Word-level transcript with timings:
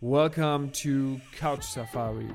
Welcome 0.00 0.70
to 0.82 1.20
Couch 1.36 1.64
Safari. 1.64 2.28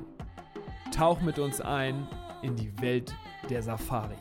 Tauch 0.90 1.22
mit 1.22 1.38
uns 1.38 1.60
ein 1.60 2.06
in 2.42 2.56
die 2.56 2.70
Welt 2.82 3.14
der 3.48 3.62
Safari. 3.62 4.16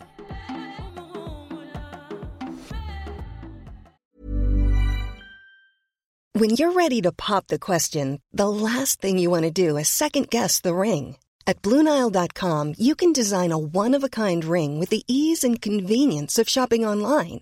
When 6.34 6.52
you're 6.52 6.72
ready 6.72 7.02
to 7.02 7.12
pop 7.12 7.48
the 7.48 7.60
question, 7.60 8.22
the 8.32 8.48
last 8.48 9.02
thing 9.02 9.20
you 9.20 9.30
want 9.30 9.44
to 9.44 9.52
do 9.52 9.78
is 9.78 9.90
second 9.90 10.30
guess 10.30 10.62
the 10.62 10.74
ring. 10.74 11.18
At 11.46 11.62
Bluenile.com, 11.62 12.76
you 12.78 12.96
can 12.96 13.12
design 13.12 13.52
a 13.52 13.58
one 13.58 13.94
of 13.94 14.04
a 14.04 14.10
kind 14.10 14.46
ring 14.46 14.80
with 14.80 14.90
the 14.90 15.04
ease 15.08 15.44
and 15.44 15.62
convenience 15.62 16.40
of 16.40 16.48
shopping 16.48 16.86
online. 16.86 17.42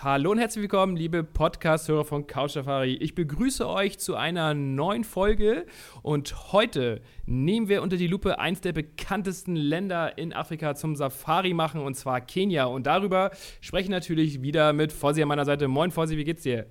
Hallo 0.00 0.30
und 0.30 0.38
herzlich 0.38 0.62
willkommen, 0.62 0.96
liebe 0.96 1.22
Podcast-Hörer 1.22 2.04
von 2.04 2.26
Couch 2.26 2.52
Safari. 2.52 2.94
Ich 2.94 3.14
begrüße 3.14 3.68
euch 3.68 3.98
zu 3.98 4.16
einer 4.16 4.54
neuen 4.54 5.04
Folge 5.04 5.66
und 6.02 6.52
heute 6.52 7.02
nehmen 7.26 7.68
wir 7.68 7.82
unter 7.82 7.98
die 7.98 8.06
Lupe 8.06 8.38
eins 8.38 8.62
der 8.62 8.72
bekanntesten 8.72 9.54
Länder 9.54 10.16
in 10.16 10.32
Afrika 10.32 10.74
zum 10.74 10.96
Safari 10.96 11.52
machen 11.52 11.82
und 11.82 11.94
zwar 11.94 12.22
Kenia. 12.22 12.64
Und 12.64 12.86
darüber 12.86 13.30
spreche 13.60 13.84
ich 13.84 13.90
natürlich 13.90 14.42
wieder 14.42 14.72
mit 14.72 14.92
Fossi 14.92 15.22
an 15.22 15.28
meiner 15.28 15.44
Seite. 15.44 15.68
Moin 15.68 15.90
Fossi, 15.90 16.16
wie 16.16 16.24
geht's 16.24 16.42
dir? 16.42 16.66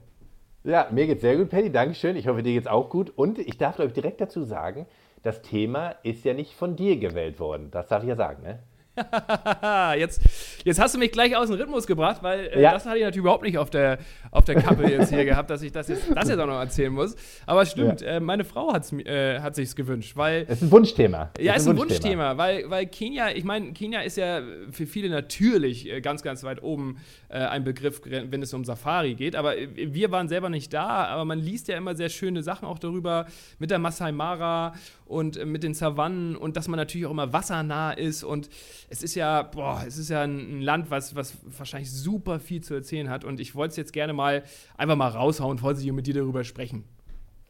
Ja, 0.63 0.87
mir 0.91 1.05
geht's 1.05 1.21
sehr 1.21 1.37
gut, 1.37 1.49
Paddy. 1.49 1.71
Dankeschön. 1.71 2.15
Ich 2.17 2.27
hoffe, 2.27 2.43
dir 2.43 2.53
geht's 2.53 2.67
auch 2.67 2.89
gut. 2.89 3.11
Und 3.15 3.37
ich 3.37 3.57
darf, 3.57 3.75
glaube 3.77 3.93
direkt 3.93 4.19
dazu 4.19 4.43
sagen, 4.43 4.87
das 5.21 5.43
Thema 5.43 5.91
ist 6.03 6.25
ja 6.25 6.33
nicht 6.33 6.53
von 6.53 6.75
dir 6.75 6.97
gewählt 6.97 7.39
worden. 7.39 7.69
Das 7.69 7.87
darf 7.87 8.01
ich 8.01 8.09
ja 8.09 8.15
sagen, 8.15 8.41
ne? 8.43 8.59
jetzt, 9.97 10.21
jetzt 10.63 10.79
hast 10.79 10.95
du 10.95 10.99
mich 10.99 11.11
gleich 11.11 11.35
aus 11.35 11.47
dem 11.47 11.57
Rhythmus 11.57 11.87
gebracht, 11.87 12.21
weil 12.23 12.47
äh, 12.47 12.61
Ja. 12.61 12.73
das 12.73 12.85
hatte 12.85 12.97
ich 12.97 13.03
natürlich 13.03 13.23
überhaupt 13.23 13.43
nicht 13.43 13.57
auf 13.57 13.69
der, 13.69 13.99
auf 14.31 14.45
der 14.45 14.55
Kappe 14.55 14.83
jetzt 14.89 15.09
hier 15.13 15.25
gehabt, 15.25 15.49
dass 15.49 15.61
ich 15.61 15.71
das 15.71 15.87
jetzt, 15.87 16.03
das 16.13 16.29
jetzt 16.29 16.39
auch 16.39 16.47
noch 16.47 16.59
erzählen 16.59 16.91
muss. 16.91 17.15
Aber 17.45 17.61
es 17.61 17.71
stimmt, 17.71 18.01
äh, 18.01 18.19
meine 18.19 18.43
Frau 18.43 18.73
hat's, 18.73 18.91
äh, 18.93 19.39
hat 19.39 19.55
sich's 19.55 19.75
gewünscht, 19.75 20.15
weil 20.15 20.43
Es 20.47 20.57
ist 20.57 20.63
ein 20.63 20.71
Wunschthema. 20.71 21.31
ja, 21.39 21.53
ist 21.53 21.67
ein 21.67 21.77
Wunschthema, 21.77 22.37
weil, 22.37 22.69
weil 22.69 22.85
Kenia, 22.87 23.31
ich 23.31 23.43
meine, 23.43 23.73
Kenia 23.73 24.01
ist 24.01 24.17
ja 24.17 24.41
für 24.71 24.85
viele 24.85 25.09
natürlich 25.09 25.89
äh, 25.89 26.01
ganz, 26.01 26.21
ganz 26.23 26.43
weit 26.43 26.61
oben 26.63 26.97
äh, 27.29 27.37
ein 27.37 27.63
Begriff, 27.63 28.01
wenn 28.05 28.41
es 28.41 28.53
um 28.53 28.65
Safari 28.65 29.15
geht. 29.15 29.35
Aber 29.35 29.57
äh, 29.57 29.67
wir 29.75 30.11
waren 30.11 30.27
selber 30.27 30.49
nicht 30.49 30.73
da, 30.73 31.05
aber 31.05 31.25
man 31.25 31.39
liest 31.39 31.67
ja 31.67 31.77
immer 31.77 31.95
sehr 31.95 32.09
schöne 32.09 32.43
Sachen 32.43 32.67
auch 32.67 32.79
darüber 32.79 33.25
mit 33.59 33.71
der 33.71 33.79
Masai 33.79 34.11
Mara 34.11 34.73
und 35.11 35.37
äh, 35.37 35.45
mit 35.45 35.63
den 35.63 35.73
Savannen 35.73 36.35
und 36.35 36.57
dass 36.57 36.67
man 36.67 36.77
natürlich 36.77 37.05
auch 37.05 37.11
immer 37.11 37.33
wassernah 37.33 37.91
ist. 37.91 38.23
Und 38.23 38.49
es 38.89 39.03
ist 39.03 39.15
ja, 39.15 39.43
boah, 39.43 39.83
es 39.85 39.97
ist 39.97 40.09
ja 40.09 40.21
ein, 40.21 40.61
Land, 40.61 40.89
was, 40.89 41.15
was 41.15 41.37
wahrscheinlich 41.57 41.91
super 41.91 42.39
viel 42.39 42.61
zu 42.63 42.73
erzählen 42.73 43.09
hat. 43.09 43.23
Und 43.23 43.39
ich 43.39 43.55
wollte 43.55 43.71
es 43.71 43.77
jetzt 43.77 43.93
gerne 43.93 44.13
mal 44.13 44.43
einfach 44.77 44.95
mal 44.95 45.09
raushauen, 45.09 45.57
vorsichtig 45.57 45.93
mit 45.93 46.07
dir 46.07 46.13
darüber 46.13 46.43
sprechen. 46.43 46.85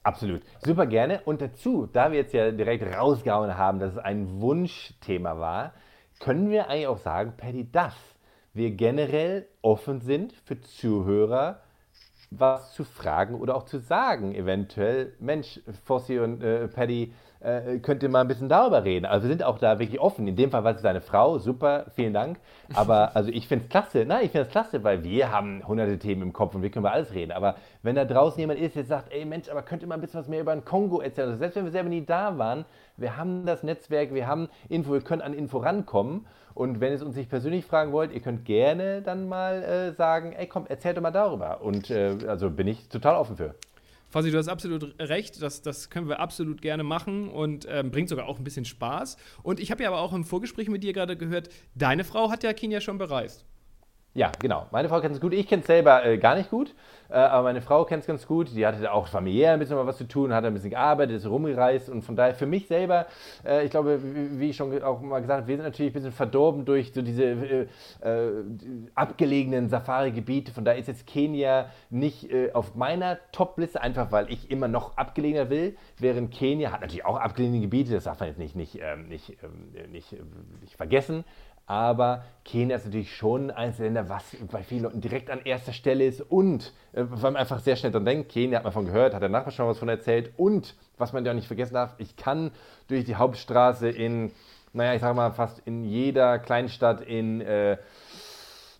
Absolut. 0.04 0.42
Super 0.66 0.88
gerne. 0.88 1.22
Und 1.26 1.42
dazu, 1.42 1.88
da 1.92 2.12
wir 2.12 2.20
jetzt 2.20 2.34
ja 2.34 2.52
direkt 2.52 2.84
rausgehauen 2.84 3.56
haben, 3.58 3.80
dass 3.80 3.94
es 3.94 4.00
ein 4.00 4.42
Wunschthema 4.42 5.38
war, 5.38 5.74
können 6.20 6.50
wir 6.50 6.70
eigentlich 6.70 6.88
auch 6.88 6.98
sagen, 6.98 7.34
Paddy, 7.38 7.72
dass 7.72 7.96
wir 8.54 8.72
generell 8.72 9.48
offen 9.62 10.02
sind 10.02 10.34
für 10.34 10.60
Zuhörer, 10.60 11.62
was 12.32 12.74
zu 12.74 12.86
fragen 12.86 13.36
oder 13.36 13.56
auch 13.56 13.64
zu 13.64 13.80
sagen. 13.80 14.34
Eventuell, 14.34 15.14
Mensch, 15.20 15.60
Fossi 15.86 16.18
und 16.18 16.42
äh, 16.42 16.68
Paddy, 16.70 17.14
äh, 17.42 17.80
könnt 17.80 18.04
ihr 18.04 18.10
mal 18.10 18.22
ein 18.22 18.28
bisschen 18.28 18.50
darüber 18.50 18.84
reden. 18.84 19.06
Also 19.06 19.24
wir 19.28 19.30
sind 19.30 19.44
auch 19.44 19.58
da 19.58 19.80
wirklich 19.80 20.00
offen. 20.00 20.28
In 20.28 20.36
dem 20.36 20.52
Fall 20.52 20.64
war 20.64 20.76
es 20.76 20.82
seine 20.82 21.02
Frau, 21.02 21.40
super, 21.40 21.88
vielen 21.96 22.14
Dank. 22.14 22.40
Aber 22.74 23.16
also 23.16 23.30
ich 23.32 23.48
finde 23.48 23.66
es 23.66 23.70
klasse. 23.70 24.06
Nein, 24.06 24.26
ich 24.26 24.32
finde 24.32 24.48
es 24.48 24.52
klasse, 24.52 24.84
weil 24.84 25.04
wir 25.04 25.32
haben 25.32 25.68
hunderte 25.68 26.00
Themen 26.00 26.22
im 26.22 26.34
Kopf 26.34 26.56
und 26.56 26.62
wir 26.62 26.70
können 26.70 26.86
über 26.86 26.94
alles 26.94 27.14
reden. 27.14 27.32
Aber 27.32 27.56
wenn 27.84 27.96
da 27.96 28.06
draußen 28.06 28.40
jemand 28.40 28.60
ist, 28.60 28.76
der 28.76 28.86
sagt, 28.86 29.12
ey 29.12 29.26
Mensch, 29.26 29.50
aber 29.50 29.64
könnt 29.64 29.82
ihr 29.82 29.88
mal 29.88 29.96
ein 29.96 30.02
bisschen 30.02 30.20
was 30.20 30.28
mehr 30.28 30.42
über 30.42 30.54
den 30.54 30.64
Kongo 30.64 31.02
erzählen? 31.02 31.30
Also 31.30 31.40
selbst 31.40 31.56
wenn 31.56 31.66
wir 31.66 31.72
selber 31.72 31.90
nie 31.90 32.06
da 32.06 32.38
waren, 32.38 32.66
wir 32.96 33.18
haben 33.18 33.46
das 33.46 33.64
Netzwerk, 33.64 34.14
wir 34.14 34.28
haben 34.28 34.48
Info, 34.70 34.94
wir 34.94 35.02
können 35.02 35.22
an 35.22 35.34
Info 35.34 35.58
rankommen. 35.58 36.28
Und 36.54 36.80
wenn 36.80 36.94
es 36.94 37.02
uns 37.02 37.16
nicht 37.16 37.30
persönlich 37.30 37.66
fragen 37.66 37.92
wollt, 37.92 38.12
ihr 38.12 38.20
könnt 38.20 38.46
gerne 38.46 39.02
dann 39.02 39.28
mal 39.28 39.64
äh, 39.64 39.94
sagen, 39.94 40.34
ey 40.34 40.48
komm, 40.48 40.66
erzählt 40.68 40.98
doch 40.98 41.02
mal 41.02 41.12
darüber. 41.12 41.62
Und 41.62 41.90
äh, 41.90 42.18
also 42.28 42.50
bin 42.50 42.68
ich 42.68 42.90
total 42.90 43.16
offen 43.16 43.38
für. 43.38 43.56
Fasi, 44.10 44.30
du 44.30 44.38
hast 44.38 44.50
absolut 44.50 44.94
recht, 45.00 45.42
das, 45.42 45.62
das 45.62 45.90
können 45.90 46.10
wir 46.10 46.20
absolut 46.20 46.62
gerne 46.62 46.84
machen 46.84 47.30
und 47.30 47.66
ähm, 47.70 47.92
bringt 47.92 48.10
sogar 48.10 48.28
auch 48.28 48.40
ein 48.40 48.44
bisschen 48.44 48.66
Spaß. 48.66 49.16
Und 49.42 49.62
ich 49.62 49.72
habe 49.72 49.84
ja 49.84 49.90
aber 49.90 50.02
auch 50.02 50.12
im 50.12 50.26
Vorgespräch 50.26 50.68
mit 50.68 50.84
dir 50.84 50.92
gerade 50.92 51.16
gehört, 51.16 51.48
deine 51.76 52.04
Frau 52.04 52.30
hat 52.30 52.44
ja 52.44 52.52
Kenia 52.52 52.82
schon 52.82 52.98
bereist. 52.98 53.46
Ja, 54.14 54.30
genau. 54.40 54.66
Meine 54.72 54.90
Frau 54.90 55.00
kennt 55.00 55.16
es 55.16 55.22
gut. 55.22 55.32
Ich 55.32 55.48
kenne 55.48 55.62
es 55.62 55.68
selber 55.68 56.06
äh, 56.06 56.18
gar 56.18 56.36
nicht 56.36 56.50
gut, 56.50 56.76
äh, 57.10 57.14
aber 57.14 57.44
meine 57.44 57.62
Frau 57.62 57.86
kennt 57.86 58.02
es 58.02 58.08
ganz 58.08 58.28
gut. 58.28 58.54
Die 58.54 58.68
hatte 58.68 58.92
auch 58.92 59.08
familiär 59.08 59.54
ein 59.54 59.60
bisschen 59.60 59.78
mal 59.78 59.88
was 59.88 59.98
zu 59.98 60.06
tun, 60.06 60.34
hat 60.34 60.44
ein 60.44 60.54
bisschen 60.54 60.72
gearbeitet, 60.72 61.16
ist 61.16 61.26
rumgereist 61.26 61.90
und 61.90 62.02
von 62.02 62.18
daher 62.18 62.36
für 62.36 62.46
mich 62.46 62.68
selber, 62.68 63.06
äh, 63.46 63.64
ich 63.64 63.72
glaube, 63.72 64.02
wie, 64.04 64.38
wie 64.38 64.50
ich 64.50 64.58
schon 64.58 64.84
auch 64.84 65.00
mal 65.00 65.22
gesagt 65.22 65.38
habe, 65.40 65.48
wir 65.48 65.56
sind 65.56 65.64
natürlich 65.64 65.92
ein 65.92 65.94
bisschen 65.94 66.12
verdorben 66.12 66.66
durch 66.66 66.92
so 66.92 67.02
diese 67.02 67.24
äh, 67.24 67.68
äh, 68.02 68.44
abgelegenen 68.96 69.70
Safari-Gebiete. 69.70 70.52
Von 70.52 70.66
daher 70.66 70.78
ist 70.78 70.88
jetzt 70.88 71.08
Kenia 71.08 71.70
nicht 71.90 72.30
äh, 72.30 72.52
auf 72.52 72.76
meiner 72.76 73.18
Top-Liste, 73.32 73.82
einfach 73.82 74.12
weil 74.12 74.30
ich 74.30 74.52
immer 74.52 74.68
noch 74.68 74.98
abgelegener 74.98 75.50
will, 75.50 75.78
während 76.00 76.32
Kenia 76.34 76.74
hat 76.74 76.82
natürlich 76.82 77.06
auch 77.06 77.16
abgelegene 77.18 77.62
Gebiete, 77.62 77.94
das 77.94 78.04
darf 78.04 78.20
man 78.20 78.28
jetzt 78.28 78.40
nicht, 78.40 78.58
nicht, 78.58 78.78
ähm, 78.82 79.08
nicht, 79.08 79.38
ähm, 79.42 79.90
nicht, 79.90 80.18
nicht 80.60 80.76
vergessen. 80.76 81.24
Aber 81.66 82.24
Kenia 82.44 82.76
ist 82.76 82.86
natürlich 82.86 83.16
schon 83.16 83.52
eines 83.52 83.78
der 83.78 83.86
Länder, 83.86 84.10
was 84.10 84.36
bei 84.52 84.64
vielen 84.64 84.84
Leuten 84.84 85.02
direkt 85.02 85.30
an 85.30 85.42
erster 85.44 85.74
Stelle 85.74 86.06
ist 86.06 86.22
und 86.22 86.74
äh, 86.94 87.04
weil 87.08 87.32
man 87.32 87.36
einfach 87.38 87.60
sehr 87.60 87.76
schnell 87.76 87.92
dran 87.92 88.06
denkt, 88.06 88.32
Kenia 88.32 88.58
hat 88.58 88.64
man 88.64 88.74
von 88.74 88.86
gehört, 88.86 89.14
hat 89.14 89.22
der 89.22 89.30
Nachbar 89.30 89.52
schon 89.52 89.68
was 89.68 89.80
von 89.80 89.90
erzählt 89.90 90.34
und 90.38 90.76
was 90.98 91.14
man 91.14 91.24
ja 91.24 91.32
auch 91.32 91.36
nicht 91.36 91.48
vergessen 91.48 91.76
darf, 91.76 91.96
ich 91.98 92.16
kann 92.16 92.52
durch 92.88 93.06
die 93.06 93.16
Hauptstraße 93.16 93.90
in, 93.90 94.32
naja, 94.74 94.96
ich 94.96 95.02
sag 95.02 95.16
mal 95.16 95.32
fast 95.32 95.60
in 95.66 95.84
jeder 95.84 96.40
Kleinstadt 96.40 97.02
in 97.02 97.42
äh, 97.42 97.78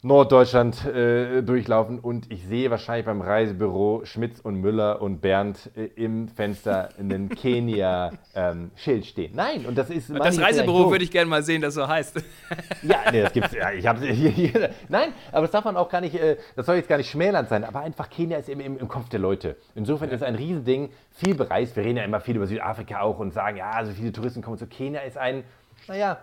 Norddeutschland 0.04 0.84
äh, 0.88 1.44
durchlaufen 1.44 2.00
und 2.00 2.32
ich 2.32 2.44
sehe 2.48 2.72
wahrscheinlich 2.72 3.06
beim 3.06 3.22
Reisebüro 3.22 4.02
Schmitz 4.04 4.40
und 4.40 4.56
Müller 4.56 5.00
und 5.00 5.22
Bernd 5.22 5.70
äh, 5.76 5.86
im 5.96 6.28
Fenster 6.28 6.90
einen 6.98 7.30
Kenia-Schild 7.36 9.06
stehen. 9.06 9.36
Nein, 9.36 9.68
und 9.68 9.78
das 9.78 9.92
ist 9.92 10.10
Das 10.10 10.42
Reisebüro 10.42 10.90
würde 10.90 11.04
ich 11.04 11.12
gerne 11.12 11.30
mal 11.30 11.44
sehen, 11.44 11.62
das 11.62 11.76
so 11.76 11.88
heißt. 11.88 12.16
ja, 12.82 13.12
nee, 13.12 13.22
das 13.22 13.32
gibt's. 13.32 13.54
Ja, 13.54 13.72
ich 13.72 13.86
hab's. 13.86 14.02
Nein, 14.90 15.14
aber 15.32 15.44
das 15.44 15.52
darf 15.52 15.66
man 15.66 15.78
auch 15.78 15.88
gar 15.88 16.02
nicht, 16.02 16.16
äh, 16.16 16.38
das 16.56 16.66
soll 16.66 16.78
jetzt 16.78 16.90
gar 16.90 16.98
nicht 16.98 17.12
schmälernd 17.12 17.50
sein, 17.50 17.64
aber 17.64 17.82
einfach 17.82 18.10
Kenia 18.10 18.40
ist 18.40 18.50
eben 18.50 18.62
im, 18.62 18.80
im 18.80 18.88
Kopf 18.88 19.08
der 19.10 19.20
Leute. 19.20 19.56
Insofern 19.76 20.10
ist 20.10 20.22
es 20.22 20.24
ein 20.24 20.34
Riesending, 20.34 20.90
viel 21.12 21.36
bereist. 21.36 21.76
Wir 21.76 21.84
reden 21.84 21.98
ja 21.98 22.04
immer 22.04 22.22
viel 22.22 22.38
über 22.38 22.48
Südafrika 22.48 23.02
auch 23.02 23.20
und 23.20 23.34
sagen, 23.34 23.58
ja, 23.58 23.86
so 23.86 23.92
viele 23.92 24.12
Touristen 24.12 24.42
kommen 24.42 24.58
zu 24.58 24.66
Kenia, 24.66 25.02
ist 25.02 25.20
ein, 25.20 25.44
naja, 25.88 26.18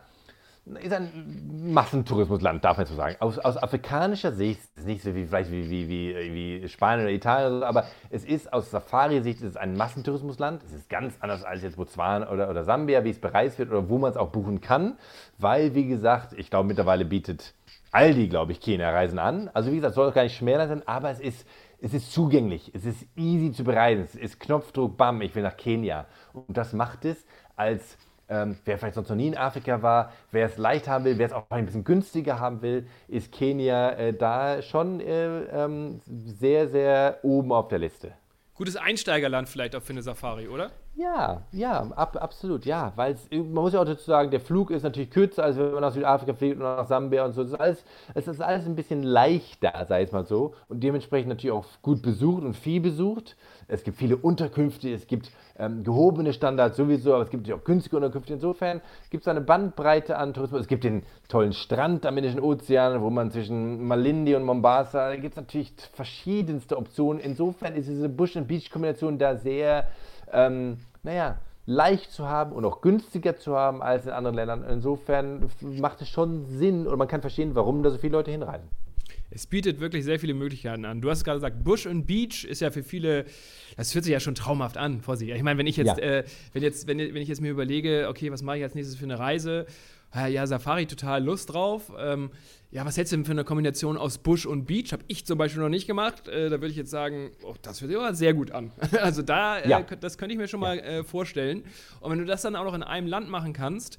ist 0.76 0.92
ein 0.92 1.72
Massentourismusland, 1.72 2.64
darf 2.64 2.76
man 2.76 2.86
so 2.86 2.94
sagen. 2.94 3.16
Aus, 3.20 3.38
aus 3.38 3.56
afrikanischer 3.56 4.32
Sicht 4.32 4.60
ist 4.60 4.78
es 4.78 4.84
nicht 4.84 5.02
so 5.02 5.14
wie 5.14 5.26
vielleicht 5.26 5.50
wie, 5.50 5.70
wie, 5.70 5.88
wie, 5.88 6.60
wie 6.62 6.68
Spanien 6.68 7.06
oder 7.06 7.14
Italien, 7.14 7.62
aber 7.62 7.86
es 8.10 8.24
ist 8.24 8.52
aus 8.52 8.70
Safari-Sicht 8.70 9.40
ist 9.40 9.50
es 9.50 9.56
ein 9.56 9.76
Massentourismusland. 9.76 10.62
Es 10.64 10.72
ist 10.72 10.88
ganz 10.88 11.14
anders 11.20 11.44
als 11.44 11.62
jetzt 11.62 11.76
Botswana 11.76 12.30
oder, 12.30 12.50
oder 12.50 12.64
Sambia, 12.64 13.04
wie 13.04 13.10
es 13.10 13.20
bereist 13.20 13.58
wird 13.58 13.70
oder 13.70 13.88
wo 13.88 13.98
man 13.98 14.10
es 14.10 14.16
auch 14.16 14.30
buchen 14.30 14.60
kann, 14.60 14.98
weil, 15.38 15.74
wie 15.74 15.86
gesagt, 15.86 16.32
ich 16.34 16.50
glaube, 16.50 16.68
mittlerweile 16.68 17.04
bietet 17.04 17.54
Aldi, 17.90 18.28
glaube 18.28 18.52
ich, 18.52 18.60
Kenia-Reisen 18.60 19.18
an. 19.18 19.50
Also, 19.54 19.70
wie 19.70 19.76
gesagt, 19.76 19.94
soll 19.94 20.08
auch 20.08 20.14
gar 20.14 20.22
nicht 20.22 20.36
schmäler 20.36 20.68
sein, 20.68 20.86
aber 20.86 21.10
es 21.10 21.20
ist, 21.20 21.46
es 21.80 21.94
ist 21.94 22.12
zugänglich, 22.12 22.72
es 22.74 22.84
ist 22.84 23.06
easy 23.16 23.52
zu 23.52 23.64
bereisen, 23.64 24.02
es 24.02 24.14
ist 24.14 24.40
Knopfdruck, 24.40 24.96
bam, 24.96 25.22
ich 25.22 25.34
will 25.34 25.42
nach 25.42 25.56
Kenia. 25.56 26.06
Und 26.32 26.56
das 26.56 26.72
macht 26.72 27.04
es 27.04 27.24
als 27.56 27.96
ähm, 28.28 28.56
wer 28.64 28.78
vielleicht 28.78 28.94
sonst 28.94 29.08
noch 29.08 29.16
nie 29.16 29.28
in 29.28 29.36
Afrika 29.36 29.82
war, 29.82 30.12
wer 30.30 30.46
es 30.46 30.56
leicht 30.58 30.88
haben 30.88 31.04
will, 31.04 31.18
wer 31.18 31.26
es 31.26 31.32
auch 31.32 31.46
ein 31.50 31.66
bisschen 31.66 31.84
günstiger 31.84 32.38
haben 32.40 32.62
will, 32.62 32.86
ist 33.08 33.32
Kenia 33.32 33.90
äh, 33.92 34.12
da 34.12 34.62
schon 34.62 35.00
äh, 35.00 35.44
ähm, 35.44 36.00
sehr, 36.06 36.68
sehr 36.68 37.18
oben 37.22 37.52
auf 37.52 37.68
der 37.68 37.78
Liste. 37.78 38.12
Gutes 38.54 38.76
Einsteigerland 38.76 39.48
vielleicht 39.48 39.76
auch 39.76 39.82
für 39.82 39.92
eine 39.92 40.02
Safari, 40.02 40.48
oder? 40.48 40.70
Ja, 40.98 41.42
ja, 41.52 41.82
ab, 41.94 42.16
absolut, 42.20 42.66
ja, 42.66 42.92
weil 42.96 43.14
man 43.30 43.52
muss 43.52 43.72
ja 43.72 43.80
auch 43.80 43.84
dazu 43.84 44.02
sagen, 44.02 44.32
der 44.32 44.40
Flug 44.40 44.72
ist 44.72 44.82
natürlich 44.82 45.10
kürzer, 45.10 45.44
als 45.44 45.56
wenn 45.56 45.70
man 45.70 45.82
nach 45.82 45.92
Südafrika 45.92 46.34
fliegt 46.34 46.56
und 46.56 46.62
nach 46.62 46.88
Sambia 46.88 47.24
und 47.24 47.34
so. 47.34 47.42
Es 47.42 47.52
ist 47.52 47.60
alles, 47.60 47.84
es 48.14 48.26
ist 48.26 48.40
alles 48.40 48.66
ein 48.66 48.74
bisschen 48.74 49.04
leichter, 49.04 49.86
sei 49.86 50.02
es 50.02 50.10
mal 50.10 50.26
so, 50.26 50.54
und 50.68 50.82
dementsprechend 50.82 51.28
natürlich 51.28 51.52
auch 51.52 51.66
gut 51.82 52.02
besucht 52.02 52.42
und 52.42 52.54
viel 52.54 52.80
besucht. 52.80 53.36
Es 53.68 53.84
gibt 53.84 53.96
viele 53.96 54.16
Unterkünfte, 54.16 54.92
es 54.92 55.06
gibt 55.06 55.30
ähm, 55.56 55.84
gehobene 55.84 56.32
Standards 56.32 56.76
sowieso, 56.76 57.14
aber 57.14 57.22
es 57.22 57.30
gibt 57.30 57.48
auch 57.52 57.62
günstige 57.62 57.94
Unterkünfte. 57.94 58.32
Insofern 58.32 58.80
gibt 59.10 59.22
es 59.22 59.28
eine 59.28 59.40
Bandbreite 59.40 60.18
an 60.18 60.34
Tourismus. 60.34 60.62
Es 60.62 60.66
gibt 60.66 60.82
den 60.82 61.04
tollen 61.28 61.52
Strand 61.52 62.06
am 62.06 62.16
Indischen 62.16 62.40
Ozean, 62.40 63.02
wo 63.02 63.10
man 63.10 63.30
zwischen 63.30 63.84
Malindi 63.86 64.34
und 64.34 64.42
Mombasa, 64.42 65.10
da 65.10 65.14
gibt 65.14 65.34
es 65.34 65.36
natürlich 65.36 65.72
verschiedenste 65.92 66.76
Optionen. 66.76 67.20
Insofern 67.20 67.76
ist 67.76 67.88
diese 67.88 68.08
Bush-and-Beach-Kombination 68.08 69.18
da 69.18 69.36
sehr, 69.36 69.86
ähm, 70.32 70.78
naja, 71.02 71.38
leicht 71.66 72.10
zu 72.10 72.28
haben 72.28 72.52
und 72.52 72.64
auch 72.64 72.80
günstiger 72.80 73.36
zu 73.36 73.56
haben 73.56 73.82
als 73.82 74.06
in 74.06 74.12
anderen 74.12 74.36
Ländern. 74.36 74.64
Insofern 74.64 75.50
macht 75.60 76.00
es 76.00 76.08
schon 76.08 76.46
Sinn 76.46 76.86
und 76.86 76.98
man 76.98 77.08
kann 77.08 77.20
verstehen, 77.20 77.54
warum 77.54 77.82
da 77.82 77.90
so 77.90 77.98
viele 77.98 78.12
Leute 78.12 78.30
hinreisen 78.30 78.68
es 79.30 79.46
bietet 79.46 79.80
wirklich 79.80 80.04
sehr 80.04 80.18
viele 80.18 80.34
Möglichkeiten 80.34 80.84
an. 80.84 81.00
Du 81.00 81.10
hast 81.10 81.24
gerade 81.24 81.36
gesagt, 81.36 81.62
Bush 81.62 81.86
und 81.86 82.06
Beach 82.06 82.44
ist 82.44 82.60
ja 82.60 82.70
für 82.70 82.82
viele, 82.82 83.26
das 83.76 83.92
fühlt 83.92 84.04
sich 84.04 84.12
ja 84.12 84.20
schon 84.20 84.34
traumhaft 84.34 84.76
an, 84.76 85.02
Vorsicht. 85.02 85.32
Ich 85.34 85.42
meine, 85.42 85.58
wenn 85.58 85.66
ich 85.66 85.76
jetzt, 85.76 85.98
ja. 85.98 85.98
äh, 85.98 86.24
wenn 86.52 86.62
jetzt, 86.62 86.86
wenn, 86.86 86.98
wenn 86.98 87.16
ich 87.16 87.28
jetzt 87.28 87.40
mir 87.40 87.50
überlege, 87.50 88.06
okay, 88.08 88.32
was 88.32 88.42
mache 88.42 88.58
ich 88.58 88.62
als 88.62 88.74
nächstes 88.74 88.96
für 88.96 89.04
eine 89.04 89.18
Reise? 89.18 89.66
Ja, 90.14 90.46
Safari, 90.46 90.86
total 90.86 91.22
Lust 91.22 91.52
drauf. 91.52 91.92
Ähm, 91.98 92.30
ja, 92.70 92.84
was 92.84 92.96
hättest 92.96 93.12
du 93.12 93.16
denn 93.16 93.24
für 93.24 93.32
eine 93.32 93.44
Kombination 93.44 93.96
aus 93.96 94.18
Bush 94.18 94.46
und 94.46 94.66
Beach? 94.66 94.92
Habe 94.92 95.04
ich 95.06 95.24
zum 95.24 95.38
Beispiel 95.38 95.62
noch 95.62 95.68
nicht 95.68 95.86
gemacht. 95.86 96.28
Äh, 96.28 96.50
da 96.50 96.56
würde 96.56 96.68
ich 96.68 96.76
jetzt 96.76 96.90
sagen, 96.90 97.30
oh, 97.42 97.54
das 97.62 97.80
hört 97.80 97.90
sich 97.90 97.98
aber 97.98 98.14
sehr 98.14 98.34
gut 98.34 98.50
an. 98.50 98.72
also 99.00 99.22
da, 99.22 99.58
äh, 99.58 99.68
ja. 99.68 99.80
das 99.80 100.18
könnte 100.18 100.32
ich 100.32 100.38
mir 100.38 100.48
schon 100.48 100.60
mal 100.60 100.78
äh, 100.78 101.04
vorstellen. 101.04 101.64
Und 102.00 102.10
wenn 102.10 102.18
du 102.18 102.24
das 102.24 102.42
dann 102.42 102.56
auch 102.56 102.64
noch 102.64 102.74
in 102.74 102.82
einem 102.82 103.06
Land 103.06 103.28
machen 103.28 103.52
kannst, 103.52 103.98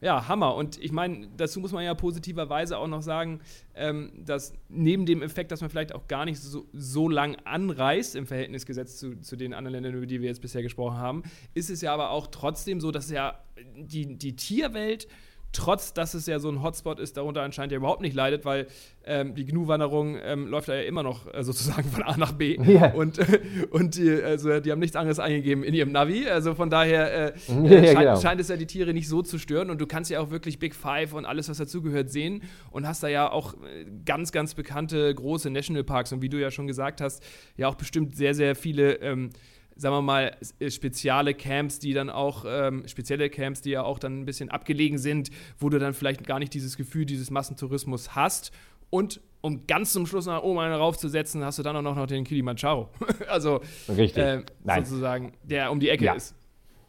ja, 0.00 0.28
Hammer. 0.28 0.54
Und 0.54 0.78
ich 0.82 0.92
meine, 0.92 1.28
dazu 1.36 1.60
muss 1.60 1.72
man 1.72 1.82
ja 1.82 1.94
positiverweise 1.94 2.76
auch 2.76 2.86
noch 2.86 3.02
sagen, 3.02 3.40
ähm, 3.74 4.12
dass 4.16 4.52
neben 4.68 5.06
dem 5.06 5.22
Effekt, 5.22 5.50
dass 5.50 5.60
man 5.60 5.70
vielleicht 5.70 5.94
auch 5.94 6.06
gar 6.08 6.24
nicht 6.24 6.38
so, 6.40 6.66
so 6.72 7.08
lang 7.08 7.36
anreist 7.44 8.14
im 8.14 8.26
Verhältnis 8.26 8.66
gesetzt 8.66 8.98
zu, 8.98 9.20
zu 9.20 9.36
den 9.36 9.54
anderen 9.54 9.72
Ländern, 9.72 9.94
über 9.94 10.06
die 10.06 10.20
wir 10.20 10.28
jetzt 10.28 10.42
bisher 10.42 10.62
gesprochen 10.62 10.98
haben, 10.98 11.22
ist 11.54 11.70
es 11.70 11.80
ja 11.80 11.94
aber 11.94 12.10
auch 12.10 12.26
trotzdem 12.26 12.80
so, 12.80 12.90
dass 12.90 13.10
ja 13.10 13.38
die, 13.76 14.18
die 14.18 14.36
Tierwelt 14.36 15.08
trotz 15.54 15.94
dass 15.94 16.14
es 16.14 16.26
ja 16.26 16.38
so 16.38 16.50
ein 16.50 16.62
Hotspot 16.62 17.00
ist, 17.00 17.16
darunter 17.16 17.42
anscheinend 17.42 17.72
ja 17.72 17.78
überhaupt 17.78 18.02
nicht 18.02 18.14
leidet, 18.14 18.44
weil 18.44 18.66
ähm, 19.06 19.34
die 19.34 19.44
GNU-Wanderung 19.44 20.18
ähm, 20.22 20.48
läuft 20.48 20.68
da 20.68 20.74
ja 20.74 20.82
immer 20.82 21.02
noch 21.02 21.32
äh, 21.32 21.42
sozusagen 21.42 21.88
von 21.90 22.02
A 22.02 22.16
nach 22.16 22.32
B. 22.32 22.58
Yeah. 22.64 22.94
Und, 22.94 23.18
äh, 23.18 23.66
und 23.70 23.94
die, 23.94 24.10
also, 24.10 24.58
die 24.58 24.72
haben 24.72 24.78
nichts 24.78 24.96
anderes 24.96 25.18
eingegeben 25.18 25.62
in 25.62 25.74
ihrem 25.74 25.92
Navi. 25.92 26.26
Also 26.26 26.54
von 26.54 26.70
daher 26.70 27.34
äh, 27.34 27.38
ja, 27.48 27.64
äh, 27.64 27.86
scheint, 27.86 27.98
genau. 27.98 28.20
scheint, 28.20 28.40
es 28.40 28.48
ja 28.48 28.56
die 28.56 28.66
Tiere 28.66 28.92
nicht 28.94 29.08
so 29.08 29.22
zu 29.22 29.38
stören. 29.38 29.70
Und 29.70 29.80
du 29.80 29.86
kannst 29.86 30.10
ja 30.10 30.20
auch 30.20 30.30
wirklich 30.30 30.58
Big 30.58 30.74
Five 30.74 31.12
und 31.12 31.24
alles, 31.24 31.48
was 31.48 31.58
dazugehört, 31.58 32.10
sehen. 32.10 32.42
Und 32.70 32.88
hast 32.88 33.02
da 33.02 33.08
ja 33.08 33.30
auch 33.30 33.54
äh, 33.54 33.84
ganz, 34.04 34.32
ganz 34.32 34.54
bekannte 34.54 35.14
große 35.14 35.50
Nationalparks. 35.50 36.12
Und 36.12 36.22
wie 36.22 36.28
du 36.28 36.40
ja 36.40 36.50
schon 36.50 36.66
gesagt 36.66 37.00
hast, 37.00 37.22
ja 37.56 37.68
auch 37.68 37.76
bestimmt 37.76 38.16
sehr, 38.16 38.34
sehr 38.34 38.56
viele. 38.56 38.94
Ähm, 38.94 39.30
sagen 39.76 39.94
wir 39.94 40.02
mal, 40.02 40.36
äh, 40.58 40.70
spezielle 40.70 41.34
Camps, 41.34 41.78
die 41.78 41.92
dann 41.92 42.10
auch, 42.10 42.44
ähm, 42.46 42.86
spezielle 42.86 43.30
Camps, 43.30 43.60
die 43.62 43.70
ja 43.70 43.82
auch 43.82 43.98
dann 43.98 44.20
ein 44.20 44.24
bisschen 44.24 44.50
abgelegen 44.50 44.98
sind, 44.98 45.30
wo 45.58 45.68
du 45.68 45.78
dann 45.78 45.94
vielleicht 45.94 46.26
gar 46.26 46.38
nicht 46.38 46.54
dieses 46.54 46.76
Gefühl 46.76 47.06
dieses 47.06 47.30
Massentourismus 47.30 48.14
hast. 48.14 48.52
Und 48.90 49.20
um 49.40 49.66
ganz 49.66 49.92
zum 49.92 50.06
Schluss 50.06 50.26
nach 50.26 50.42
oben 50.42 50.60
einen 50.60 50.74
raufzusetzen, 50.74 51.44
hast 51.44 51.58
du 51.58 51.62
dann 51.62 51.76
auch 51.76 51.94
noch 51.94 52.06
den 52.06 52.24
Kilimanjaro. 52.24 52.88
also 53.28 53.60
Richtig. 53.88 54.22
Äh, 54.22 54.42
sozusagen, 54.64 55.32
der 55.42 55.70
um 55.70 55.80
die 55.80 55.90
Ecke 55.90 56.04
ja. 56.04 56.14
ist. 56.14 56.34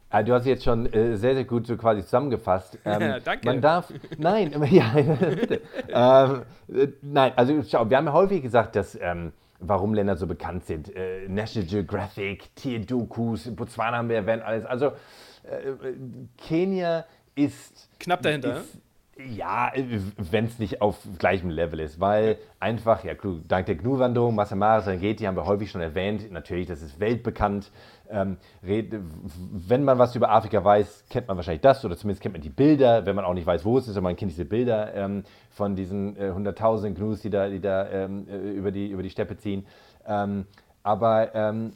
Ah, 0.10 0.24
du 0.24 0.34
hast 0.34 0.46
jetzt 0.46 0.64
schon 0.64 0.86
äh, 0.94 1.18
sehr, 1.18 1.34
sehr 1.34 1.44
gut 1.44 1.68
so 1.68 1.76
quasi 1.76 2.02
zusammengefasst. 2.04 2.80
Ähm, 2.86 3.20
Danke. 3.26 3.48
Man 3.48 3.62
darf, 3.62 3.92
nein, 4.18 4.54
ja, 4.72 4.94
bitte. 4.94 5.62
ähm, 5.90 6.44
äh, 6.70 6.88
nein, 7.02 7.34
also 7.36 7.64
schau, 7.68 7.90
wir 7.90 7.98
haben 7.98 8.06
ja 8.06 8.14
häufig 8.14 8.42
gesagt, 8.44 8.76
dass 8.76 8.98
ähm, 9.02 9.34
warum 9.60 9.94
Länder 9.94 10.18
so 10.18 10.28
bekannt 10.28 10.66
sind. 10.66 10.94
Äh, 10.96 11.28
National 11.28 11.68
Geographic, 11.68 12.56
Tierdokus, 12.56 13.54
Botswana 13.56 13.98
haben 13.98 14.10
wir 14.10 14.18
erwähnt, 14.18 14.44
alles. 14.44 14.66
Also 14.66 14.88
äh, 14.88 15.94
Kenia 16.38 17.06
ist. 17.36 17.90
Knapp 18.00 18.22
dahinter, 18.22 18.58
ist, 18.58 18.78
ja, 19.18 19.72
wenn 20.18 20.46
es 20.46 20.60
nicht 20.60 20.82
auf 20.82 20.98
gleichem 21.18 21.50
Level 21.50 21.80
ist, 21.80 22.00
weil 22.00 22.38
einfach, 22.60 23.04
ja, 23.06 23.14
dank 23.48 23.66
der 23.66 23.76
Gnu-Wanderung, 23.76 24.36
Masamara, 24.36 24.82
Serengeti 24.82 25.24
haben 25.24 25.38
wir 25.38 25.46
häufig 25.46 25.72
schon 25.72 25.82
erwähnt, 25.82 26.32
natürlich, 26.32 26.68
das 26.68 26.82
ist 26.82 27.00
weltbekannt. 27.00 27.72
Ähm, 28.10 28.38
wenn 28.62 29.84
man 29.84 29.98
was 29.98 30.16
über 30.16 30.32
Afrika 30.32 30.64
weiß, 30.64 31.06
kennt 31.10 31.28
man 31.28 31.38
wahrscheinlich 31.38 31.62
das 31.62 31.84
oder 31.86 31.98
zumindest 31.98 32.22
kennt 32.22 32.34
man 32.34 32.42
die 32.42 32.50
Bilder, 32.50 33.06
wenn 33.06 33.16
man 33.16 33.26
auch 33.26 33.34
nicht 33.34 33.48
weiß, 33.48 33.66
wo 33.66 33.78
es 33.78 33.88
ist, 33.88 33.98
aber 33.98 34.06
man 34.06 34.16
kennt 34.16 34.32
diese 34.32 34.46
Bilder 34.46 34.94
ähm, 34.94 35.24
von 35.50 35.76
diesen 35.76 36.18
äh, 36.18 36.32
hunderttausenden 36.32 36.96
Gnus, 36.96 37.22
die 37.22 37.30
da, 37.30 37.50
die 37.50 37.60
da 37.60 37.90
ähm, 37.90 38.28
äh, 38.30 38.52
über, 38.52 38.72
die, 38.72 38.90
über 38.90 39.04
die 39.04 39.10
Steppe 39.10 39.38
ziehen. 39.38 39.66
Ähm, 40.08 40.46
aber 40.84 41.34
ähm, 41.34 41.74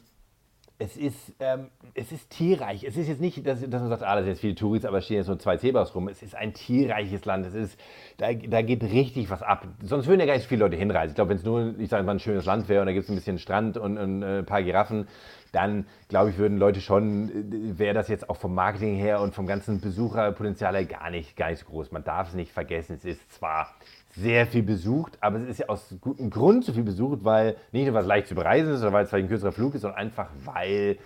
es 0.80 0.96
ist, 0.96 1.34
ähm, 1.40 1.68
es 1.92 2.10
ist 2.10 2.30
tierreich. 2.30 2.84
Es 2.84 2.96
ist 2.96 3.06
jetzt 3.06 3.20
nicht, 3.20 3.46
dass, 3.46 3.60
dass 3.60 3.82
man 3.82 3.90
sagt, 3.90 4.02
ah, 4.02 4.14
da 4.14 4.22
sind 4.22 4.30
jetzt 4.30 4.40
viele 4.40 4.54
Touris, 4.54 4.86
aber 4.86 5.02
stehen 5.02 5.18
jetzt 5.18 5.26
nur 5.26 5.38
zwei 5.38 5.58
Zebras 5.58 5.94
rum. 5.94 6.08
Es 6.08 6.22
ist 6.22 6.34
ein 6.34 6.54
tierreiches 6.54 7.26
Land. 7.26 7.44
Es 7.44 7.52
ist, 7.52 7.78
da, 8.16 8.32
da 8.32 8.62
geht 8.62 8.82
richtig 8.82 9.28
was 9.28 9.42
ab. 9.42 9.68
Sonst 9.82 10.06
würden 10.06 10.20
ja 10.20 10.26
gar 10.26 10.32
nicht 10.32 10.44
so 10.44 10.48
viele 10.48 10.60
Leute 10.64 10.76
hinreisen. 10.76 11.10
Ich 11.10 11.16
glaube, 11.16 11.30
wenn 11.30 11.36
es 11.36 11.44
nur, 11.44 11.78
ich 11.78 11.90
sage 11.90 12.02
mal, 12.04 12.12
ein 12.12 12.18
schönes 12.18 12.46
Land 12.46 12.70
wäre 12.70 12.80
und 12.80 12.86
da 12.86 12.94
gibt 12.94 13.04
es 13.04 13.10
ein 13.10 13.14
bisschen 13.14 13.38
Strand 13.38 13.76
und, 13.76 13.98
und 13.98 14.22
äh, 14.22 14.38
ein 14.38 14.46
paar 14.46 14.62
Giraffen, 14.62 15.06
dann 15.52 15.86
glaube 16.08 16.30
ich, 16.30 16.38
würden 16.38 16.56
Leute 16.56 16.80
schon, 16.80 17.28
äh, 17.28 17.78
wäre 17.78 17.92
das 17.92 18.08
jetzt 18.08 18.30
auch 18.30 18.36
vom 18.38 18.54
Marketing 18.54 18.96
her 18.96 19.20
und 19.20 19.34
vom 19.34 19.46
ganzen 19.46 19.82
Besucherpotenzial 19.82 20.74
her 20.74 20.86
gar 20.86 21.10
nicht, 21.10 21.36
gar 21.36 21.50
nicht 21.50 21.58
so 21.58 21.66
groß. 21.66 21.92
Man 21.92 22.04
darf 22.04 22.28
es 22.28 22.34
nicht 22.34 22.52
vergessen. 22.52 22.94
Es 22.96 23.04
ist 23.04 23.30
zwar 23.32 23.74
sehr 24.16 24.46
viel 24.46 24.62
besucht, 24.62 25.18
aber 25.20 25.38
es 25.38 25.48
ist 25.48 25.58
ja 25.60 25.68
aus 25.68 25.94
gutem 26.00 26.30
Grund 26.30 26.64
so 26.64 26.72
viel 26.72 26.82
besucht, 26.82 27.20
weil 27.22 27.56
nicht 27.72 27.86
nur 27.86 27.94
was 27.94 28.06
leicht 28.06 28.28
zu 28.28 28.34
bereisen 28.34 28.72
ist 28.72 28.82
oder 28.82 28.92
weil 28.92 29.04
es 29.04 29.10
vielleicht 29.10 29.26
ein 29.26 29.28
kürzerer 29.28 29.52
Flug 29.52 29.74
ist, 29.74 29.82
sondern 29.82 30.00
einfach 30.00 30.28
weil, 30.44 30.98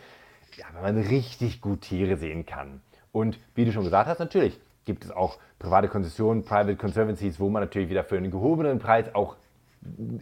ja, 0.56 0.66
man 0.80 0.98
richtig 0.98 1.60
gut 1.60 1.82
Tiere 1.82 2.16
sehen 2.16 2.46
kann. 2.46 2.80
Und 3.12 3.38
wie 3.54 3.64
du 3.64 3.72
schon 3.72 3.84
gesagt 3.84 4.08
hast, 4.08 4.18
natürlich 4.18 4.58
gibt 4.84 5.04
es 5.04 5.10
auch 5.10 5.38
private 5.58 5.88
Konzessionen, 5.88 6.44
Private 6.44 6.76
Conservancies, 6.76 7.38
wo 7.40 7.48
man 7.48 7.62
natürlich 7.62 7.90
wieder 7.90 8.04
für 8.04 8.16
einen 8.16 8.30
gehobenen 8.30 8.78
Preis 8.78 9.14
auch 9.14 9.36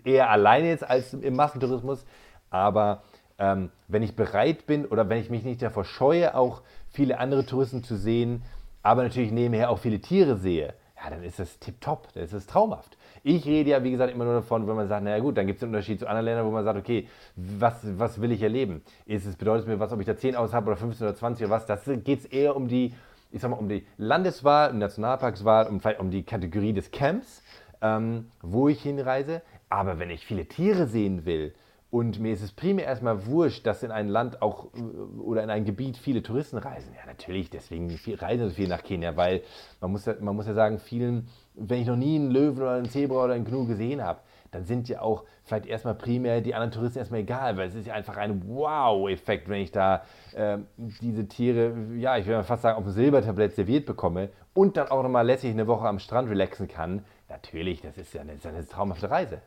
eher 0.05 0.31
alleine 0.31 0.73
ist 0.73 0.83
als 0.83 1.15
im 1.15 1.37
Massentourismus. 1.37 2.05
Aber 2.51 3.03
ähm, 3.39 3.71
wenn 3.89 4.03
ich 4.03 4.17
bereit 4.17 4.67
bin 4.67 4.87
oder 4.87 5.09
wenn 5.09 5.19
ich 5.19 5.31
mich 5.31 5.45
nicht 5.45 5.63
davor 5.63 5.85
scheue, 5.85 6.35
auch 6.35 6.63
viele 6.91 7.19
andere 7.19 7.47
Touristen 7.47 7.83
zu 7.83 7.97
sehen, 7.97 8.43
aber 8.83 9.05
natürlich 9.05 9.33
nebenher 9.33 9.71
auch 9.71 9.79
viele 9.79 10.01
Tiere 10.01 10.37
sehe, 10.37 10.75
ja, 11.03 11.11
dann 11.11 11.23
ist 11.23 11.39
das 11.39 11.59
tipptopp, 11.59 12.09
dann 12.15 12.25
ist 12.25 12.33
das 12.33 12.47
traumhaft. 12.47 12.97
Ich 13.25 13.45
rede 13.47 13.71
ja, 13.71 13.83
wie 13.83 13.91
gesagt, 13.91 14.13
immer 14.13 14.25
nur 14.25 14.35
davon, 14.35 14.67
wenn 14.67 14.77
man 14.77 14.89
sagt, 14.89 15.05
naja 15.05 15.19
gut, 15.19 15.37
dann 15.37 15.47
gibt 15.47 15.59
es 15.59 15.63
einen 15.63 15.75
Unterschied 15.75 16.01
zu 16.01 16.07
anderen 16.07 16.25
Ländern, 16.25 16.47
wo 16.47 16.51
man 16.51 16.65
sagt, 16.65 16.79
okay, 16.79 17.09
was, 17.37 17.75
was 17.99 18.21
will 18.21 18.33
ich 18.33 18.43
erleben? 18.43 18.83
Ist 19.07 19.27
es, 19.27 19.37
bedeutet 19.37 19.63
es 19.63 19.69
mir 19.69 19.81
was, 19.81 19.93
ob 19.93 20.01
ich 20.01 20.07
da 20.07 20.17
10 20.17 20.37
aus 20.37 20.53
habe 20.53 20.69
oder 20.71 20.77
15 20.77 21.07
oder 21.07 21.17
20 21.17 21.47
oder 21.47 21.55
was? 21.55 21.67
Das 21.67 21.85
geht 21.85 22.21
es 22.21 22.25
eher 22.27 22.57
um 22.57 22.69
die, 22.69 22.95
ich 23.31 23.41
sag 23.41 23.51
mal, 23.51 23.57
um 23.57 23.69
die 23.69 23.87
Landeswahl, 23.97 24.73
Nationalparkswahl, 24.73 25.67
um, 25.67 25.81
um 25.99 26.11
die 26.11 26.23
Kategorie 26.23 26.73
des 26.73 26.91
Camps, 26.91 27.43
ähm, 27.81 28.29
wo 28.41 28.69
ich 28.69 28.83
hinreise. 28.83 29.43
Aber 29.69 29.99
wenn 29.99 30.11
ich 30.11 30.27
viele 30.27 30.47
Tiere 30.47 30.87
sehen 30.87 31.25
will, 31.25 31.55
und 31.93 32.21
mir 32.21 32.33
ist 32.33 32.41
es 32.41 32.53
primär 32.53 32.87
erstmal 32.87 33.27
wurscht, 33.27 33.67
dass 33.67 33.83
in 33.83 33.91
ein 33.91 34.09
Land 34.09 34.41
auch 34.41 34.73
äh, 34.75 34.81
oder 35.21 35.43
in 35.43 35.51
ein 35.51 35.67
Gebiet 35.67 35.99
viele 35.99 36.23
Touristen 36.23 36.57
reisen. 36.57 36.95
Ja, 36.99 37.05
natürlich, 37.05 37.51
deswegen 37.51 37.95
reisen 38.19 38.49
so 38.49 38.55
viel 38.55 38.67
nach 38.67 38.83
Kenia, 38.83 39.15
weil 39.15 39.43
man 39.79 39.93
muss, 39.93 40.07
ja, 40.07 40.15
man 40.19 40.35
muss 40.35 40.47
ja 40.47 40.55
sagen, 40.55 40.79
vielen, 40.79 41.29
wenn 41.55 41.83
ich 41.83 41.87
noch 41.87 41.97
nie 41.97 42.17
einen 42.17 42.31
Löwen 42.31 42.63
oder 42.63 42.73
einen 42.73 42.89
Zebra 42.89 43.25
oder 43.25 43.35
einen 43.35 43.45
Gnu 43.45 43.67
gesehen 43.67 44.03
habe, 44.03 44.21
dann 44.53 44.65
sind 44.65 44.89
ja 44.89 45.03
auch 45.03 45.25
vielleicht 45.45 45.67
erstmal 45.67 45.95
primär 45.95 46.41
die 46.41 46.55
anderen 46.55 46.73
Touristen 46.73 46.99
erstmal 46.99 47.21
egal, 47.21 47.59
weil 47.59 47.69
es 47.69 47.75
ist 47.75 47.87
ja 47.87 47.93
einfach 47.93 48.17
ein 48.17 48.49
Wow-Effekt, 48.49 49.51
wenn 49.51 49.61
ich 49.61 49.71
da 49.71 50.03
äh, 50.35 50.59
diese 50.79 51.29
Tiere, 51.29 51.75
ja, 51.99 52.17
ich 52.17 52.25
würde 52.25 52.43
fast 52.43 52.63
sagen, 52.63 52.79
auf 52.79 52.85
dem 52.85 52.93
Silbertablett 52.93 53.53
serviert 53.53 53.85
bekomme 53.85 54.31
und 54.55 54.79
dann 54.79 54.89
auch 54.89 55.03
nochmal 55.03 55.27
lässig 55.27 55.51
eine 55.51 55.67
Woche 55.67 55.87
am 55.87 55.99
Strand 55.99 56.31
relaxen 56.31 56.69
kann. 56.69 57.05
Natürlich, 57.29 57.83
das 57.83 57.99
ist 57.99 58.15
ja 58.15 58.23
eine, 58.23 58.33
ist 58.33 58.47
eine 58.47 58.67
traumhafte 58.67 59.11
Reise. 59.11 59.43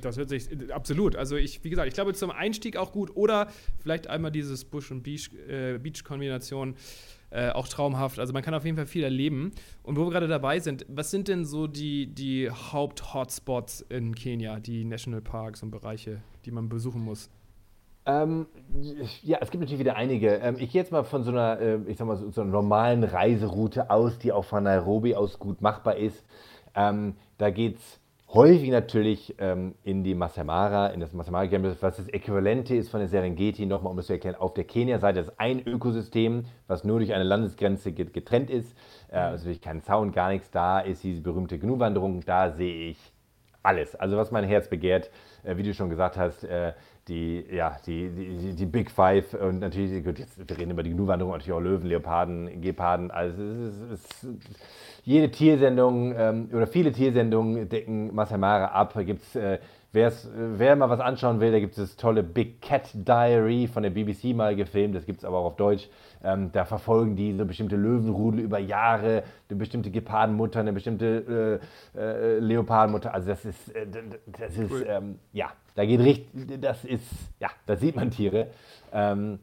Das 0.00 0.16
hört 0.16 0.28
sich 0.28 0.48
absolut. 0.72 1.16
Also 1.16 1.36
ich, 1.36 1.62
wie 1.64 1.70
gesagt, 1.70 1.88
ich 1.88 1.94
glaube 1.94 2.14
zum 2.14 2.30
Einstieg 2.30 2.76
auch 2.76 2.92
gut 2.92 3.14
oder 3.16 3.48
vielleicht 3.78 4.06
einmal 4.06 4.30
dieses 4.30 4.64
Bush 4.64 4.90
und 4.90 5.02
Beach, 5.02 5.30
äh, 5.48 5.78
Beach 5.78 6.04
Kombination 6.04 6.76
äh, 7.30 7.50
auch 7.50 7.68
traumhaft. 7.68 8.18
Also 8.18 8.32
man 8.32 8.42
kann 8.42 8.54
auf 8.54 8.64
jeden 8.64 8.76
Fall 8.76 8.86
viel 8.86 9.04
erleben. 9.04 9.52
Und 9.82 9.96
wo 9.96 10.04
wir 10.04 10.10
gerade 10.10 10.28
dabei 10.28 10.60
sind, 10.60 10.86
was 10.88 11.10
sind 11.10 11.28
denn 11.28 11.44
so 11.44 11.66
die, 11.66 12.06
die 12.06 12.50
Haupt-Hotspots 12.50 13.82
in 13.88 14.14
Kenia, 14.14 14.60
die 14.60 14.84
Nationalparks 14.84 15.62
und 15.62 15.70
Bereiche, 15.70 16.22
die 16.44 16.50
man 16.50 16.68
besuchen 16.68 17.02
muss? 17.02 17.28
Ähm, 18.06 18.46
ja, 19.22 19.38
es 19.40 19.50
gibt 19.50 19.62
natürlich 19.62 19.80
wieder 19.80 19.96
einige. 19.96 20.36
Ähm, 20.36 20.54
ich 20.58 20.70
gehe 20.70 20.80
jetzt 20.80 20.92
mal 20.92 21.02
von 21.02 21.24
so 21.24 21.32
einer, 21.32 21.58
äh, 21.60 21.78
ich 21.88 21.96
sag 21.96 22.06
mal, 22.06 22.16
so, 22.16 22.30
so, 22.30 22.42
einer 22.42 22.52
normalen 22.52 23.02
Reiseroute 23.02 23.90
aus, 23.90 24.18
die 24.18 24.30
auch 24.30 24.44
von 24.44 24.62
Nairobi 24.62 25.16
aus 25.16 25.40
gut 25.40 25.60
machbar 25.60 25.96
ist. 25.96 26.24
Ähm, 26.76 27.16
da 27.38 27.50
geht's 27.50 28.00
häufig 28.28 28.70
natürlich 28.70 29.34
ähm, 29.38 29.74
in 29.82 30.04
die 30.04 30.14
Masai 30.14 30.44
Mara, 30.44 30.88
in 30.88 31.00
das 31.00 31.12
Masai 31.12 31.30
Mara 31.30 31.46
Game, 31.46 31.64
was 31.64 31.96
das 31.96 32.08
Äquivalente 32.08 32.74
ist 32.74 32.90
von 32.90 33.00
der 33.00 33.08
Serengeti, 33.08 33.66
nochmal 33.66 33.92
um 33.92 33.98
es 33.98 34.06
zu 34.06 34.14
erklären, 34.14 34.36
auf 34.36 34.54
der 34.54 34.64
Kenia-Seite 34.64 35.20
ist 35.20 35.32
ein 35.38 35.66
Ökosystem, 35.66 36.44
was 36.66 36.84
nur 36.84 36.98
durch 36.98 37.14
eine 37.14 37.24
Landesgrenze 37.24 37.92
getrennt 37.92 38.50
ist. 38.50 38.76
Äh, 39.08 39.16
also 39.16 39.36
natürlich 39.36 39.60
kein 39.60 39.82
Zaun, 39.82 40.12
gar 40.12 40.30
nichts. 40.30 40.50
Da 40.50 40.80
ist 40.80 41.02
diese 41.04 41.22
berühmte 41.22 41.58
Gnu-Wanderung, 41.58 42.22
da 42.24 42.50
sehe 42.50 42.90
ich 42.90 43.12
alles. 43.62 43.96
Also 43.96 44.16
was 44.16 44.30
mein 44.30 44.44
Herz 44.44 44.68
begehrt, 44.68 45.10
äh, 45.42 45.56
wie 45.56 45.62
du 45.62 45.74
schon 45.74 45.90
gesagt 45.90 46.16
hast, 46.16 46.44
äh, 46.44 46.72
die, 47.08 47.44
ja, 47.52 47.76
die, 47.86 48.10
die, 48.10 48.54
die 48.54 48.66
Big 48.66 48.90
Five 48.90 49.34
und 49.34 49.60
natürlich, 49.60 50.04
gut, 50.04 50.18
jetzt, 50.18 50.38
wir 50.38 50.58
reden 50.58 50.72
über 50.72 50.82
die 50.82 50.90
Gnu-Wanderung, 50.90 51.32
natürlich 51.32 51.52
auch 51.52 51.60
Löwen, 51.60 51.86
Leoparden, 51.86 52.60
Geparden, 52.60 53.10
also 53.10 53.42
es 53.42 53.58
ist, 53.58 53.90
es 53.92 54.24
ist 54.24 54.26
jede 55.06 55.30
Tiersendung 55.30 56.14
ähm, 56.16 56.48
oder 56.52 56.66
viele 56.66 56.90
Tiersendungen 56.90 57.68
decken 57.68 58.12
Masai 58.12 58.38
Mara 58.38 58.66
ab. 58.66 58.92
Gibt 59.06 59.36
äh, 59.36 59.60
wer 59.96 60.76
mal 60.76 60.90
was 60.90 61.00
anschauen 61.00 61.40
will, 61.40 61.50
da 61.50 61.58
gibt 61.58 61.76
es 61.76 61.88
das 61.88 61.96
tolle 61.96 62.22
Big 62.22 62.60
Cat 62.60 62.90
Diary 62.92 63.66
von 63.66 63.82
der 63.82 63.90
BBC 63.90 64.34
mal 64.34 64.54
gefilmt, 64.54 64.94
das 64.94 65.06
gibt 65.06 65.20
es 65.20 65.24
aber 65.24 65.38
auch 65.38 65.46
auf 65.46 65.56
Deutsch. 65.56 65.88
Ähm, 66.22 66.50
da 66.52 66.64
verfolgen 66.64 67.16
die 67.16 67.34
so 67.34 67.44
bestimmte 67.44 67.76
Löwenrudel 67.76 68.40
über 68.40 68.58
Jahre, 68.58 69.22
eine 69.48 69.58
bestimmte 69.58 69.90
Gepardenmutter, 69.90 70.60
eine 70.60 70.72
bestimmte 70.72 71.60
äh, 71.94 71.98
äh, 71.98 72.38
Leopardenmutter. 72.38 73.14
Also 73.14 73.28
das 73.28 73.44
ist, 73.44 73.74
äh, 73.74 73.86
das 74.26 74.58
ist, 74.58 74.70
cool. 74.70 74.86
ähm, 74.88 75.18
ja, 75.32 75.52
da 75.74 75.84
geht 75.84 76.00
richtig, 76.00 76.60
das 76.60 76.84
ist, 76.84 77.10
ja, 77.40 77.48
da 77.66 77.76
sieht 77.76 77.96
man 77.96 78.10
Tiere. 78.10 78.48
Ähm, 78.92 79.38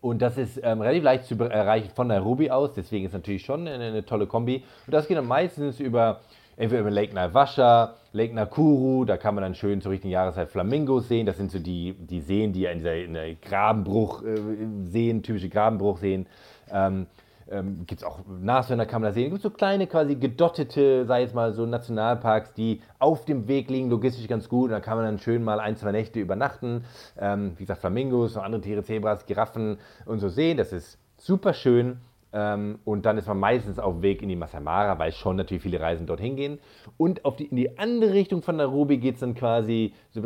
und 0.00 0.20
das 0.20 0.36
ist 0.36 0.60
ähm, 0.62 0.80
relativ 0.80 1.04
leicht 1.04 1.24
zu 1.26 1.36
erreichen 1.36 1.90
von 1.94 2.08
Nairobi 2.08 2.50
aus, 2.50 2.72
deswegen 2.72 3.06
ist 3.06 3.12
natürlich 3.12 3.44
schon 3.44 3.68
eine, 3.68 3.84
eine 3.84 4.04
tolle 4.04 4.26
Kombi. 4.26 4.64
Und 4.86 4.92
das 4.92 5.06
geht 5.06 5.16
dann 5.16 5.28
meistens 5.28 5.78
über 5.78 6.20
entweder 6.62 6.82
über 6.82 6.90
Lake 6.92 7.12
Naivasha, 7.12 7.94
Lake 8.12 8.32
Nakuru, 8.32 9.04
da 9.04 9.16
kann 9.16 9.34
man 9.34 9.42
dann 9.42 9.56
schön 9.56 9.80
zur 9.80 9.90
richtigen 9.90 10.12
Jahreszeit 10.12 10.48
Flamingos 10.48 11.08
sehen. 11.08 11.26
Das 11.26 11.36
sind 11.36 11.50
so 11.50 11.58
die, 11.58 11.94
die 11.94 12.20
Seen, 12.20 12.52
die 12.52 12.60
ja 12.60 12.70
in 12.70 12.78
dieser, 12.78 12.94
in 12.94 13.14
der 13.14 13.34
Grabenbruch 13.34 14.22
äh, 14.22 14.36
sehen, 14.84 15.24
typische 15.24 15.48
Grabenbruchseen. 15.48 16.26
Ähm, 16.70 17.06
ähm, 17.50 17.84
gibt 17.84 18.02
es 18.02 18.06
auch 18.06 18.20
Nashörner 18.40 18.86
kann 18.86 19.02
man 19.02 19.10
da 19.10 19.14
sehen. 19.14 19.26
Es 19.26 19.32
gibt 19.32 19.42
so 19.42 19.50
kleine, 19.50 19.88
quasi 19.88 20.14
gedottete, 20.14 21.04
sei 21.04 21.24
es 21.24 21.34
mal 21.34 21.52
so 21.52 21.66
Nationalparks, 21.66 22.54
die 22.54 22.80
auf 23.00 23.24
dem 23.24 23.48
Weg 23.48 23.68
liegen, 23.68 23.90
logistisch 23.90 24.28
ganz 24.28 24.48
gut. 24.48 24.66
Und 24.66 24.70
da 24.70 24.80
kann 24.80 24.96
man 24.96 25.04
dann 25.04 25.18
schön 25.18 25.42
mal 25.42 25.58
ein, 25.58 25.76
zwei 25.76 25.90
Nächte 25.90 26.20
übernachten. 26.20 26.84
Ähm, 27.18 27.54
wie 27.56 27.64
gesagt, 27.64 27.80
Flamingos 27.80 28.36
und 28.36 28.42
andere 28.42 28.62
Tiere, 28.62 28.84
Zebras, 28.84 29.26
Giraffen 29.26 29.78
und 30.06 30.20
so 30.20 30.28
sehen. 30.28 30.58
Das 30.58 30.72
ist 30.72 30.96
super 31.18 31.54
schön. 31.54 31.98
Ähm, 32.34 32.78
und 32.84 33.04
dann 33.04 33.18
ist 33.18 33.28
man 33.28 33.38
meistens 33.38 33.78
auf 33.78 33.94
dem 33.94 34.02
Weg 34.02 34.22
in 34.22 34.28
die 34.28 34.36
Masai 34.36 34.60
Mara, 34.60 34.98
weil 34.98 35.12
schon 35.12 35.36
natürlich 35.36 35.62
viele 35.62 35.80
Reisen 35.80 36.06
dorthin 36.06 36.36
gehen. 36.36 36.58
Und 36.96 37.24
auf 37.24 37.36
die, 37.36 37.44
in 37.44 37.56
die 37.56 37.78
andere 37.78 38.12
Richtung 38.14 38.42
von 38.42 38.56
Nairobi 38.56 38.98
geht 38.98 39.14
es 39.14 39.20
dann 39.20 39.34
quasi 39.34 39.92
so 40.10 40.22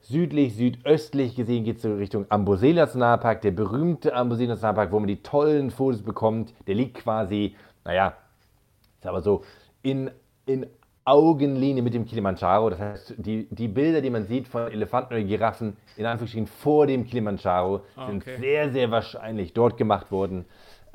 südlich, 0.00 0.54
südöstlich 0.54 1.34
gesehen 1.34 1.64
geht 1.64 1.76
es 1.76 1.82
so 1.82 1.94
Richtung 1.94 2.26
Amboseli 2.28 2.74
Nationalpark, 2.74 3.42
der 3.42 3.50
berühmte 3.50 4.14
Amboseli 4.14 4.48
Nationalpark, 4.48 4.92
wo 4.92 5.00
man 5.00 5.08
die 5.08 5.22
tollen 5.22 5.70
Fotos 5.70 6.02
bekommt. 6.02 6.54
Der 6.68 6.76
liegt 6.76 6.98
quasi, 6.98 7.56
naja, 7.84 8.14
ist 8.98 9.06
aber 9.06 9.20
so 9.20 9.42
in, 9.82 10.10
in 10.46 10.66
Augenlinie 11.08 11.82
mit 11.82 11.94
dem 11.94 12.04
Kilimanjaro. 12.04 12.70
Das 12.70 12.78
heißt, 12.78 13.14
die, 13.16 13.48
die 13.50 13.66
Bilder, 13.66 14.00
die 14.00 14.10
man 14.10 14.26
sieht 14.26 14.46
von 14.46 14.70
Elefanten 14.70 15.14
oder 15.14 15.22
Giraffen, 15.22 15.76
in 15.96 16.04
Anführungsstrichen 16.04 16.46
vor 16.46 16.86
dem 16.86 17.06
Kilimanjaro, 17.06 17.80
ah, 17.96 18.04
okay. 18.04 18.20
sind 18.20 18.40
sehr, 18.40 18.70
sehr 18.70 18.90
wahrscheinlich 18.90 19.54
dort 19.54 19.76
gemacht 19.76 20.12
worden. 20.12 20.44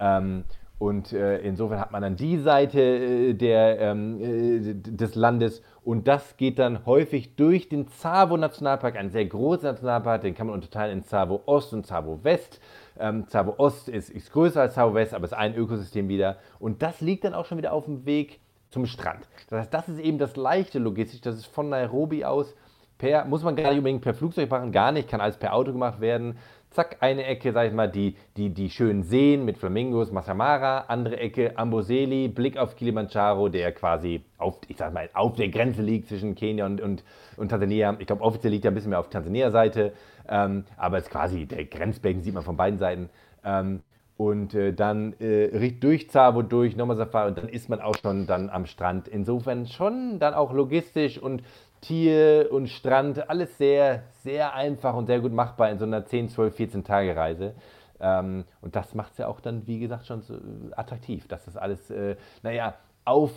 Ähm, 0.04 0.44
und 0.80 1.14
äh, 1.14 1.38
insofern 1.38 1.80
hat 1.80 1.92
man 1.94 2.02
dann 2.02 2.18
die 2.18 2.38
Seite 2.38 2.82
äh, 2.82 3.34
der, 3.34 3.80
ähm, 3.80 4.20
äh, 4.20 4.74
des 4.74 5.16
Landes 5.16 5.62
und 5.82 6.10
das 6.10 6.36
geht 6.36 6.60
dann 6.60 6.86
häufig 6.86 7.38
durch 7.38 7.70
den 7.70 7.88
Tsavo 7.88 8.36
Nationalpark, 8.36 8.98
ein 8.98 9.10
sehr 9.10 9.26
großer 9.26 9.72
Nationalpark, 9.72 10.22
den 10.24 10.36
kann 10.36 10.48
man 10.48 10.56
unterteilen 10.56 10.98
in 10.98 11.04
Tsavo 11.06 11.42
Ost 11.46 11.74
und 11.74 11.86
Tsavo 11.86 12.20
West. 12.24 12.60
Ähm, 13.00 13.28
Tsavo 13.28 13.54
Ost 13.58 13.88
ist, 13.88 14.10
ist 14.10 14.34
größer 14.34 14.60
als 14.60 14.74
Tsavo 14.74 14.94
West, 14.94 15.14
aber 15.14 15.24
ist 15.24 15.34
ein 15.34 15.56
Ökosystem 15.56 16.10
wieder. 16.10 16.36
Und 16.60 16.82
das 16.82 17.00
liegt 17.00 17.24
dann 17.24 17.34
auch 17.34 17.46
schon 17.46 17.58
wieder 17.58 17.72
auf 17.72 17.86
dem 17.86 18.06
Weg 18.06 18.42
zum 18.70 18.86
Strand. 18.86 19.26
Das 19.50 19.60
heißt, 19.60 19.74
das 19.74 19.88
ist 19.88 20.00
eben 20.00 20.18
das 20.18 20.36
leichte 20.36 20.80
Logistik, 20.80 21.22
das 21.22 21.36
ist 21.36 21.46
von 21.46 21.70
Nairobi 21.70 22.26
aus 22.26 22.56
per, 22.98 23.26
muss 23.26 23.44
man 23.44 23.56
gar 23.56 23.70
nicht 23.70 23.78
unbedingt 23.78 24.02
per 24.02 24.14
Flugzeug 24.14 24.50
machen, 24.50 24.72
gar 24.72 24.92
nicht, 24.92 25.10
kann 25.10 25.22
alles 25.22 25.38
per 25.38 25.54
Auto 25.54 25.72
gemacht 25.72 26.02
werden 26.02 26.38
zack, 26.74 26.98
eine 27.00 27.26
Ecke, 27.26 27.54
sag 27.54 27.68
ich 27.68 27.74
mal, 27.74 27.90
die, 27.90 28.16
die, 28.36 28.50
die 28.50 28.70
schönen 28.70 29.04
Seen 29.04 29.46
mit 29.46 29.58
Flamingos, 29.58 30.12
Masamara, 30.12 30.86
andere 30.88 31.18
Ecke 31.18 31.58
Amboseli, 31.58 32.28
Blick 32.28 32.58
auf 32.58 32.76
Kilimanjaro, 32.76 33.50
der 33.50 33.72
quasi 33.72 34.24
auf, 34.38 34.58
ich 34.68 34.78
sag 34.78 34.94
mal, 34.94 35.10
auf 35.14 35.36
der 35.36 35.50
Grenze 35.50 35.82
liegt 35.82 36.08
zwischen 36.08 36.36
Kenia 36.36 36.66
und, 36.66 36.82
und, 36.82 37.04
und 37.38 37.50
Tansania. 37.50 37.96
Ich 38.00 38.08
glaube, 38.08 38.24
offiziell 38.24 38.52
liegt 38.52 38.66
er 38.66 38.72
ein 38.72 38.74
bisschen 38.74 38.90
mehr 38.90 39.00
auf 39.00 39.10
Tansania-Seite, 39.10 39.94
ähm, 40.28 40.66
aber 40.78 40.98
es 40.98 41.06
ist 41.06 41.12
quasi, 41.12 41.46
der 41.46 41.66
Grenzbecken 41.66 42.22
sieht 42.22 42.34
man 42.34 42.44
von 42.44 42.58
beiden 42.58 42.80
Seiten. 42.80 43.10
Ähm, 43.46 43.82
und 44.16 44.54
äh, 44.54 44.74
dann 44.74 45.14
äh, 45.20 45.72
durch 45.72 46.10
Zavo 46.10 46.44
durch, 46.44 46.76
nochmal 46.76 46.98
Safari 46.98 47.30
und 47.30 47.38
dann 47.38 47.50
ist 47.50 47.70
man 47.70 47.82
auch 47.82 47.96
schon 47.98 48.28
dann 48.28 48.50
am 48.50 48.66
Strand. 48.66 49.08
Insofern 49.08 49.66
schon 49.66 50.20
dann 50.20 50.34
auch 50.34 50.54
logistisch 50.54 51.18
und 51.18 51.44
Tier 51.84 52.48
und 52.52 52.70
Strand, 52.70 53.30
alles 53.30 53.58
sehr, 53.58 54.04
sehr 54.24 54.54
einfach 54.54 54.96
und 54.96 55.08
sehr 55.08 55.20
gut 55.20 55.34
machbar 55.34 55.70
in 55.70 55.78
so 55.78 55.86
einer 55.86 56.06
10, 56.06 56.30
12, 56.30 56.56
14 56.56 56.84
Tage 56.86 57.16
Reise. 57.16 57.56
Ähm, 58.00 58.46
und 58.62 58.76
das 58.76 58.96
macht 58.96 59.12
es 59.12 59.18
ja 59.18 59.28
auch 59.28 59.42
dann, 59.42 59.68
wie 59.68 59.80
gesagt, 59.80 60.08
schon 60.08 60.22
so 60.22 60.36
attraktiv, 60.76 61.28
dass 61.28 61.44
das 61.44 61.58
alles, 61.58 61.92
äh, 61.92 62.16
naja, 62.42 62.76
auf, 63.04 63.32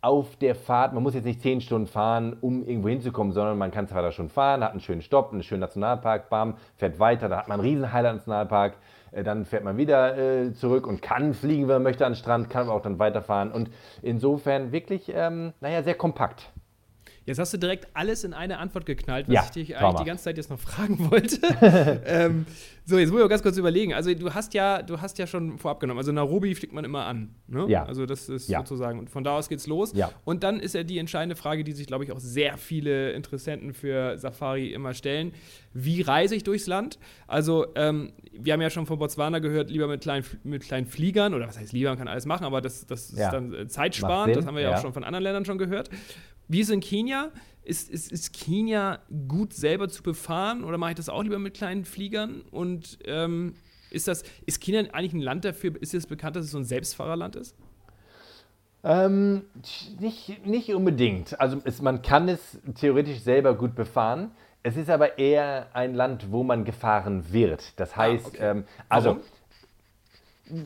auf 0.00 0.36
der 0.36 0.54
Fahrt, 0.54 0.94
man 0.94 1.02
muss 1.02 1.12
jetzt 1.14 1.26
nicht 1.26 1.42
10 1.42 1.60
Stunden 1.60 1.86
fahren, 1.86 2.38
um 2.40 2.66
irgendwo 2.66 2.88
hinzukommen, 2.88 3.34
sondern 3.34 3.58
man 3.58 3.70
kann 3.70 3.86
zwar 3.86 4.00
da 4.00 4.12
schon 4.12 4.30
fahren, 4.30 4.64
hat 4.64 4.72
einen 4.72 4.80
schönen 4.80 5.02
Stopp, 5.02 5.32
einen 5.32 5.42
schönen 5.42 5.60
Nationalpark, 5.60 6.30
bam, 6.30 6.54
fährt 6.76 6.98
weiter, 6.98 7.28
da 7.28 7.36
hat 7.36 7.48
man 7.48 7.60
einen 7.60 7.68
riesen 7.68 7.92
Highland-Nationalpark, 7.92 8.76
äh, 9.12 9.22
dann 9.22 9.44
fährt 9.44 9.64
man 9.64 9.76
wieder 9.76 10.16
äh, 10.16 10.54
zurück 10.54 10.86
und 10.86 11.02
kann 11.02 11.34
fliegen, 11.34 11.68
wenn 11.68 11.76
man 11.76 11.82
möchte, 11.82 12.06
an 12.06 12.12
den 12.12 12.18
Strand, 12.18 12.48
kann 12.48 12.62
aber 12.62 12.74
auch 12.74 12.82
dann 12.82 12.98
weiterfahren 12.98 13.52
und 13.52 13.70
insofern 14.00 14.72
wirklich, 14.72 15.12
ähm, 15.14 15.52
naja, 15.60 15.82
sehr 15.82 15.96
kompakt. 15.96 16.50
Jetzt 17.26 17.38
hast 17.38 17.52
du 17.52 17.58
direkt 17.58 17.88
alles 17.94 18.24
in 18.24 18.32
eine 18.32 18.58
Antwort 18.58 18.86
geknallt, 18.86 19.28
was 19.28 19.34
ja, 19.34 19.42
ich 19.44 19.50
dich 19.50 19.76
eigentlich 19.76 20.00
die 20.00 20.06
ganze 20.06 20.24
Zeit 20.24 20.36
jetzt 20.36 20.50
noch 20.50 20.58
fragen 20.60 21.10
wollte. 21.10 21.38
ähm, 22.06 22.46
so, 22.84 22.98
jetzt 22.98 23.10
muss 23.10 23.20
ich 23.20 23.24
auch 23.24 23.28
ganz 23.28 23.42
kurz 23.42 23.56
überlegen. 23.56 23.94
Also 23.94 24.12
du 24.14 24.34
hast 24.34 24.52
ja, 24.54 24.82
du 24.82 25.00
hast 25.00 25.18
ja 25.18 25.26
schon 25.26 25.58
vorab 25.58 25.80
genommen. 25.80 25.98
Also 25.98 26.12
Nairobi 26.12 26.54
fliegt 26.54 26.72
man 26.72 26.84
immer 26.84 27.04
an. 27.06 27.34
Ne? 27.46 27.66
Ja. 27.68 27.84
Also 27.84 28.04
das 28.04 28.28
ist 28.28 28.48
ja. 28.48 28.58
sozusagen. 28.60 28.98
Und 28.98 29.10
von 29.10 29.22
da 29.22 29.36
aus 29.36 29.48
geht's 29.48 29.66
los. 29.66 29.92
Ja. 29.94 30.10
Und 30.24 30.42
dann 30.42 30.58
ist 30.58 30.74
ja 30.74 30.82
die 30.82 30.98
entscheidende 30.98 31.36
Frage, 31.36 31.62
die 31.62 31.72
sich, 31.72 31.86
glaube 31.86 32.04
ich, 32.04 32.10
auch 32.10 32.18
sehr 32.18 32.56
viele 32.56 33.12
Interessenten 33.12 33.74
für 33.74 34.18
Safari 34.18 34.72
immer 34.72 34.94
stellen. 34.94 35.32
Wie 35.72 36.02
reise 36.02 36.34
ich 36.34 36.42
durchs 36.42 36.66
Land? 36.66 36.98
Also, 37.28 37.66
ähm, 37.76 38.12
wir 38.32 38.54
haben 38.54 38.60
ja 38.60 38.70
schon 38.70 38.86
von 38.86 38.98
Botswana 38.98 39.38
gehört, 39.38 39.70
lieber 39.70 39.86
mit 39.86 40.00
kleinen, 40.00 40.24
mit 40.42 40.64
kleinen 40.64 40.86
Fliegern, 40.86 41.32
oder 41.32 41.46
was 41.46 41.58
heißt 41.58 41.72
lieber, 41.72 41.90
man 41.90 41.98
kann 41.98 42.08
alles 42.08 42.26
machen, 42.26 42.44
aber 42.44 42.60
das, 42.60 42.86
das 42.86 43.10
ist 43.10 43.20
dann 43.20 43.54
äh, 43.54 43.68
zeitsparend. 43.68 44.34
Das 44.34 44.46
haben 44.46 44.56
wir 44.56 44.62
ja, 44.62 44.74
auch 44.74 44.82
schon 44.82 44.92
von 44.92 45.04
anderen 45.04 45.22
Ländern 45.22 45.44
schon 45.44 45.58
gehört. 45.58 45.90
Wie 46.50 46.58
ist 46.58 46.70
in 46.70 46.80
Kenia? 46.80 47.30
Ist, 47.62 47.88
ist, 47.90 48.10
ist 48.10 48.32
Kenia 48.32 48.98
gut 49.28 49.52
selber 49.52 49.88
zu 49.88 50.02
befahren 50.02 50.64
oder 50.64 50.78
mache 50.78 50.90
ich 50.90 50.96
das 50.96 51.08
auch 51.08 51.22
lieber 51.22 51.38
mit 51.38 51.54
kleinen 51.54 51.84
Fliegern? 51.84 52.42
Und 52.50 52.98
ähm, 53.04 53.54
ist 53.90 54.08
das, 54.08 54.24
ist 54.46 54.60
Kenia 54.60 54.90
eigentlich 54.92 55.12
ein 55.12 55.20
Land 55.20 55.44
dafür, 55.44 55.80
ist 55.80 55.94
es 55.94 56.08
bekannt, 56.08 56.34
dass 56.34 56.46
es 56.46 56.50
so 56.50 56.58
ein 56.58 56.64
Selbstfahrerland 56.64 57.36
ist? 57.36 57.54
Ähm, 58.82 59.42
nicht, 60.00 60.44
nicht 60.44 60.74
unbedingt. 60.74 61.38
Also 61.38 61.60
es, 61.62 61.80
man 61.82 62.02
kann 62.02 62.28
es 62.28 62.58
theoretisch 62.74 63.20
selber 63.20 63.54
gut 63.54 63.76
befahren. 63.76 64.32
Es 64.64 64.76
ist 64.76 64.90
aber 64.90 65.18
eher 65.18 65.68
ein 65.72 65.94
Land, 65.94 66.32
wo 66.32 66.42
man 66.42 66.64
gefahren 66.64 67.32
wird. 67.32 67.78
Das 67.78 67.92
ah, 67.92 67.96
heißt, 67.98 68.26
ah, 68.26 68.28
okay. 68.28 68.50
ähm, 68.50 68.64
also 68.88 69.20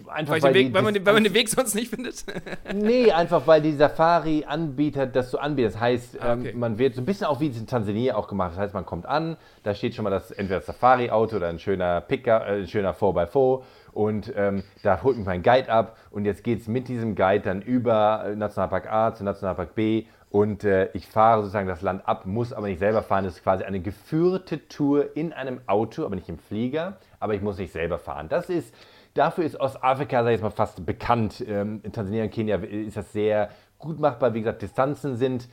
Einfach 0.06 0.34
weil, 0.34 0.42
weil, 0.42 0.54
Weg, 0.54 0.66
die, 0.68 0.74
weil, 0.74 0.82
man, 0.82 0.94
weil, 1.06 1.14
man, 1.14 1.24
den 1.24 1.34
Weg 1.34 1.48
sonst 1.48 1.74
nicht 1.74 1.90
findet? 1.90 2.24
nee, 2.74 3.10
einfach 3.12 3.46
weil 3.46 3.62
die 3.62 3.72
Safari-Anbieter 3.72 5.06
das 5.06 5.30
so 5.30 5.38
anbieten. 5.38 5.72
Das 5.72 5.80
heißt, 5.80 6.20
ah, 6.20 6.34
okay. 6.34 6.50
ähm, 6.50 6.58
man 6.58 6.78
wird 6.78 6.94
so 6.94 7.02
ein 7.02 7.04
bisschen 7.04 7.26
auch 7.26 7.40
wie 7.40 7.48
es 7.48 7.58
in 7.58 7.66
Tansania 7.66 8.16
auch 8.16 8.28
gemacht. 8.28 8.52
Das 8.52 8.58
heißt, 8.58 8.74
man 8.74 8.86
kommt 8.86 9.06
an, 9.06 9.36
da 9.62 9.74
steht 9.74 9.94
schon 9.94 10.04
mal 10.04 10.10
das 10.10 10.30
entweder 10.30 10.60
das 10.60 10.66
Safari-Auto 10.66 11.36
oder 11.36 11.48
ein 11.48 11.58
schöner 11.58 12.00
Picker, 12.00 12.46
äh, 12.46 12.60
ein 12.60 12.68
schöner 12.68 12.94
4x4 12.94 13.62
und 13.92 14.32
ähm, 14.36 14.64
da 14.82 15.02
holt 15.02 15.16
mich 15.16 15.26
mein 15.26 15.42
Guide 15.42 15.68
ab 15.70 15.96
und 16.10 16.24
jetzt 16.24 16.42
geht 16.42 16.60
es 16.60 16.68
mit 16.68 16.88
diesem 16.88 17.14
Guide 17.14 17.44
dann 17.44 17.62
über 17.62 18.24
äh, 18.26 18.36
Nationalpark 18.36 18.90
A 18.90 19.14
zu 19.14 19.24
Nationalpark 19.24 19.74
B 19.74 20.06
und 20.34 20.64
äh, 20.64 20.88
ich 20.94 21.06
fahre 21.06 21.42
sozusagen 21.42 21.68
das 21.68 21.80
Land 21.80 22.08
ab, 22.08 22.26
muss 22.26 22.52
aber 22.52 22.66
nicht 22.66 22.80
selber 22.80 23.04
fahren. 23.04 23.22
Das 23.24 23.34
ist 23.34 23.44
quasi 23.44 23.62
eine 23.62 23.78
geführte 23.78 24.66
Tour 24.66 25.16
in 25.16 25.32
einem 25.32 25.60
Auto, 25.68 26.04
aber 26.04 26.16
nicht 26.16 26.28
im 26.28 26.38
Flieger, 26.38 26.96
aber 27.20 27.34
ich 27.34 27.40
muss 27.40 27.56
nicht 27.56 27.72
selber 27.72 28.00
fahren. 28.00 28.28
Das 28.28 28.50
ist 28.50 28.74
Dafür 29.14 29.44
ist 29.44 29.60
Ostafrika, 29.60 30.24
sag 30.24 30.34
ich 30.34 30.42
mal, 30.42 30.50
fast 30.50 30.84
bekannt. 30.84 31.44
Ähm, 31.46 31.80
in 31.84 31.92
Tansania 31.92 32.24
und 32.24 32.32
Kenia 32.32 32.56
ist 32.56 32.96
das 32.96 33.12
sehr 33.12 33.50
gut 33.78 34.00
machbar. 34.00 34.34
Wie 34.34 34.40
gesagt, 34.40 34.62
Distanzen 34.62 35.16
sind 35.16 35.48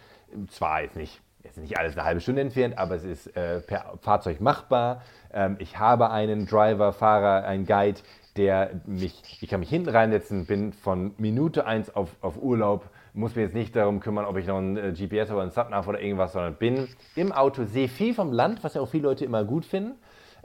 zwar 0.50 0.82
jetzt 0.82 0.96
nicht, 0.96 1.22
jetzt 1.44 1.58
nicht 1.58 1.78
alles 1.78 1.96
eine 1.96 2.06
halbe 2.06 2.22
Stunde 2.22 2.42
entfernt, 2.42 2.78
aber 2.78 2.96
es 2.96 3.04
ist 3.04 3.28
äh, 3.36 3.62
per 3.62 3.94
Fahrzeug 4.02 4.42
machbar. 4.42 5.04
Ähm, 5.32 5.58
ich 5.60 5.78
habe 5.78 6.10
einen 6.10 6.48
Driver, 6.48 6.92
Fahrer, 6.92 7.46
einen 7.46 7.68
Guide, 7.68 8.02
der 8.36 8.82
mich, 8.86 9.22
ich 9.42 9.50
kann 9.50 9.60
mich 9.60 9.70
hinten 9.70 9.90
reinsetzen, 9.90 10.48
bin 10.48 10.74
von 10.74 11.14
Minute 11.18 11.66
1 11.66 11.96
auf, 11.96 12.10
auf 12.22 12.42
Urlaub 12.42 12.90
muss 13.14 13.36
mir 13.36 13.44
jetzt 13.44 13.54
nicht 13.54 13.76
darum 13.76 14.00
kümmern, 14.00 14.26
ob 14.26 14.38
ich 14.38 14.48
noch 14.48 14.58
ein 14.58 14.78
äh, 14.78 14.94
GPS 14.94 15.32
oder 15.32 15.42
ein 15.42 15.52
Subnav 15.52 15.88
oder 15.88 16.02
irgendwas, 16.02 16.34
sondern 16.34 16.56
bin 16.56 16.88
im 17.16 17.32
Auto, 17.32 17.66
sehe 17.66 17.88
viel 17.88 18.14
vom 18.14 18.32
Land, 18.32 18.64
was 18.64 18.74
ja 18.74 18.82
auch 18.82 18.88
viele 18.88 19.04
Leute 19.04 19.26
immer 19.26 19.44
gut 19.44 19.66
finden. 19.66 19.96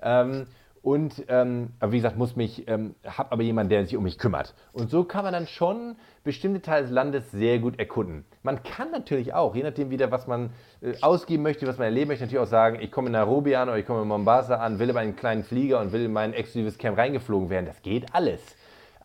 Ähm, 0.02 0.46
und 0.82 1.24
ähm, 1.28 1.70
wie 1.80 1.96
gesagt, 1.96 2.16
muss 2.16 2.36
mich, 2.36 2.68
ähm, 2.68 2.94
habe 3.04 3.32
aber 3.32 3.42
jemanden, 3.42 3.70
der 3.70 3.84
sich 3.84 3.96
um 3.96 4.04
mich 4.04 4.18
kümmert. 4.18 4.54
Und 4.72 4.90
so 4.90 5.04
kann 5.04 5.24
man 5.24 5.32
dann 5.32 5.46
schon 5.46 5.96
bestimmte 6.24 6.62
Teile 6.62 6.82
des 6.82 6.90
Landes 6.90 7.30
sehr 7.30 7.58
gut 7.58 7.78
erkunden. 7.78 8.24
Man 8.42 8.62
kann 8.62 8.90
natürlich 8.90 9.34
auch, 9.34 9.54
je 9.54 9.62
nachdem 9.62 9.90
wieder, 9.90 10.10
was 10.10 10.26
man 10.26 10.50
äh, 10.80 10.94
ausgeben 11.02 11.42
möchte, 11.42 11.66
was 11.66 11.78
man 11.78 11.86
erleben 11.86 12.08
möchte, 12.08 12.24
natürlich 12.24 12.42
auch 12.42 12.50
sagen, 12.50 12.78
ich 12.80 12.90
komme 12.90 13.06
in 13.06 13.12
Nairobi 13.12 13.56
an 13.56 13.68
oder 13.68 13.78
ich 13.78 13.86
komme 13.86 14.02
in 14.02 14.08
Mombasa 14.08 14.56
an, 14.56 14.78
will 14.78 14.88
in 14.88 14.94
meinen 14.94 15.16
kleinen 15.16 15.42
Flieger 15.42 15.80
und 15.80 15.92
will 15.92 16.04
in 16.04 16.12
mein 16.12 16.32
exklusives 16.32 16.78
Camp 16.78 16.96
reingeflogen 16.96 17.50
werden. 17.50 17.66
Das 17.66 17.82
geht 17.82 18.14
alles. 18.14 18.40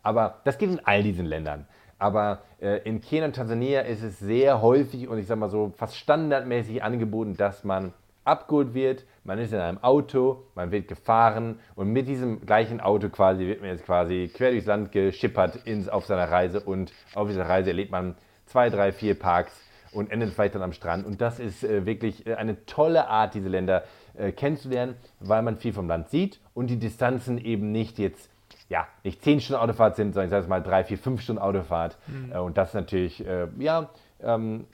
Aber 0.02 0.40
das 0.44 0.58
geht 0.58 0.70
in 0.70 0.80
all 0.84 1.02
diesen 1.02 1.26
Ländern. 1.26 1.66
Aber 1.98 2.42
äh, 2.60 2.78
in 2.78 3.00
Kenia 3.00 3.26
und 3.26 3.36
Tansania 3.36 3.82
ist 3.82 4.02
es 4.02 4.18
sehr 4.18 4.60
häufig 4.60 5.08
und 5.08 5.18
ich 5.18 5.26
sage 5.26 5.38
mal 5.38 5.48
so 5.48 5.72
fast 5.76 5.96
standardmäßig 5.96 6.82
angeboten, 6.82 7.36
dass 7.36 7.62
man 7.62 7.92
abgeholt 8.24 8.74
wird, 8.74 9.04
man 9.24 9.38
ist 9.38 9.52
in 9.52 9.58
einem 9.58 9.82
Auto, 9.82 10.44
man 10.54 10.70
wird 10.70 10.88
gefahren 10.88 11.58
und 11.74 11.88
mit 11.92 12.08
diesem 12.08 12.44
gleichen 12.44 12.80
Auto 12.80 13.08
quasi 13.08 13.46
wird 13.46 13.60
man 13.60 13.70
jetzt 13.70 13.84
quasi 13.84 14.30
quer 14.32 14.50
durchs 14.50 14.66
Land 14.66 14.92
geschippert 14.92 15.56
ins, 15.64 15.88
auf 15.88 16.06
seiner 16.06 16.30
Reise 16.30 16.60
und 16.60 16.92
auf 17.14 17.28
dieser 17.28 17.48
Reise 17.48 17.70
erlebt 17.70 17.90
man 17.90 18.16
zwei, 18.46 18.70
drei, 18.70 18.92
vier 18.92 19.18
Parks 19.18 19.60
und 19.92 20.10
endet 20.10 20.32
vielleicht 20.32 20.54
dann 20.54 20.62
am 20.62 20.72
Strand. 20.72 21.06
Und 21.06 21.20
das 21.20 21.38
ist 21.38 21.64
äh, 21.64 21.86
wirklich 21.86 22.26
äh, 22.26 22.34
eine 22.34 22.64
tolle 22.66 23.08
Art, 23.08 23.34
diese 23.34 23.48
Länder 23.48 23.84
äh, 24.14 24.32
kennenzulernen, 24.32 24.96
weil 25.20 25.42
man 25.42 25.56
viel 25.56 25.72
vom 25.72 25.88
Land 25.88 26.08
sieht 26.08 26.40
und 26.54 26.68
die 26.68 26.78
Distanzen 26.78 27.38
eben 27.38 27.72
nicht 27.72 27.98
jetzt, 27.98 28.30
ja, 28.68 28.86
nicht 29.04 29.22
zehn 29.22 29.40
Stunden 29.40 29.62
Autofahrt 29.62 29.96
sind, 29.96 30.14
sondern 30.14 30.26
ich 30.26 30.30
sage 30.30 30.48
mal 30.48 30.62
drei, 30.62 30.84
vier, 30.84 30.98
fünf 30.98 31.20
Stunden 31.20 31.42
Autofahrt. 31.42 31.98
Mhm. 32.06 32.32
Äh, 32.32 32.38
und 32.38 32.56
das 32.56 32.70
ist 32.70 32.74
natürlich, 32.74 33.26
äh, 33.26 33.48
ja, 33.58 33.90
ähm, 34.22 34.66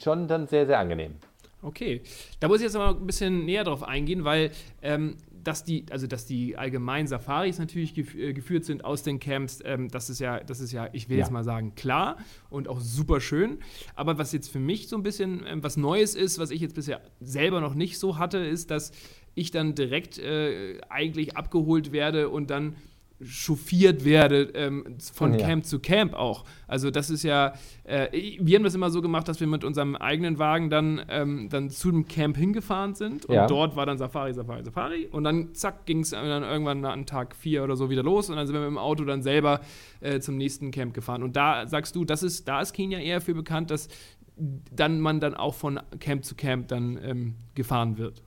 schon 0.00 0.28
dann 0.28 0.46
sehr, 0.46 0.66
sehr 0.66 0.78
angenehm. 0.78 1.16
Okay, 1.64 2.02
da 2.40 2.48
muss 2.48 2.58
ich 2.58 2.64
jetzt 2.64 2.74
mal 2.74 2.94
ein 2.94 3.06
bisschen 3.06 3.44
näher 3.46 3.64
drauf 3.64 3.82
eingehen, 3.82 4.24
weil 4.24 4.50
ähm, 4.82 5.16
dass 5.42 5.64
die, 5.64 5.84
also 5.90 6.06
dass 6.06 6.26
die 6.26 6.56
allgemeinen 6.56 7.06
Safaris 7.06 7.58
natürlich 7.58 7.94
gef 7.94 8.14
äh, 8.14 8.32
geführt 8.32 8.64
sind 8.64 8.84
aus 8.84 9.02
den 9.02 9.20
Camps, 9.20 9.60
ähm, 9.64 9.88
das 9.88 10.10
ist 10.10 10.18
ja, 10.18 10.40
das 10.40 10.60
ist 10.60 10.72
ja, 10.72 10.88
ich 10.92 11.08
will 11.08 11.16
ja. 11.16 11.22
jetzt 11.22 11.32
mal 11.32 11.44
sagen, 11.44 11.74
klar 11.74 12.16
und 12.50 12.68
auch 12.68 12.80
super 12.80 13.20
schön. 13.20 13.58
Aber 13.94 14.18
was 14.18 14.32
jetzt 14.32 14.48
für 14.48 14.58
mich 14.58 14.88
so 14.88 14.96
ein 14.96 15.02
bisschen 15.02 15.44
ähm, 15.46 15.62
was 15.62 15.76
Neues 15.76 16.14
ist, 16.14 16.38
was 16.38 16.50
ich 16.50 16.60
jetzt 16.60 16.74
bisher 16.74 17.00
selber 17.20 17.60
noch 17.60 17.74
nicht 17.74 17.98
so 17.98 18.18
hatte, 18.18 18.38
ist, 18.38 18.70
dass 18.70 18.92
ich 19.34 19.50
dann 19.50 19.74
direkt 19.74 20.18
äh, 20.18 20.80
eigentlich 20.88 21.36
abgeholt 21.36 21.92
werde 21.92 22.28
und 22.28 22.50
dann 22.50 22.76
chauffiert 23.24 24.04
werde 24.04 24.50
ähm, 24.54 24.96
von 25.12 25.34
ja. 25.34 25.46
Camp 25.46 25.64
zu 25.64 25.78
Camp 25.78 26.14
auch. 26.14 26.44
Also 26.66 26.90
das 26.90 27.10
ist 27.10 27.22
ja, 27.22 27.54
äh, 27.84 28.08
wir 28.40 28.56
haben 28.56 28.64
das 28.64 28.74
immer 28.74 28.90
so 28.90 29.02
gemacht, 29.02 29.28
dass 29.28 29.40
wir 29.40 29.46
mit 29.46 29.64
unserem 29.64 29.96
eigenen 29.96 30.38
Wagen 30.38 30.70
dann, 30.70 31.04
ähm, 31.08 31.48
dann 31.50 31.70
zu 31.70 31.90
dem 31.90 32.06
Camp 32.06 32.36
hingefahren 32.36 32.94
sind 32.94 33.26
und 33.26 33.34
ja. 33.34 33.46
dort 33.46 33.76
war 33.76 33.86
dann 33.86 33.98
Safari, 33.98 34.34
Safari, 34.34 34.64
Safari 34.64 35.06
und 35.06 35.24
dann 35.24 35.54
zack 35.54 35.86
ging 35.86 36.00
es 36.00 36.10
dann 36.10 36.42
irgendwann 36.42 36.84
an 36.84 37.06
Tag 37.06 37.34
vier 37.36 37.64
oder 37.64 37.76
so 37.76 37.90
wieder 37.90 38.02
los 38.02 38.30
und 38.30 38.36
dann 38.36 38.46
sind 38.46 38.54
wir 38.54 38.60
mit 38.60 38.70
dem 38.70 38.78
Auto 38.78 39.04
dann 39.04 39.22
selber 39.22 39.60
äh, 40.00 40.20
zum 40.20 40.36
nächsten 40.36 40.70
Camp 40.70 40.94
gefahren. 40.94 41.22
Und 41.22 41.36
da 41.36 41.66
sagst 41.66 41.96
du, 41.96 42.04
das 42.04 42.22
ist, 42.22 42.48
da 42.48 42.60
ist 42.60 42.72
Kenia 42.72 42.98
eher 42.98 43.20
für 43.20 43.34
bekannt, 43.34 43.70
dass 43.70 43.88
dann 44.36 45.00
man 45.00 45.20
dann 45.20 45.34
auch 45.34 45.54
von 45.54 45.80
Camp 46.00 46.24
zu 46.24 46.34
Camp 46.34 46.68
dann 46.68 46.98
ähm, 47.02 47.34
gefahren 47.54 47.98
wird. 47.98 48.22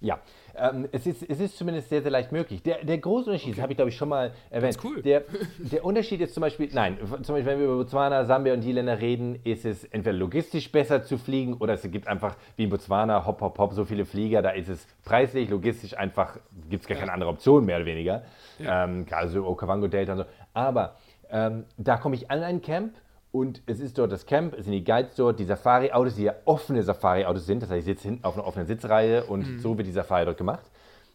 Ja, 0.00 0.20
ähm, 0.58 0.88
es, 0.92 1.06
ist, 1.06 1.28
es 1.28 1.40
ist 1.40 1.56
zumindest 1.56 1.88
sehr, 1.88 2.02
sehr 2.02 2.10
leicht 2.10 2.32
möglich. 2.32 2.62
Der, 2.62 2.84
der 2.84 2.98
große 2.98 3.30
Unterschied, 3.30 3.48
okay. 3.48 3.56
das 3.56 3.62
habe 3.62 3.72
ich 3.72 3.76
glaube 3.76 3.90
ich 3.90 3.96
schon 3.96 4.08
mal 4.08 4.32
erwähnt. 4.50 4.78
cool. 4.84 5.02
Der, 5.02 5.24
der 5.58 5.84
Unterschied 5.84 6.20
ist 6.20 6.34
zum 6.34 6.40
Beispiel, 6.40 6.68
nein, 6.72 6.98
zum 7.22 7.34
Beispiel, 7.34 7.46
wenn 7.46 7.58
wir 7.58 7.66
über 7.66 7.76
Botswana, 7.76 8.24
Sambia 8.24 8.54
und 8.54 8.62
die 8.62 8.72
Länder 8.72 9.00
reden, 9.00 9.38
ist 9.44 9.64
es 9.64 9.84
entweder 9.84 10.16
logistisch 10.16 10.70
besser 10.70 11.02
zu 11.02 11.18
fliegen 11.18 11.54
oder 11.54 11.74
es 11.74 11.82
gibt 11.90 12.08
einfach 12.08 12.36
wie 12.56 12.64
in 12.64 12.70
Botswana, 12.70 13.24
hopp, 13.26 13.40
hopp, 13.40 13.58
hopp, 13.58 13.72
so 13.72 13.84
viele 13.84 14.04
Flieger, 14.04 14.42
da 14.42 14.50
ist 14.50 14.68
es 14.68 14.86
preislich, 15.04 15.48
logistisch 15.50 15.96
einfach, 15.96 16.38
gibt 16.68 16.82
es 16.82 16.88
gar 16.88 16.96
ja. 16.96 17.00
keine 17.00 17.12
andere 17.12 17.30
Option 17.30 17.64
mehr 17.64 17.76
oder 17.76 17.86
weniger. 17.86 18.22
Ja. 18.58 18.84
Ähm, 18.84 19.06
gerade 19.06 19.28
so 19.28 19.46
Okavango 19.46 19.86
Delta 19.88 20.12
und 20.12 20.18
so. 20.18 20.24
Aber 20.54 20.96
ähm, 21.30 21.64
da 21.76 21.96
komme 21.96 22.16
ich 22.16 22.30
an 22.30 22.42
ein 22.42 22.62
Camp 22.62 22.94
und 23.36 23.60
es 23.66 23.80
ist 23.80 23.98
dort 23.98 24.12
das 24.12 24.24
Camp, 24.24 24.54
es 24.54 24.64
sind 24.64 24.72
die 24.72 24.82
Guides 24.82 25.14
dort, 25.14 25.38
die 25.38 25.44
Safari-Autos, 25.44 26.14
die 26.14 26.22
ja 26.22 26.34
offene 26.46 26.82
Safari-Autos 26.82 27.44
sind. 27.44 27.62
Das 27.62 27.68
heißt, 27.68 27.80
ich 27.80 27.84
sitze 27.84 28.08
hinten 28.08 28.24
auf 28.24 28.34
einer 28.34 28.46
offenen 28.46 28.66
Sitzreihe 28.66 29.24
und 29.24 29.46
mhm. 29.46 29.58
so 29.58 29.76
wird 29.76 29.86
die 29.86 29.92
Safari 29.92 30.24
dort 30.24 30.38
gemacht. 30.38 30.64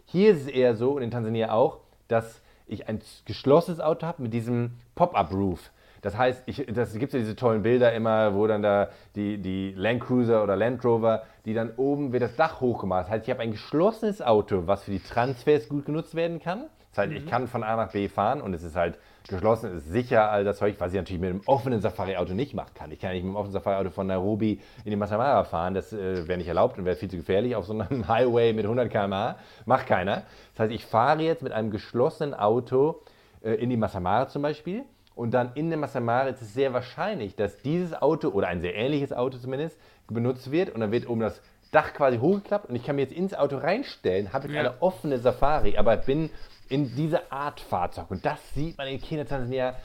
Hier 0.05 0.31
ist 0.31 0.41
es 0.41 0.47
eher 0.47 0.75
so, 0.75 0.91
und 0.91 1.01
in 1.01 1.09
Tansania 1.09 1.51
auch, 1.51 1.79
dass 2.07 2.41
ich 2.67 2.87
ein 2.87 2.99
geschlossenes 3.25 3.79
Auto 3.79 4.05
habe 4.05 4.21
mit 4.21 4.33
diesem 4.33 4.73
Pop-Up-Roof. 4.93 5.71
Das 6.03 6.15
heißt, 6.15 6.43
es 6.45 6.93
gibt 6.99 7.13
ja 7.13 7.19
diese 7.19 7.35
tollen 7.35 7.63
Bilder 7.63 7.91
immer, 7.93 8.35
wo 8.35 8.45
dann 8.45 8.61
da 8.61 8.89
die, 9.15 9.39
die 9.39 9.73
Land 9.75 10.01
Cruiser 10.01 10.43
oder 10.43 10.55
Land 10.55 10.85
Rover, 10.85 11.23
die 11.45 11.55
dann 11.55 11.71
oben 11.75 12.13
wird 12.13 12.21
das 12.21 12.35
Dach 12.35 12.61
hochgemacht. 12.61 13.05
Das 13.05 13.09
heißt, 13.09 13.25
ich 13.25 13.31
habe 13.31 13.41
ein 13.41 13.51
geschlossenes 13.51 14.21
Auto, 14.21 14.67
was 14.67 14.83
für 14.83 14.91
die 14.91 14.99
Transfers 14.99 15.67
gut 15.67 15.85
genutzt 15.85 16.13
werden 16.13 16.39
kann. 16.39 16.65
Das 16.91 16.99
heißt, 16.99 17.11
mhm. 17.11 17.17
ich 17.17 17.25
kann 17.25 17.47
von 17.47 17.63
A 17.63 17.75
nach 17.75 17.91
B 17.91 18.09
fahren 18.09 18.41
und 18.41 18.53
es 18.53 18.61
ist 18.61 18.75
halt 18.75 18.99
geschlossen, 19.27 19.77
ist 19.77 19.91
sicher 19.91 20.31
all 20.31 20.43
das 20.43 20.57
Zeug, 20.57 20.75
was 20.79 20.91
ich 20.91 20.97
natürlich 20.97 21.21
mit 21.21 21.29
einem 21.29 21.41
offenen 21.45 21.81
Safari-Auto 21.81 22.33
nicht 22.33 22.53
machen 22.53 22.71
kann. 22.73 22.91
Ich 22.91 22.99
kann 22.99 23.11
nicht 23.11 23.23
mit 23.23 23.29
einem 23.29 23.35
offenen 23.35 23.53
Safari-Auto 23.53 23.91
von 23.91 24.07
Nairobi 24.07 24.59
in 24.83 24.91
die 24.91 24.95
Masai 24.95 25.17
Mara 25.17 25.43
fahren, 25.43 25.73
das 25.73 25.93
äh, 25.93 26.27
wäre 26.27 26.37
nicht 26.37 26.47
erlaubt 26.47 26.77
und 26.77 26.85
wäre 26.85 26.95
viel 26.95 27.09
zu 27.09 27.17
gefährlich 27.17 27.55
auf 27.55 27.65
so 27.65 27.73
einem 27.73 28.07
Highway 28.07 28.53
mit 28.53 28.65
100 28.65 28.89
km/h. 28.89 29.37
Macht 29.65 29.87
keiner. 29.87 30.23
Das 30.55 30.65
heißt, 30.65 30.71
ich 30.73 30.85
fahre 30.85 31.21
jetzt 31.21 31.43
mit 31.43 31.51
einem 31.51 31.71
geschlossenen 31.71 32.33
Auto 32.33 33.01
äh, 33.43 33.53
in 33.53 33.69
die 33.69 33.77
Masai 33.77 33.99
Mara 33.99 34.27
zum 34.27 34.41
Beispiel 34.41 34.83
und 35.15 35.33
dann 35.33 35.51
in 35.55 35.69
der 35.69 35.77
Masai 35.77 35.99
Mara 35.99 36.29
ist 36.29 36.41
es 36.41 36.53
sehr 36.53 36.73
wahrscheinlich, 36.73 37.35
dass 37.35 37.57
dieses 37.57 37.99
Auto 38.01 38.29
oder 38.29 38.47
ein 38.47 38.61
sehr 38.61 38.75
ähnliches 38.75 39.13
Auto 39.13 39.37
zumindest 39.37 39.77
benutzt 40.07 40.51
wird 40.51 40.69
und 40.71 40.81
dann 40.81 40.91
wird 40.91 41.07
oben 41.07 41.21
das 41.21 41.41
Dach 41.71 41.93
quasi 41.93 42.17
hochgeklappt 42.17 42.69
und 42.69 42.75
ich 42.75 42.83
kann 42.83 42.97
mir 42.97 43.03
jetzt 43.03 43.13
ins 43.13 43.33
Auto 43.33 43.57
reinstellen, 43.57 44.33
habe 44.33 44.47
jetzt 44.47 44.55
ja. 44.55 44.61
eine 44.61 44.81
offene 44.81 45.19
Safari, 45.19 45.77
aber 45.77 45.95
bin 45.95 46.29
in 46.71 46.95
diese 46.95 47.31
Art 47.31 47.59
Fahrzeug. 47.59 48.09
Und 48.09 48.25
das 48.25 48.39
sieht 48.53 48.77
man 48.77 48.87
in 48.87 48.99
China, 48.99 49.25
Tansania 49.25 49.75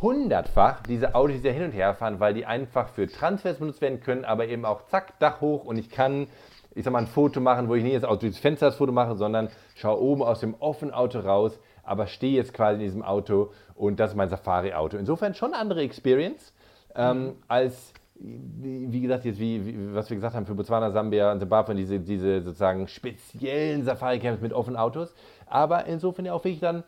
hundertfach, 0.00 0.82
diese 0.84 1.14
Autos, 1.14 1.36
die 1.36 1.42
da 1.42 1.50
hin 1.50 1.64
und 1.64 1.72
her 1.72 1.92
fahren, 1.94 2.20
weil 2.20 2.34
die 2.34 2.46
einfach 2.46 2.88
für 2.88 3.08
Transfers 3.08 3.58
benutzt 3.58 3.80
werden 3.80 4.00
können, 4.00 4.24
aber 4.24 4.46
eben 4.46 4.64
auch 4.64 4.86
zack, 4.86 5.18
Dach 5.18 5.40
hoch 5.40 5.64
und 5.64 5.76
ich 5.76 5.90
kann, 5.90 6.28
ich 6.74 6.84
sag 6.84 6.92
mal, 6.92 7.00
ein 7.00 7.08
Foto 7.08 7.40
machen, 7.40 7.68
wo 7.68 7.74
ich 7.74 7.82
nicht 7.82 7.92
jetzt 7.92 8.06
aus 8.06 8.20
durchs 8.20 8.38
Fenster 8.38 8.66
das 8.66 8.76
Foto 8.76 8.92
mache, 8.92 9.16
sondern 9.16 9.48
schaue 9.74 10.00
oben 10.00 10.22
aus 10.22 10.40
dem 10.40 10.54
offenen 10.54 10.94
Auto 10.94 11.18
raus, 11.18 11.58
aber 11.82 12.06
stehe 12.06 12.36
jetzt 12.36 12.54
quasi 12.54 12.74
in 12.74 12.84
diesem 12.84 13.02
Auto 13.02 13.50
und 13.74 13.98
das 13.98 14.12
ist 14.12 14.16
mein 14.16 14.28
Safari-Auto. 14.28 14.96
Insofern 14.96 15.34
schon 15.34 15.52
eine 15.52 15.60
andere 15.60 15.82
Experience 15.82 16.54
ähm, 16.94 17.24
mhm. 17.24 17.32
als 17.48 17.92
wie 18.22 19.00
gesagt, 19.00 19.24
jetzt 19.24 19.40
wie, 19.40 19.64
wie, 19.64 19.94
was 19.94 20.10
wir 20.10 20.16
gesagt 20.16 20.34
haben 20.34 20.44
für 20.44 20.54
Botswana, 20.54 20.90
Sambia 20.90 21.32
und 21.32 21.38
Zimbabwe, 21.38 21.74
diese, 21.74 21.98
diese 21.98 22.42
sozusagen 22.42 22.86
speziellen 22.86 23.82
Safari-Camps 23.82 24.42
mit 24.42 24.52
offenen 24.52 24.76
Autos. 24.76 25.14
Aber 25.50 25.86
insofern 25.86 26.24
ja 26.24 26.32
auch 26.32 26.44
wirklich 26.44 26.60
dann, 26.60 26.84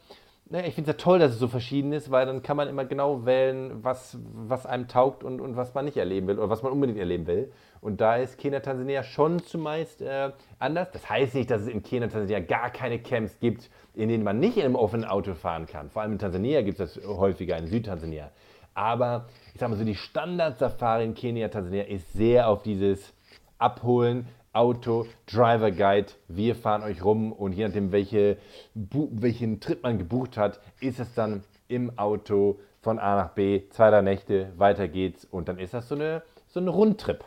naja, 0.48 0.66
ich 0.66 0.75
finde 0.75 0.90
es 0.90 0.96
ja 0.96 1.03
toll, 1.03 1.18
dass 1.18 1.33
es 1.33 1.38
so 1.38 1.48
verschieden 1.48 1.92
ist, 1.92 2.11
weil 2.11 2.27
dann 2.27 2.42
kann 2.42 2.57
man 2.57 2.68
immer 2.68 2.85
genau 2.85 3.27
wählen, 3.27 3.83
was, 3.83 4.18
was 4.35 4.66
einem 4.66 4.87
taugt 4.87 5.25
und, 5.25 5.40
und 5.40 5.57
was 5.57 5.75
man 5.75 5.85
nicht 5.85 5.96
erleben 5.96 6.29
will 6.29 6.38
oder 6.38 6.48
was 6.48 6.62
man 6.62 6.72
unbedingt 6.72 6.98
erleben 6.98 7.27
will. 7.27 7.53
Und 7.81 8.01
da 8.01 8.16
ist 8.16 8.38
Kenia, 8.38 8.61
Tansania 8.61 9.03
schon 9.03 9.42
zumeist 9.42 10.03
äh, 10.03 10.31
anders. 10.59 10.90
Das 10.92 11.09
heißt 11.09 11.35
nicht, 11.35 11.51
dass 11.51 11.62
es 11.62 11.68
in 11.68 11.83
Kenia, 11.83 12.09
Tansania 12.09 12.40
gar 12.40 12.70
keine 12.70 13.01
Camps 13.01 13.40
gibt, 13.40 13.68
in 13.94 14.09
denen 14.09 14.22
man 14.22 14.38
nicht 14.38 14.57
in 14.57 14.64
einem 14.64 14.77
offenen 14.77 15.05
Auto 15.05 15.35
fahren 15.35 15.66
kann. 15.66 15.90
Vor 15.90 16.03
allem 16.03 16.12
in 16.12 16.18
Tansania 16.18 16.62
gibt 16.62 16.79
es 16.79 16.94
das 16.94 17.05
häufiger, 17.05 17.57
in 17.57 17.66
Südtansania. 17.66 18.31
Aber 18.75 19.27
ich 19.55 19.61
sage 19.61 19.70
mal 19.70 19.77
so, 19.77 19.85
die 19.85 19.96
Standard-Safari 19.96 21.05
in 21.05 21.14
Kenia, 21.14 21.48
Tansania 21.48 21.83
ist 21.85 22.12
sehr 22.12 22.48
auf 22.48 22.62
dieses 22.62 23.12
Abholen, 23.59 24.29
Auto, 24.54 25.06
Driver 25.26 25.70
Guide, 25.70 26.12
wir 26.28 26.54
fahren 26.54 26.82
euch 26.82 27.02
rum 27.02 27.32
und 27.32 27.52
je 27.52 27.66
nachdem, 27.66 27.90
welche, 27.90 28.36
welchen 28.74 29.60
Trip 29.60 29.82
man 29.82 29.96
gebucht 29.96 30.36
hat, 30.36 30.60
ist 30.80 31.00
es 31.00 31.14
dann 31.14 31.42
im 31.68 31.98
Auto 31.98 32.60
von 32.82 32.98
A 32.98 33.16
nach 33.16 33.30
B, 33.30 33.62
zwei, 33.70 33.90
drei 33.90 34.02
Nächte, 34.02 34.52
weiter 34.56 34.88
geht's 34.88 35.24
und 35.24 35.48
dann 35.48 35.58
ist 35.58 35.72
das 35.72 35.88
so, 35.88 35.94
eine, 35.94 36.22
so 36.48 36.60
ein 36.60 36.68
Rundtrip. 36.68 37.24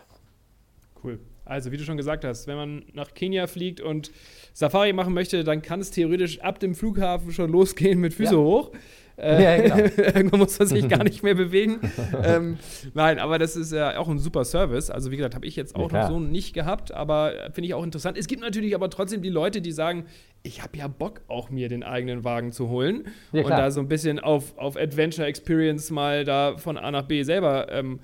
Cool. 1.04 1.20
Also, 1.46 1.72
wie 1.72 1.78
du 1.78 1.84
schon 1.84 1.98
gesagt 1.98 2.26
hast, 2.26 2.48
wenn 2.48 2.58
man 2.58 2.86
nach 2.94 3.14
Kenia 3.14 3.48
fliegt 3.48 3.80
und 3.80 4.12
Safari 4.54 4.94
machen 4.94 5.14
möchte, 5.14 5.44
dann 5.44 5.62
kann 5.62 5.80
es 5.80 5.92
theoretisch 5.92 6.42
ab 6.42 6.60
dem 6.60 6.76
Flughafen 6.76 7.32
schon 7.32 7.52
losgehen 7.52 8.00
mit 8.00 8.14
Füße 8.14 8.34
ja. 8.34 8.40
hoch. 8.40 8.72
Äh, 9.18 9.44
ja, 9.44 9.62
genau. 9.62 9.76
Irgendwann 9.98 10.40
muss 10.40 10.60
man 10.60 10.68
sich 10.68 10.90
gar 10.90 11.04
nicht 11.04 11.24
mehr 11.24 11.36
bewegen. 11.36 11.80
ähm, 12.24 12.58
nein, 12.94 13.20
aber 13.20 13.38
das 13.40 13.56
ist 13.56 13.72
ja 13.72 13.98
auch 13.98 14.10
ein 14.10 14.20
super 14.20 14.44
Service. 14.44 14.90
Also, 14.90 15.12
wie 15.12 15.18
gesagt, 15.18 15.36
habe 15.36 15.46
ich 15.46 15.56
jetzt 15.56 15.76
auch 15.76 15.92
ja, 15.92 16.02
noch 16.02 16.10
so 16.10 16.20
nicht 16.20 16.54
gehabt, 16.54 16.94
aber 16.94 17.34
finde 17.54 17.68
ich 17.68 17.74
auch 17.74 17.84
interessant. 17.84 18.18
Es 18.18 18.28
gibt 18.28 18.42
natürlich 18.42 18.76
aber 18.76 18.90
trotzdem 18.90 19.22
die 19.22 19.30
Leute, 19.30 19.62
die 19.62 19.72
sagen, 19.72 20.06
ich 20.44 20.62
habe 20.62 20.78
ja 20.78 20.88
Bock, 20.88 21.22
auch 21.28 21.50
mir 21.50 21.70
den 21.70 21.84
eigenen 21.84 22.24
Wagen 22.24 22.52
zu 22.52 22.70
holen 22.70 23.06
ja, 23.32 23.44
und 23.44 23.50
da 23.50 23.72
so 23.72 23.80
ein 23.80 23.88
bisschen 23.88 24.20
auf, 24.20 24.58
auf 24.58 24.76
Adventure 24.78 25.28
Experience 25.28 25.92
mal 25.92 26.24
da 26.26 26.58
von 26.58 26.78
A 26.78 26.92
nach 26.92 27.04
B 27.04 27.24
selber 27.24 27.72
ähm, 27.72 28.00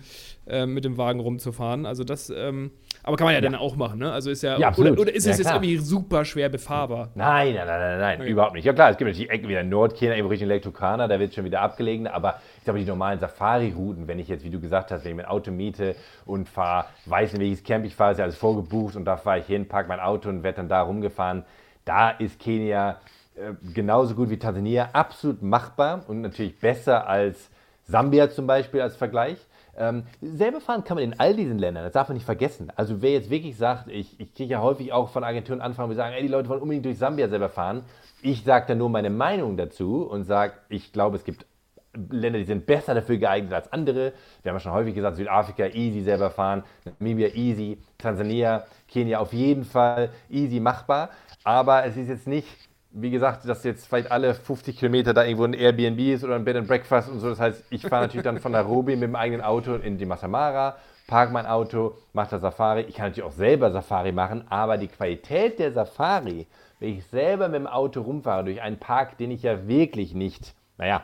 äh, 0.47 0.65
mit 0.65 0.85
dem 0.85 0.97
Wagen 0.97 1.19
rumzufahren. 1.19 1.85
Also, 1.85 2.03
das. 2.03 2.29
Ähm, 2.29 2.71
aber 3.03 3.17
kann 3.17 3.25
man 3.25 3.33
ja, 3.33 3.39
ja, 3.39 3.49
dann 3.49 3.55
auch 3.55 3.75
machen, 3.75 3.99
ne? 3.99 4.11
Also 4.11 4.29
ist 4.29 4.43
ja. 4.43 4.57
ja 4.59 4.75
oder, 4.75 4.91
oder, 4.91 5.13
ist 5.13 5.25
es 5.25 5.39
jetzt 5.39 5.49
irgendwie 5.49 5.77
super 5.77 6.23
schwer 6.23 6.49
befahrbar? 6.49 7.09
Nein, 7.15 7.55
nein, 7.55 7.65
nein, 7.65 7.79
nein, 7.79 7.99
nein 7.99 8.21
okay. 8.21 8.29
überhaupt 8.29 8.53
nicht. 8.53 8.65
Ja 8.65 8.73
klar, 8.73 8.91
es 8.91 8.97
gibt 8.97 9.09
natürlich 9.09 9.29
Ecken 9.29 9.49
wie 9.49 9.55
in 9.55 9.69
Nordkenia, 9.69 10.15
irgendwo 10.15 10.29
Richtung 10.29 10.49
Lake 10.49 10.61
Turkana, 10.61 11.07
da 11.07 11.19
wird 11.19 11.29
es 11.29 11.35
schon 11.35 11.45
wieder 11.45 11.61
abgelegen, 11.61 12.07
aber 12.07 12.39
ich 12.57 12.63
glaube, 12.63 12.79
die 12.79 12.85
normalen 12.85 13.19
Safari-Routen, 13.19 14.07
wenn 14.07 14.19
ich 14.19 14.27
jetzt, 14.27 14.43
wie 14.43 14.49
du 14.49 14.59
gesagt 14.59 14.91
hast, 14.91 15.03
wenn 15.03 15.11
ich 15.11 15.17
mein 15.17 15.25
Auto 15.25 15.51
miete 15.51 15.95
und 16.25 16.47
fahre, 16.47 16.85
weiß 17.05 17.33
nicht, 17.33 17.41
welches 17.41 17.63
Camp 17.63 17.85
ich 17.85 17.95
fahre, 17.95 18.11
ist 18.11 18.17
ja 18.19 18.25
alles 18.25 18.37
vorgebucht 18.37 18.95
und 18.95 19.05
da 19.05 19.17
fahre 19.17 19.39
ich 19.39 19.47
hin, 19.47 19.67
parke 19.67 19.89
mein 19.89 19.99
Auto 19.99 20.29
und 20.29 20.43
werde 20.43 20.57
dann 20.57 20.69
da 20.69 20.81
rumgefahren. 20.81 21.43
Da 21.85 22.11
ist 22.11 22.39
Kenia 22.39 22.99
äh, 23.35 23.53
genauso 23.73 24.13
gut 24.13 24.29
wie 24.29 24.37
Tansania, 24.37 24.89
absolut 24.93 25.41
machbar 25.41 26.03
und 26.07 26.21
natürlich 26.21 26.59
besser 26.59 27.07
als 27.07 27.49
Sambia 27.85 28.29
zum 28.29 28.45
Beispiel 28.45 28.81
als 28.81 28.95
Vergleich. 28.95 29.37
Ähm, 29.77 30.03
selber 30.21 30.59
fahren 30.59 30.83
kann 30.83 30.95
man 30.95 31.03
in 31.03 31.19
all 31.19 31.35
diesen 31.35 31.57
Ländern, 31.57 31.83
das 31.83 31.93
darf 31.93 32.09
man 32.09 32.15
nicht 32.15 32.25
vergessen. 32.25 32.71
Also 32.75 33.01
wer 33.01 33.11
jetzt 33.11 33.29
wirklich 33.29 33.57
sagt, 33.57 33.87
ich, 33.89 34.19
ich 34.19 34.33
kriege 34.33 34.51
ja 34.53 34.61
häufig 34.61 34.91
auch 34.91 35.09
von 35.09 35.23
Agenturen 35.23 35.61
Anfragen, 35.61 35.89
die 35.89 35.95
sagen, 35.95 36.13
ey, 36.13 36.21
die 36.21 36.27
Leute 36.27 36.49
wollen 36.49 36.61
unbedingt 36.61 36.85
durch 36.85 36.97
Sambia 36.97 37.29
selber 37.29 37.49
fahren. 37.49 37.83
Ich 38.21 38.43
sage 38.43 38.65
da 38.67 38.75
nur 38.75 38.89
meine 38.89 39.09
Meinung 39.09 39.57
dazu 39.57 40.03
und 40.03 40.25
sage, 40.25 40.53
ich 40.69 40.91
glaube, 40.91 41.15
es 41.15 41.23
gibt 41.23 41.45
Länder, 41.93 42.39
die 42.39 42.45
sind 42.45 42.65
besser 42.65 42.93
dafür 42.93 43.17
geeignet 43.17 43.53
als 43.53 43.71
andere. 43.73 44.13
Wir 44.43 44.51
haben 44.51 44.55
ja 44.55 44.59
schon 44.61 44.71
häufig 44.71 44.95
gesagt, 44.95 45.17
Südafrika 45.17 45.65
easy 45.67 46.01
selber 46.01 46.29
fahren, 46.29 46.63
Namibia 46.99 47.29
easy, 47.29 47.79
Tansania, 47.97 48.65
Kenia 48.87 49.19
auf 49.19 49.33
jeden 49.33 49.65
Fall 49.65 50.09
easy 50.29 50.59
machbar. 50.59 51.09
Aber 51.43 51.85
es 51.85 51.97
ist 51.97 52.07
jetzt 52.07 52.27
nicht 52.27 52.47
wie 52.93 53.11
gesagt, 53.11 53.47
dass 53.47 53.63
jetzt 53.63 53.87
vielleicht 53.87 54.11
alle 54.11 54.33
50 54.33 54.77
Kilometer 54.77 55.13
da 55.13 55.23
irgendwo 55.23 55.45
ein 55.45 55.53
Airbnb 55.53 55.99
ist 55.99 56.23
oder 56.23 56.35
ein 56.35 56.43
Bed 56.43 56.57
and 56.57 56.67
Breakfast 56.67 57.09
und 57.09 57.19
so. 57.19 57.29
Das 57.29 57.39
heißt, 57.39 57.63
ich 57.69 57.83
fahre 57.83 58.03
natürlich 58.03 58.23
dann 58.23 58.39
von 58.39 58.51
Nairobi 58.51 58.95
mit 58.95 59.03
dem 59.03 59.15
eigenen 59.15 59.41
Auto 59.41 59.75
in 59.75 59.97
die 59.97 60.05
Masamara, 60.05 60.75
parke 61.07 61.31
mein 61.31 61.45
Auto, 61.45 61.95
mache 62.13 62.31
da 62.31 62.39
Safari. 62.39 62.81
Ich 62.81 62.95
kann 62.95 63.07
natürlich 63.07 63.27
auch 63.27 63.35
selber 63.35 63.71
Safari 63.71 64.11
machen, 64.11 64.43
aber 64.49 64.77
die 64.77 64.87
Qualität 64.87 65.59
der 65.59 65.71
Safari, 65.71 66.47
wenn 66.79 66.97
ich 66.97 67.05
selber 67.05 67.47
mit 67.47 67.61
dem 67.61 67.67
Auto 67.67 68.01
rumfahre 68.01 68.43
durch 68.43 68.61
einen 68.61 68.77
Park, 68.77 69.17
den 69.17 69.31
ich 69.31 69.43
ja 69.43 69.67
wirklich 69.67 70.13
nicht, 70.13 70.53
naja, 70.77 71.03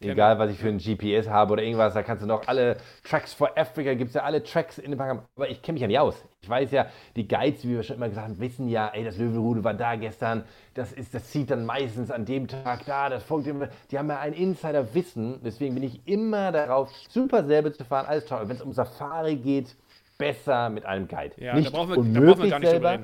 Egal, 0.00 0.38
was 0.38 0.50
ich 0.50 0.58
für 0.58 0.68
ein 0.68 0.78
GPS 0.78 1.28
habe 1.28 1.54
oder 1.54 1.62
irgendwas, 1.62 1.94
da 1.94 2.02
kannst 2.02 2.22
du 2.22 2.26
noch 2.26 2.46
alle 2.46 2.76
Tracks 3.04 3.32
for 3.32 3.50
Africa, 3.56 3.94
gibt 3.94 4.10
es 4.10 4.14
ja 4.14 4.22
alle 4.22 4.42
Tracks 4.42 4.78
in 4.78 4.90
dem 4.90 4.98
Park. 4.98 5.24
Aber 5.34 5.48
ich 5.48 5.60
kenne 5.60 5.74
mich 5.74 5.82
ja 5.82 5.88
nicht 5.88 5.98
aus. 5.98 6.24
Ich 6.40 6.48
weiß 6.48 6.70
ja, 6.70 6.86
die 7.16 7.26
Guides, 7.26 7.64
wie 7.64 7.70
wir 7.70 7.82
schon 7.82 7.96
immer 7.96 8.08
gesagt 8.08 8.28
haben, 8.28 8.38
wissen 8.38 8.68
ja, 8.68 8.88
ey, 8.88 9.04
das 9.04 9.18
Löwenrudel 9.18 9.64
war 9.64 9.74
da 9.74 9.96
gestern, 9.96 10.44
das, 10.74 10.92
ist, 10.92 11.14
das 11.14 11.30
zieht 11.30 11.50
dann 11.50 11.66
meistens 11.66 12.10
an 12.10 12.24
dem 12.24 12.46
Tag 12.46 12.84
da, 12.86 13.08
das 13.08 13.24
folgt 13.24 13.48
immer. 13.48 13.68
Die 13.90 13.98
haben 13.98 14.08
ja 14.08 14.20
ein 14.20 14.32
Insider-Wissen, 14.32 15.40
deswegen 15.44 15.74
bin 15.74 15.82
ich 15.82 16.06
immer 16.06 16.52
darauf, 16.52 16.90
super 17.08 17.42
selber 17.44 17.72
zu 17.72 17.84
fahren, 17.84 18.06
alles 18.06 18.24
toll. 18.26 18.40
Wenn 18.44 18.56
es 18.56 18.62
um 18.62 18.72
Safari 18.72 19.36
geht, 19.36 19.74
besser 20.16 20.70
mit 20.70 20.84
einem 20.86 21.08
Guide. 21.08 21.34
Ja, 21.38 21.54
nicht 21.54 21.72
da 21.72 21.76
brauchen 21.76 21.90
wir, 21.90 21.98
unmöglich 21.98 22.20
da 22.20 22.30
brauchen 22.30 22.42
wir 22.42 22.50
gar 22.50 22.58
nicht 22.60 22.70
selber. 22.70 22.98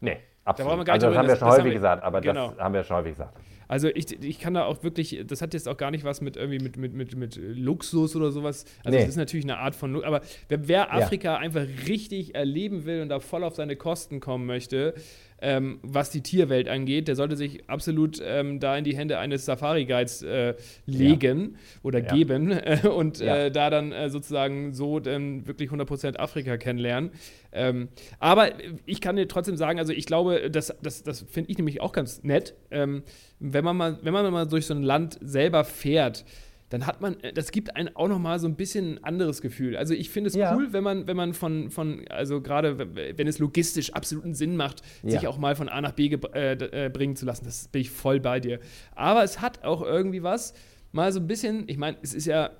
Nee, 0.00 0.18
absolut. 0.44 0.88
also 0.88 1.08
das 1.08 1.16
haben 1.16 1.28
wir 1.28 1.36
schon 1.36 1.48
häufig 1.48 1.72
gesagt, 1.74 2.02
aber 2.02 2.20
genau. 2.20 2.48
das 2.50 2.58
haben 2.58 2.74
wir 2.74 2.84
schon 2.84 2.96
häufig 2.96 3.12
gesagt. 3.12 3.36
Also 3.74 3.88
ich, 3.88 4.22
ich 4.22 4.38
kann 4.38 4.54
da 4.54 4.66
auch 4.66 4.84
wirklich, 4.84 5.24
das 5.26 5.42
hat 5.42 5.52
jetzt 5.52 5.68
auch 5.68 5.76
gar 5.76 5.90
nicht 5.90 6.04
was 6.04 6.20
mit 6.20 6.36
irgendwie 6.36 6.60
mit, 6.60 6.76
mit, 6.76 6.94
mit, 6.94 7.16
mit 7.16 7.34
Luxus 7.34 8.14
oder 8.14 8.30
sowas. 8.30 8.66
Also 8.84 8.96
nee. 8.96 9.02
das 9.02 9.08
ist 9.08 9.16
natürlich 9.16 9.44
eine 9.44 9.58
Art 9.58 9.74
von, 9.74 10.04
aber 10.04 10.20
wer, 10.48 10.68
wer 10.68 10.94
Afrika 10.94 11.32
ja. 11.32 11.38
einfach 11.38 11.66
richtig 11.88 12.36
erleben 12.36 12.84
will 12.84 13.02
und 13.02 13.08
da 13.08 13.18
voll 13.18 13.42
auf 13.42 13.56
seine 13.56 13.74
Kosten 13.74 14.20
kommen 14.20 14.46
möchte, 14.46 14.94
ähm, 15.40 15.78
was 15.82 16.10
die 16.10 16.22
Tierwelt 16.22 16.68
angeht, 16.68 17.08
der 17.08 17.16
sollte 17.16 17.36
sich 17.36 17.68
absolut 17.68 18.20
ähm, 18.24 18.60
da 18.60 18.76
in 18.76 18.84
die 18.84 18.96
Hände 18.96 19.18
eines 19.18 19.44
Safari-Guides 19.44 20.22
äh, 20.22 20.54
legen 20.86 21.52
ja. 21.52 21.80
oder 21.82 21.98
ja. 22.00 22.14
geben 22.14 22.50
äh, 22.52 22.88
und 22.88 23.20
ja. 23.20 23.36
äh, 23.36 23.50
da 23.50 23.70
dann 23.70 23.92
äh, 23.92 24.08
sozusagen 24.10 24.72
so 24.72 25.00
dann 25.00 25.46
wirklich 25.46 25.70
100% 25.70 26.16
Afrika 26.16 26.56
kennenlernen. 26.56 27.10
Ähm, 27.52 27.88
aber 28.18 28.52
ich 28.86 29.00
kann 29.00 29.16
dir 29.16 29.28
trotzdem 29.28 29.56
sagen, 29.56 29.78
also 29.78 29.92
ich 29.92 30.06
glaube, 30.06 30.50
das, 30.50 30.74
das, 30.82 31.02
das 31.02 31.24
finde 31.28 31.50
ich 31.50 31.58
nämlich 31.58 31.80
auch 31.80 31.92
ganz 31.92 32.22
nett, 32.22 32.54
ähm, 32.70 33.02
wenn, 33.38 33.64
man 33.64 33.76
mal, 33.76 33.98
wenn 34.02 34.12
man 34.12 34.32
mal 34.32 34.46
durch 34.46 34.66
so 34.66 34.74
ein 34.74 34.82
Land 34.82 35.18
selber 35.20 35.64
fährt 35.64 36.24
dann 36.70 36.86
hat 36.86 37.00
man, 37.00 37.16
das 37.34 37.52
gibt 37.52 37.76
einem 37.76 37.94
auch 37.94 38.08
noch 38.08 38.18
mal 38.18 38.38
so 38.38 38.48
ein 38.48 38.56
bisschen 38.56 38.94
ein 38.94 39.04
anderes 39.04 39.40
Gefühl. 39.40 39.76
Also 39.76 39.94
ich 39.94 40.10
finde 40.10 40.28
es 40.28 40.34
ja. 40.34 40.54
cool, 40.54 40.72
wenn 40.72 40.82
man, 40.82 41.06
wenn 41.06 41.16
man 41.16 41.34
von, 41.34 41.70
von 41.70 42.06
also 42.08 42.40
gerade 42.40 42.78
wenn 42.94 43.26
es 43.26 43.38
logistisch 43.38 43.92
absoluten 43.92 44.34
Sinn 44.34 44.56
macht, 44.56 44.82
ja. 45.02 45.10
sich 45.12 45.28
auch 45.28 45.38
mal 45.38 45.54
von 45.56 45.68
A 45.68 45.80
nach 45.80 45.92
B 45.92 46.08
äh, 46.08 46.52
äh, 46.52 46.88
bringen 46.88 47.16
zu 47.16 47.26
lassen. 47.26 47.44
Das 47.44 47.68
bin 47.68 47.82
ich 47.82 47.90
voll 47.90 48.20
bei 48.20 48.40
dir. 48.40 48.60
Aber 48.94 49.22
es 49.22 49.40
hat 49.40 49.62
auch 49.62 49.82
irgendwie 49.82 50.22
was, 50.22 50.54
mal 50.94 51.10
so 51.12 51.18
ein 51.18 51.26
bisschen, 51.26 51.64
ich 51.66 51.76
meine, 51.76 51.96
es 52.02 52.14
ist 52.14 52.26
ja 52.26 52.50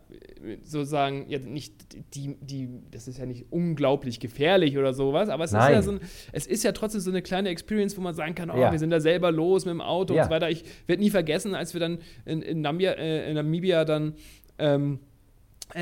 sozusagen 0.62 1.26
ja 1.28 1.38
nicht 1.38 1.74
die, 2.14 2.36
die, 2.40 2.68
das 2.90 3.06
ist 3.06 3.18
ja 3.18 3.26
nicht 3.26 3.46
unglaublich 3.50 4.18
gefährlich 4.18 4.76
oder 4.76 4.92
sowas, 4.92 5.28
aber 5.28 5.44
es 5.44 5.52
ist 5.52 5.56
ja 5.56 5.82
so 5.82 5.92
ein, 5.92 6.00
es 6.32 6.46
ist 6.46 6.64
ja 6.64 6.72
trotzdem 6.72 7.00
so 7.00 7.10
eine 7.10 7.22
kleine 7.22 7.48
Experience, 7.50 7.96
wo 7.96 8.00
man 8.00 8.12
sagen 8.12 8.34
kann, 8.34 8.50
oh, 8.50 8.58
ja. 8.58 8.72
wir 8.72 8.78
sind 8.80 8.90
da 8.90 8.98
selber 8.98 9.30
los 9.30 9.66
mit 9.66 9.72
dem 9.72 9.80
Auto 9.80 10.14
ja. 10.14 10.22
und 10.22 10.28
so 10.28 10.34
weiter. 10.34 10.50
Ich 10.50 10.64
werde 10.88 11.00
nie 11.00 11.10
vergessen, 11.10 11.54
als 11.54 11.74
wir 11.74 11.80
dann 11.80 11.98
in, 12.26 12.42
in, 12.42 12.60
Namibia, 12.60 12.92
äh, 12.92 13.30
in 13.30 13.36
Namibia 13.36 13.84
dann 13.84 14.14
ähm, 14.58 14.98
äh, 14.98 15.13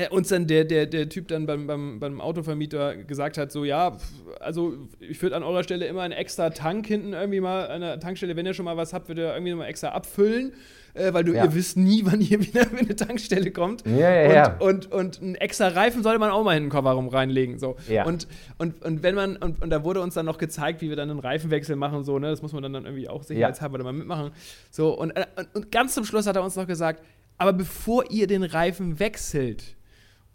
uns 0.09 0.29
dann 0.29 0.47
der, 0.47 0.65
der, 0.65 0.85
der 0.85 1.09
Typ 1.09 1.27
dann 1.27 1.45
beim, 1.45 1.67
beim, 1.67 1.99
beim 1.99 2.21
Autovermieter 2.21 2.95
gesagt 2.95 3.37
hat, 3.37 3.51
so 3.51 3.63
ja, 3.63 3.97
also 4.39 4.73
ich 4.99 5.21
würde 5.21 5.35
an 5.35 5.43
eurer 5.43 5.63
Stelle 5.63 5.85
immer 5.85 6.01
einen 6.01 6.13
extra 6.13 6.49
Tank 6.49 6.87
hinten 6.87 7.13
irgendwie 7.13 7.41
mal 7.41 7.67
an 7.67 7.81
der 7.81 7.99
Tankstelle, 7.99 8.35
wenn 8.35 8.45
ihr 8.45 8.53
schon 8.53 8.65
mal 8.65 8.77
was 8.77 8.93
habt, 8.93 9.07
würde 9.07 9.23
ihr 9.23 9.33
irgendwie 9.33 9.53
mal 9.53 9.65
extra 9.65 9.89
abfüllen 9.89 10.53
äh, 10.93 11.13
weil 11.13 11.23
du, 11.23 11.33
ja. 11.33 11.45
ihr 11.45 11.53
wisst 11.53 11.77
nie, 11.77 12.03
wann 12.05 12.21
ihr 12.21 12.39
wieder 12.39 12.69
in 12.71 12.79
eine 12.79 12.95
Tankstelle 12.95 13.51
kommt. 13.51 13.85
Ja, 13.85 14.09
ja, 14.09 14.27
und, 14.27 14.33
ja. 14.33 14.47
Und, 14.59 14.59
und, 14.59 14.91
und 14.91 15.21
einen 15.21 15.35
extra 15.35 15.67
Reifen 15.69 16.03
sollte 16.03 16.19
man 16.19 16.31
auch 16.31 16.43
mal 16.43 16.55
in 16.55 16.63
den 16.63 16.69
Kofferraum 16.69 17.07
reinlegen. 17.07 17.59
So. 17.59 17.75
Ja. 17.89 18.05
Und, 18.05 18.27
und, 18.57 18.81
und 18.83 19.03
wenn 19.03 19.15
man, 19.15 19.37
und, 19.37 19.61
und 19.61 19.69
da 19.69 19.83
wurde 19.83 20.01
uns 20.01 20.13
dann 20.13 20.25
noch 20.25 20.37
gezeigt, 20.37 20.81
wie 20.81 20.89
wir 20.89 20.95
dann 20.95 21.09
einen 21.09 21.19
Reifenwechsel 21.19 21.75
machen, 21.75 22.03
so, 22.03 22.19
ne? 22.19 22.29
Das 22.29 22.41
muss 22.41 22.53
man 22.53 22.63
dann, 22.63 22.73
dann 22.73 22.85
irgendwie 22.85 23.09
auch 23.09 23.23
sicherheitshalber 23.23 23.77
ja. 23.79 23.83
mal 23.83 23.93
mitmachen. 23.93 24.31
So, 24.69 24.97
und, 24.97 25.11
äh, 25.11 25.25
und, 25.35 25.55
und 25.55 25.71
ganz 25.71 25.93
zum 25.93 26.05
Schluss 26.05 26.27
hat 26.27 26.35
er 26.35 26.43
uns 26.43 26.55
noch 26.55 26.67
gesagt, 26.67 27.03
aber 27.43 27.51
bevor 27.51 28.09
ihr 28.09 28.25
den 28.25 28.43
Reifen 28.43 28.99
wechselt 28.99 29.75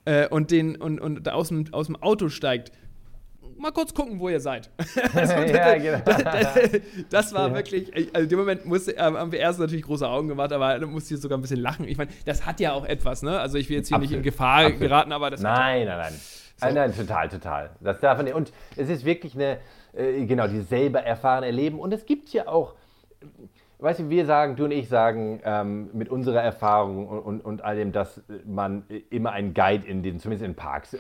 äh, 0.05 0.29
und, 0.29 0.51
den, 0.51 0.77
und, 0.77 1.01
und 1.01 1.27
aus, 1.31 1.49
dem, 1.49 1.65
aus 1.73 1.87
dem 1.87 1.97
Auto 1.97 2.29
steigt, 2.29 2.71
mal 3.57 3.73
kurz 3.73 3.95
gucken, 3.95 4.21
wo 4.21 4.29
ihr 4.29 4.41
seid. 4.41 4.69
also, 5.15 5.33
ja, 5.33 5.79
genau. 5.79 6.01
das, 6.05 6.71
das, 7.09 7.33
war 7.33 7.49
ja. 7.49 7.55
wirklich, 7.55 7.91
also 8.15 8.25
in 8.25 8.29
dem 8.29 8.39
Moment 8.39 8.67
musste, 8.67 8.95
äh, 8.95 9.01
haben 9.01 9.33
wir 9.33 9.39
erst 9.39 9.59
natürlich 9.59 9.87
große 9.87 10.07
Augen 10.07 10.29
gemacht, 10.29 10.53
aber 10.53 10.79
dann 10.79 10.91
musste 10.91 11.15
ich 11.15 11.21
sogar 11.23 11.39
ein 11.39 11.41
bisschen 11.41 11.61
lachen. 11.61 11.89
Ich 11.89 11.97
meine, 11.97 12.11
das 12.27 12.45
hat 12.45 12.61
ja 12.61 12.75
auch 12.75 12.85
etwas, 12.85 13.23
ne? 13.23 13.41
Also 13.41 13.57
ich 13.57 13.71
will 13.71 13.79
jetzt 13.79 13.89
hier 13.89 13.97
Absolut. 13.97 14.11
nicht 14.11 14.19
in 14.19 14.23
Gefahr 14.23 14.59
Absolut. 14.59 14.81
geraten, 14.81 15.13
aber 15.13 15.31
das 15.31 15.41
Nein, 15.41 15.87
nein, 15.87 15.97
nein. 15.97 16.13
So. 16.13 16.67
Nein, 16.67 16.75
nein, 16.75 16.95
total, 16.95 17.31
total. 17.31 17.71
Das 17.81 18.01
darf 18.01 18.19
man 18.19 18.27
nicht. 18.27 18.35
Und 18.35 18.53
es 18.77 18.91
ist 18.91 19.07
wirklich 19.07 19.35
eine, 19.35 19.61
äh, 19.95 20.27
genau, 20.27 20.47
dieses 20.47 20.69
selber 20.69 21.01
erfahren 21.03 21.43
erleben. 21.43 21.79
Und 21.79 21.95
es 21.95 22.05
gibt 22.05 22.29
ja 22.35 22.49
auch, 22.49 22.75
weißt 23.79 24.01
du, 24.01 24.11
wir 24.11 24.27
sagen, 24.27 24.57
du 24.57 24.65
und 24.65 24.73
ich 24.73 24.89
sagen 24.89 25.41
ähm, 25.45 25.91
mit 25.93 26.09
unserer 26.09 26.43
Erfahrung 26.43 27.07
und, 27.07 27.19
und, 27.21 27.41
und, 27.45 27.65
all 27.65 27.77
dem, 27.77 27.93
dass 27.93 28.23
man 28.45 28.85
immer 29.11 29.33
einen 29.33 29.55
Guide 29.55 29.87
in 29.87 30.03
den, 30.03 30.19
zumindest 30.19 30.45
in 30.45 30.55
Parks, 30.55 30.97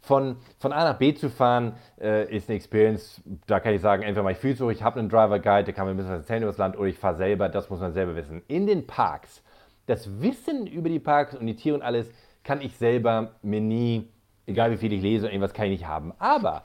von, 0.00 0.36
von 0.58 0.72
A 0.72 0.84
nach 0.84 0.98
B 0.98 1.14
zu 1.14 1.28
fahren, 1.28 1.74
äh, 2.00 2.34
ist 2.34 2.48
eine 2.48 2.56
Experience, 2.56 3.20
da 3.46 3.60
kann 3.60 3.74
ich 3.74 3.80
sagen, 3.80 4.02
entweder 4.02 4.22
mache 4.22 4.48
ich 4.48 4.58
so, 4.58 4.70
ich 4.70 4.82
habe 4.82 4.98
einen 4.98 5.08
Driver 5.08 5.38
Guide, 5.38 5.64
der 5.64 5.74
kann 5.74 5.86
mir 5.86 5.92
ein 5.92 5.96
bisschen 5.96 6.12
was 6.12 6.20
erzählen 6.20 6.42
über 6.42 6.50
das 6.50 6.58
Land, 6.58 6.78
oder 6.78 6.88
ich 6.88 6.98
fahre 6.98 7.16
selber, 7.16 7.48
das 7.48 7.68
muss 7.68 7.80
man 7.80 7.92
selber 7.92 8.16
wissen. 8.16 8.42
In 8.48 8.66
den 8.66 8.86
Parks, 8.86 9.42
das 9.86 10.22
Wissen 10.22 10.66
über 10.66 10.88
die 10.88 11.00
Parks 11.00 11.34
und 11.34 11.46
die 11.46 11.56
Tiere 11.56 11.76
und 11.76 11.82
alles, 11.82 12.10
kann 12.42 12.62
ich 12.62 12.76
selber 12.76 13.32
mir 13.42 13.60
nie, 13.60 14.08
egal 14.46 14.70
wie 14.70 14.78
viel 14.78 14.92
ich 14.94 15.02
lese, 15.02 15.26
irgendwas 15.26 15.52
kann 15.52 15.66
ich 15.66 15.72
nicht 15.72 15.86
haben. 15.86 16.14
Aber 16.18 16.62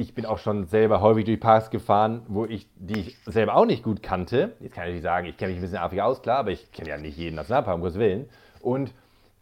ich 0.00 0.14
bin 0.14 0.24
auch 0.24 0.38
schon 0.38 0.66
selber 0.66 1.00
häufig 1.02 1.26
durch 1.26 1.38
Parks 1.38 1.70
gefahren, 1.70 2.22
wo 2.26 2.46
ich, 2.46 2.66
die 2.76 3.00
ich 3.00 3.18
selber 3.26 3.54
auch 3.54 3.66
nicht 3.66 3.82
gut 3.82 4.02
kannte. 4.02 4.54
Jetzt 4.60 4.74
kann 4.74 4.88
ich 4.88 4.94
nicht 4.94 5.02
sagen, 5.02 5.26
ich 5.26 5.36
kenne 5.36 5.50
mich 5.50 5.58
ein 5.58 5.62
bisschen 5.62 5.76
in 5.76 5.82
Afrika 5.82 6.04
aus, 6.04 6.22
klar, 6.22 6.38
aber 6.38 6.50
ich 6.50 6.72
kenne 6.72 6.88
ja 6.88 6.96
nicht 6.96 7.18
jeden 7.18 7.36
Nationalpark, 7.36 7.74
um 7.74 7.82
Gottes 7.82 7.98
Willen. 7.98 8.28
Und, 8.60 8.94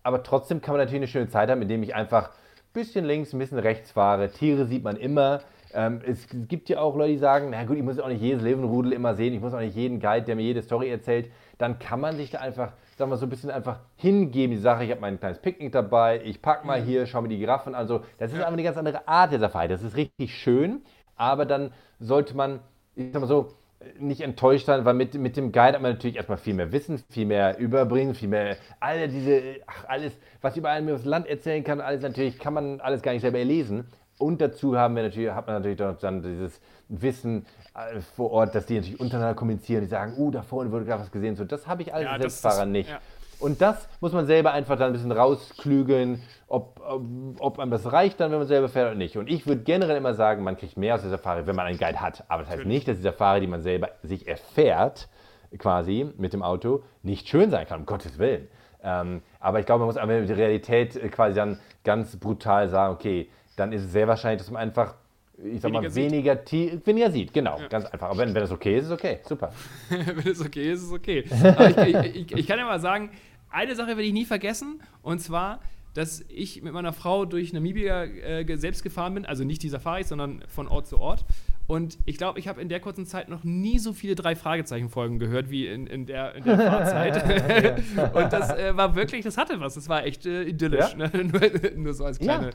aber 0.03 0.23
trotzdem 0.25 0.61
kann 0.61 0.73
man 0.73 0.81
natürlich 0.81 1.01
eine 1.01 1.09
schöne 1.09 1.29
Zeit 1.29 1.49
haben, 1.49 1.63
indem 1.63 1.83
ich 1.83 1.95
einfach 1.95 2.31
ein 2.31 2.73
bisschen 2.73 3.05
links, 3.05 3.33
ein 3.33 3.39
bisschen 3.39 3.59
rechts 3.59 3.93
fahre. 3.93 4.31
Tiere 4.31 4.67
sieht 4.67 4.83
man 4.83 4.97
immer. 4.97 5.41
Ähm, 5.73 6.01
es 6.05 6.27
gibt 6.31 6.69
ja 6.69 6.81
auch 6.81 6.97
Leute, 6.97 7.13
die 7.13 7.19
sagen, 7.19 7.51
na 7.51 7.63
gut, 7.65 7.77
ich 7.77 7.83
muss 7.83 8.01
auch 8.01 8.09
nicht 8.09 8.23
jedes 8.23 8.43
Löwenrudel 8.43 8.93
immer 8.93 9.15
sehen, 9.15 9.35
ich 9.35 9.41
muss 9.41 9.55
auch 9.55 9.61
nicht 9.61 9.77
jeden 9.77 10.01
Guide, 10.01 10.27
der 10.27 10.35
mir 10.35 10.43
jede 10.43 10.63
Story 10.63 10.91
erzählt. 10.91 11.31
Dann 11.59 11.79
kann 11.79 12.01
man 12.01 12.17
sich 12.17 12.31
da 12.31 12.39
einfach 12.39 12.73
sagen 12.99 13.11
wir 13.11 13.17
so 13.17 13.27
ein 13.27 13.31
bisschen 13.31 13.51
einfach 13.51 13.79
hingeben, 13.97 14.51
die 14.51 14.61
Sache, 14.61 14.85
ich 14.85 14.91
habe 14.91 15.01
mein 15.01 15.19
kleines 15.19 15.39
Picknick 15.39 15.73
dabei, 15.73 16.21
ich 16.25 16.43
packe 16.43 16.67
mal 16.67 16.81
mhm. 16.81 16.87
hier, 16.87 17.07
schaue 17.07 17.23
mir 17.23 17.29
die 17.29 17.39
Giraffen 17.39 17.75
an. 17.75 17.87
So, 17.87 18.01
das 18.19 18.33
ist 18.33 18.39
einfach 18.39 18.53
eine 18.53 18.63
ganz 18.63 18.77
andere 18.77 19.07
Art 19.07 19.33
der 19.33 19.39
Safari. 19.39 19.69
Das 19.69 19.83
ist 19.83 19.97
richtig 19.97 20.35
schön, 20.35 20.83
aber 21.17 21.47
dann 21.47 21.73
sollte 22.01 22.37
man, 22.37 22.61
ich 22.97 23.13
sag 23.13 23.21
mal 23.21 23.29
so, 23.29 23.55
nicht 24.01 24.21
enttäuscht 24.21 24.67
sein, 24.67 24.85
weil 24.85 24.95
mit, 24.95 25.15
mit 25.15 25.37
dem 25.37 25.53
Guide 25.53 25.75
hat 25.75 25.83
man 25.83 25.93
natürlich 25.93 26.17
erstmal 26.17 26.39
viel 26.39 26.55
mehr 26.55 26.73
Wissen, 26.73 26.99
viel 27.11 27.27
mehr 27.27 27.59
überbringen, 27.59 28.15
viel 28.15 28.29
mehr, 28.29 28.57
alle 28.81 29.09
diese, 29.09 29.61
ach, 29.67 29.85
alles, 29.87 30.19
was 30.41 30.57
über 30.57 30.71
einem 30.71 30.89
das 30.89 31.05
Land 31.05 31.29
erzählen 31.29 31.63
kann, 31.63 31.81
alles 31.81 32.03
natürlich 32.03 32.41
kann 32.41 32.55
man 32.55 32.81
alles 32.81 33.03
gar 33.03 33.13
nicht 33.13 33.23
selber 33.23 33.43
lesen. 33.45 33.87
Und 34.19 34.41
dazu 34.41 34.77
haben 34.77 34.97
wir 34.97 35.05
natürlich, 35.05 35.31
hat 35.31 35.47
man 35.47 35.57
natürlich 35.63 35.79
dann 36.01 36.23
dieses 36.23 36.61
Wissen 36.89 37.47
äh, 37.75 38.01
vor 38.01 38.33
Ort, 38.33 38.55
dass 38.55 38.67
die 38.67 38.75
natürlich 38.75 39.01
untereinander 39.01 39.35
kommunizieren, 39.35 39.83
die 39.83 39.89
sagen, 39.89 40.15
uh, 40.17 40.31
da 40.31 40.43
vorne 40.43 40.73
wurde 40.73 40.85
gerade 40.85 41.03
was 41.03 41.11
gesehen. 41.11 41.37
So, 41.37 41.45
das 41.45 41.67
habe 41.67 41.83
ich 41.83 41.95
als 41.95 42.05
ja, 42.05 42.19
Selbstfahrer 42.19 42.61
das, 42.61 42.69
nicht. 42.69 42.91
Ja. 42.91 42.99
Und 43.41 43.63
das 43.63 43.89
muss 44.01 44.13
man 44.13 44.27
selber 44.27 44.53
einfach 44.53 44.77
dann 44.77 44.89
ein 44.89 44.93
bisschen 44.93 45.13
rausklügeln, 45.13 46.21
ob, 46.49 46.81
ob, 46.85 47.03
ob 47.39 47.59
einem 47.61 47.71
das 47.71 47.93
reicht 47.93 48.19
dann, 48.19 48.33
wenn 48.33 48.39
man 48.39 48.49
selber 48.49 48.69
fährt 48.69 48.89
oder 48.89 48.99
nicht. 48.99 49.17
Und 49.17 49.29
ich 49.29 49.47
würde 49.47 49.63
generell 49.63 49.97
immer 49.97 50.15
sagen, 50.15 50.43
man 50.43 50.57
kriegt 50.57 50.77
mehr 50.77 50.97
aus 50.97 51.03
der 51.03 51.11
Safari, 51.11 51.47
wenn 51.47 51.55
man 51.55 51.67
einen 51.67 51.79
Guide 51.79 52.01
hat. 52.01 52.25
Aber 52.29 52.43
das 52.43 52.51
heißt 52.51 52.65
nicht, 52.65 52.89
dass 52.89 52.97
die 52.97 53.03
Safari, 53.03 53.41
die 53.41 53.47
man 53.47 53.63
selber 53.63 53.91
sich 54.03 54.27
erfährt, 54.27 55.09
quasi 55.57 56.13
mit 56.19 56.33
dem 56.33 56.43
Auto 56.43 56.83
nicht 57.03 57.29
schön 57.29 57.51
sein 57.51 57.67
kann, 57.67 57.81
um 57.81 57.87
Gottes 57.87 58.19
Willen. 58.19 58.49
Ähm, 58.83 59.23
aber 59.41 59.61
ich 59.61 59.67
glaube, 59.67 59.81
man 59.81 59.89
muss 59.89 59.97
einfach 59.97 60.27
die 60.27 60.33
Realität 60.33 60.97
äh, 60.97 61.09
quasi 61.09 61.35
dann 61.35 61.59
ganz 61.85 62.17
brutal 62.17 62.69
sagen, 62.69 62.95
okay, 62.95 63.29
dann 63.59 63.73
ist 63.73 63.85
es 63.85 63.93
sehr 63.93 64.09
wahrscheinlich, 64.09 64.41
dass 64.41 64.51
man 64.51 64.63
einfach, 64.63 64.95
ich 65.37 65.61
sag 65.61 65.73
mal, 65.73 65.95
weniger, 65.95 66.39
sieht. 66.45 66.87
weniger 66.87 67.11
sieht. 67.11 67.33
Genau, 67.33 67.59
ja. 67.59 67.69
ganz 67.69 67.87
einfach. 67.87 68.11
Aber 68.11 68.19
wenn, 68.19 68.35
wenn 68.35 68.43
es 68.43 68.51
okay 68.51 68.77
ist, 68.77 68.85
ist 68.85 68.91
es 68.91 68.93
okay. 68.93 69.19
Super. 69.25 69.53
wenn 69.89 70.33
es 70.33 70.41
okay 70.41 70.73
ist, 70.73 70.81
ist 70.81 70.87
es 70.87 70.93
okay. 70.93 71.25
Aber 71.43 71.87
ich, 71.87 72.17
ich, 72.17 72.33
ich, 72.33 72.47
kann 72.47 72.59
ja 72.59 72.65
mal 72.65 72.81
sagen, 72.81 73.11
eine 73.51 73.75
Sache 73.75 73.89
werde 73.89 74.03
ich 74.03 74.13
nie 74.13 74.25
vergessen, 74.25 74.83
und 75.03 75.21
zwar, 75.21 75.61
dass 75.95 76.25
ich 76.29 76.63
mit 76.63 76.73
meiner 76.73 76.93
Frau 76.93 77.25
durch 77.25 77.53
Namibia 77.53 78.05
äh, 78.05 78.57
selbst 78.57 78.83
gefahren 78.83 79.15
bin, 79.15 79.25
also 79.25 79.45
nicht 79.45 79.63
die 79.63 79.69
Safaris, 79.69 80.09
sondern 80.09 80.45
von 80.49 80.69
Ort 80.69 80.87
zu 80.87 80.99
Ort. 80.99 81.25
Und 81.69 81.99
ich 82.07 82.17
glaube, 82.17 82.39
ich 82.39 82.49
habe 82.49 82.63
in 82.63 82.71
der 82.71 82.81
kurzen 82.81 83.05
Zeit 83.05 83.29
noch 83.29 83.45
nie 83.45 83.79
so 83.79 83.93
viele 83.93 84.15
drei 84.15 84.35
Fragezeichen-Folgen 84.35 85.19
gehört 85.19 85.51
wie 85.51 85.67
in, 85.67 85.87
in, 85.87 86.07
der, 86.07 86.35
in 86.35 86.45
der 86.45 86.57
Fahrzeit. 86.57 87.83
und 88.15 88.33
das 88.33 88.51
äh, 88.51 88.75
war 88.75 88.97
wirklich, 88.97 89.23
das 89.23 89.37
hatte 89.37 89.61
was. 89.61 89.75
Das 89.75 89.87
war 89.87 90.07
echt 90.07 90.25
äh, 90.25 90.45
idyllisch. 90.45 90.95
Ja. 90.97 91.09
Ne? 91.09 91.25
nur, 91.25 91.71
nur, 91.77 91.95
so 91.95 92.07
als 92.07 92.19
kleine, 92.19 92.47
ja. 92.47 92.53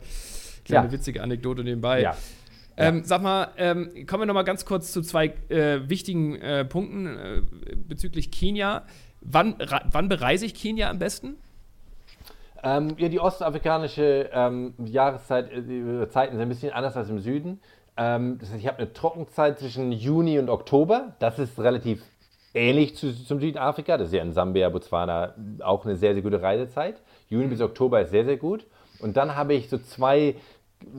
Kleine 0.65 0.91
witzige 0.91 1.21
Anekdote 1.21 1.63
nebenbei. 1.63 2.01
Ja. 2.01 2.15
Ähm, 2.75 3.03
sag 3.03 3.21
mal, 3.21 3.49
ähm, 3.57 4.05
kommen 4.07 4.23
wir 4.23 4.25
noch 4.25 4.33
mal 4.33 4.43
ganz 4.43 4.65
kurz 4.65 4.91
zu 4.91 5.01
zwei 5.01 5.33
äh, 5.49 5.87
wichtigen 5.87 6.35
äh, 6.41 6.65
Punkten 6.65 7.05
äh, 7.05 7.41
bezüglich 7.75 8.31
Kenia. 8.31 8.83
Wann, 9.21 9.55
wann 9.91 10.09
bereise 10.09 10.45
ich 10.45 10.55
Kenia 10.55 10.89
am 10.89 10.99
besten? 10.99 11.37
Ähm, 12.63 12.95
ja, 12.97 13.09
die 13.09 13.19
ostafrikanische 13.19 14.29
ähm, 14.33 14.73
Jahreszeit, 14.85 15.51
äh, 15.51 15.61
die 15.61 16.09
Zeiten 16.09 16.33
sind 16.33 16.41
ein 16.41 16.49
bisschen 16.49 16.71
anders 16.71 16.95
als 16.97 17.09
im 17.09 17.19
Süden. 17.19 17.59
Ähm, 17.95 18.37
das 18.39 18.49
heißt, 18.49 18.59
ich 18.59 18.67
habe 18.67 18.79
eine 18.79 18.93
Trockenzeit 18.93 19.59
zwischen 19.59 19.91
Juni 19.91 20.39
und 20.39 20.49
Oktober. 20.49 21.15
Das 21.19 21.37
ist 21.39 21.59
relativ 21.59 22.01
ähnlich 22.53 22.95
zu, 22.95 23.13
zum 23.13 23.39
Südafrika. 23.39 23.97
Das 23.97 24.07
ist 24.07 24.13
ja 24.13 24.23
in 24.23 24.31
Sambia, 24.31 24.69
Botswana 24.69 25.35
auch 25.61 25.85
eine 25.85 25.95
sehr, 25.95 26.13
sehr 26.13 26.23
gute 26.23 26.41
Reisezeit. 26.41 27.01
Juni 27.29 27.47
bis 27.47 27.61
Oktober 27.61 28.01
ist 28.01 28.11
sehr, 28.11 28.25
sehr 28.25 28.37
gut. 28.37 28.65
Und 28.99 29.17
dann 29.17 29.35
habe 29.35 29.53
ich 29.53 29.69
so 29.69 29.77
zwei 29.77 30.35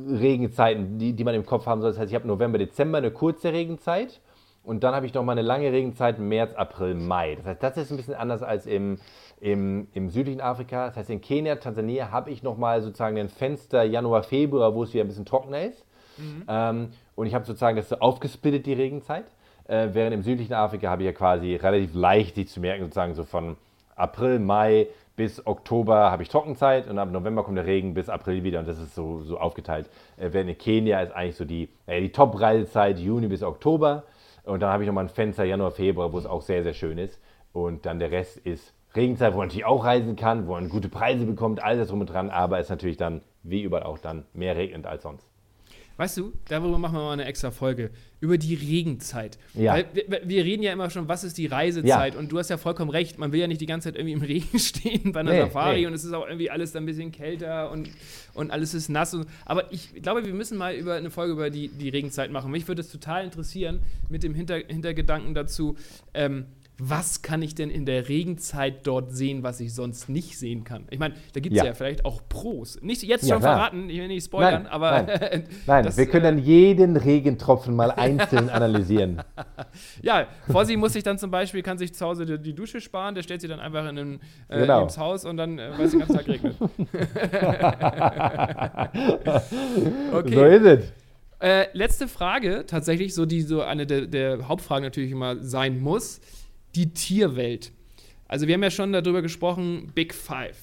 Regenzeiten, 0.09 0.99
die, 0.99 1.12
die 1.12 1.25
man 1.25 1.35
im 1.35 1.47
Kopf 1.47 1.66
haben 1.66 1.81
soll. 1.81 1.90
Das 1.90 1.99
heißt, 1.99 2.11
ich 2.11 2.14
habe 2.14 2.27
November, 2.27 2.59
Dezember 2.59 2.99
eine 2.99 3.11
kurze 3.11 3.53
Regenzeit. 3.53 4.20
Und 4.64 4.83
dann 4.83 4.94
habe 4.94 5.05
ich 5.05 5.12
noch 5.12 5.23
mal 5.23 5.33
eine 5.33 5.42
lange 5.42 5.70
Regenzeit 5.70 6.18
März, 6.18 6.55
April, 6.55 6.94
Mai. 6.94 7.37
Das 7.37 7.44
heißt, 7.44 7.62
das 7.62 7.77
ist 7.77 7.90
ein 7.90 7.99
bisschen 7.99 8.14
anders 8.14 8.42
als 8.42 8.64
im, 8.64 8.99
im, 9.40 9.88
im 9.92 10.09
südlichen 10.09 10.40
Afrika. 10.40 10.87
Das 10.87 10.97
heißt, 10.97 11.11
in 11.11 11.20
Kenia, 11.20 11.57
Tansania 11.57 12.11
habe 12.11 12.31
ich 12.31 12.42
noch 12.42 12.57
mal 12.57 12.81
sozusagen 12.81 13.18
ein 13.18 13.29
Fenster 13.29 13.85
Januar, 13.85 14.23
Februar, 14.23 14.75
wo 14.75 14.83
es 14.83 14.94
wieder 14.94 15.05
ein 15.05 15.09
bisschen 15.09 15.27
trockener 15.27 15.64
ist. 15.64 15.85
Mhm. 16.16 16.44
Ähm, 16.49 16.88
und 17.14 17.27
ich 17.27 17.35
habe 17.35 17.44
sozusagen 17.44 17.77
das 17.77 17.90
so 17.90 17.97
aufgesplittet, 17.97 18.64
die 18.64 18.73
Regenzeit. 18.73 19.27
Äh, 19.66 19.88
während 19.92 20.14
im 20.14 20.23
südlichen 20.23 20.55
Afrika 20.55 20.88
habe 20.88 21.03
ich 21.03 21.07
ja 21.07 21.12
quasi 21.12 21.57
relativ 21.57 21.94
leicht 21.94 22.35
sich 22.35 22.49
zu 22.49 22.61
merken, 22.61 22.85
sozusagen 22.85 23.14
so 23.14 23.25
von 23.25 23.57
April, 23.97 24.38
Mai 24.38 24.88
bis 25.16 25.46
Oktober 25.46 26.11
habe 26.11 26.22
ich 26.22 26.29
Trockenzeit 26.29 26.88
und 26.88 26.98
ab 26.98 27.11
November 27.11 27.44
kommt 27.44 27.57
der 27.57 27.66
Regen 27.66 27.94
bis 27.94 28.09
April 28.09 28.42
wieder 28.42 28.61
und 28.61 28.68
das 28.68 28.79
ist 28.79 28.94
so, 28.94 29.20
so 29.20 29.38
aufgeteilt. 29.38 29.88
Äh, 30.16 30.31
während 30.33 30.50
in 30.50 30.59
Kenia 30.59 31.00
ist 31.00 31.12
eigentlich 31.12 31.37
so 31.37 31.44
die, 31.44 31.68
äh, 31.87 32.00
die 32.00 32.11
Top-Reisezeit 32.11 32.98
Juni 32.98 33.29
bis 33.29 33.42
Oktober 33.42 34.05
und 34.44 34.61
dann 34.61 34.70
habe 34.70 34.83
ich 34.83 34.87
nochmal 34.87 35.05
ein 35.05 35.11
Fenster 35.11 35.44
Januar, 35.44 35.70
Februar, 35.70 36.12
wo 36.12 36.18
es 36.18 36.27
auch 36.27 36.42
sehr, 36.42 36.62
sehr 36.62 36.74
schön 36.74 36.98
ist 36.98 37.20
und 37.53 37.87
dann 37.87 37.98
der 37.98 38.11
Rest 38.11 38.38
ist 38.38 38.74
Regenzeit, 38.94 39.33
wo 39.33 39.38
man 39.38 39.48
natürlich 39.48 39.66
auch 39.66 39.85
reisen 39.85 40.16
kann, 40.16 40.46
wo 40.46 40.53
man 40.53 40.68
gute 40.68 40.88
Preise 40.88 41.27
bekommt, 41.27 41.62
alles 41.62 41.88
drum 41.88 42.00
und 42.00 42.07
dran, 42.07 42.31
aber 42.31 42.59
es 42.59 42.66
ist 42.66 42.70
natürlich 42.70 42.96
dann, 42.96 43.22
wie 43.42 43.62
überall 43.62 43.83
auch 43.85 43.98
dann, 43.98 44.24
mehr 44.33 44.57
regnend 44.57 44.87
als 44.87 45.03
sonst. 45.03 45.34
Weißt 45.96 46.16
du, 46.16 46.33
darüber 46.48 46.76
machen 46.76 46.94
wir 46.94 47.02
mal 47.02 47.12
eine 47.12 47.24
extra 47.24 47.52
Folge. 47.52 47.90
Über 48.20 48.37
die 48.37 48.54
Regenzeit. 48.54 49.38
Ja. 49.54 49.74
Weil 49.74 49.87
wir, 49.92 50.22
wir 50.24 50.44
reden 50.44 50.62
ja 50.62 50.72
immer 50.72 50.90
schon, 50.90 51.09
was 51.09 51.22
ist 51.22 51.38
die 51.38 51.46
Reisezeit? 51.46 52.14
Ja. 52.14 52.18
Und 52.18 52.33
du 52.33 52.38
hast 52.38 52.50
ja 52.50 52.57
vollkommen 52.57 52.90
recht, 52.90 53.18
man 53.18 53.33
will 53.33 53.40
ja 53.40 53.46
nicht 53.46 53.61
die 53.61 53.66
ganze 53.66 53.88
Zeit 53.88 53.96
irgendwie 53.96 54.14
im 54.14 54.22
Regen 54.22 54.59
stehen 54.59 55.12
bei 55.12 55.20
einer 55.20 55.33
nee, 55.33 55.40
Safari 55.40 55.80
nee. 55.80 55.87
und 55.87 55.94
es 55.94 56.04
ist 56.04 56.12
auch 56.12 56.26
irgendwie 56.26 56.50
alles 56.50 56.74
ein 56.74 56.87
bisschen 56.87 57.12
kälter 57.12 57.70
und, 57.70 57.90
und 58.35 58.50
alles 58.50 58.74
ist 58.74 58.88
nass. 58.88 59.14
Und, 59.14 59.28
aber 59.44 59.72
ich 59.72 60.02
glaube, 60.02 60.24
wir 60.24 60.35
müssen 60.35 60.59
mal 60.59 60.74
über 60.74 60.94
eine 60.94 61.11
Folge 61.11 61.33
über 61.33 61.50
die, 61.50 61.68
die 61.68 61.90
Regenzeit 61.90 62.33
machen. 62.33 62.50
Mich 62.50 62.66
würde 62.66 62.80
es 62.80 62.90
total 62.90 63.24
interessieren, 63.24 63.80
mit 64.09 64.22
dem 64.22 64.35
Hinter, 64.35 64.57
Hintergedanken 64.57 65.35
dazu, 65.35 65.76
ähm, 66.12 66.46
was 66.78 67.22
kann 67.22 67.40
ich 67.40 67.54
denn 67.54 67.70
in 67.70 67.87
der 67.87 68.08
Regenzeit 68.08 68.84
dort 68.87 69.12
sehen, 69.12 69.44
was 69.44 69.60
ich 69.60 69.72
sonst 69.72 70.08
nicht 70.08 70.37
sehen 70.37 70.64
kann? 70.64 70.87
Ich 70.90 70.98
meine, 70.98 71.14
da 71.32 71.38
gibt 71.38 71.54
es 71.54 71.62
ja. 71.62 71.66
ja. 71.66 71.74
vielleicht 71.74 72.04
auch 72.04 72.20
Pros. 72.28 72.80
Nicht 72.82 73.04
jetzt 73.04 73.22
ja, 73.22 73.34
schon 73.34 73.42
klar. 73.42 73.56
verraten, 73.56 73.88
ich 73.88 73.98
will 73.98 74.08
nicht 74.08 74.24
spoilern, 74.24 74.64
nein, 74.64 74.72
aber. 74.72 75.02
Nein, 75.02 75.44
nein 75.66 75.84
das, 75.84 75.96
wir 75.96 76.06
können 76.06 76.24
dann 76.24 76.38
äh, 76.38 76.42
jeden 76.42 76.96
Regentropfen 76.96 77.76
mal 77.76 77.92
einzeln 77.92 78.50
analysieren. 78.50 79.22
Ja, 80.02 80.26
Fossi 80.50 80.76
muss 80.76 80.92
sich 80.92 81.02
dann 81.02 81.18
zum 81.18 81.30
Beispiel, 81.30 81.62
kann 81.62 81.78
sich 81.78 81.94
zu 81.94 82.04
Hause 82.04 82.26
die, 82.26 82.38
die 82.38 82.54
Dusche 82.54 82.80
sparen, 82.80 83.14
der 83.14 83.22
stellt 83.22 83.40
sie 83.40 83.48
dann 83.48 83.60
einfach 83.60 83.88
in 83.88 83.98
ein, 83.98 84.20
äh, 84.48 84.60
genau. 84.60 84.82
ins 84.82 84.98
Haus 84.98 85.24
und 85.24 85.37
dann 85.37 85.58
äh, 85.58 85.70
weiß 85.76 85.92
den 85.92 86.00
ganzen 86.00 86.16
Tag 86.16 86.28
regnet. 86.28 86.56
okay. 90.12 90.34
So 90.34 90.44
ist 90.44 90.64
es. 90.64 90.92
Äh, 91.40 91.66
letzte 91.72 92.08
Frage, 92.08 92.64
tatsächlich, 92.66 93.14
so 93.14 93.26
die 93.26 93.42
so 93.42 93.62
eine 93.62 93.87
der, 93.87 94.06
der 94.06 94.48
Hauptfragen 94.48 94.84
natürlich 94.84 95.10
immer 95.10 95.37
sein 95.42 95.80
muss 95.80 96.20
die 96.74 96.92
Tierwelt. 96.92 97.72
Also 98.26 98.46
wir 98.46 98.54
haben 98.54 98.62
ja 98.62 98.70
schon 98.70 98.92
darüber 98.92 99.22
gesprochen, 99.22 99.92
Big 99.94 100.14
Five 100.14 100.56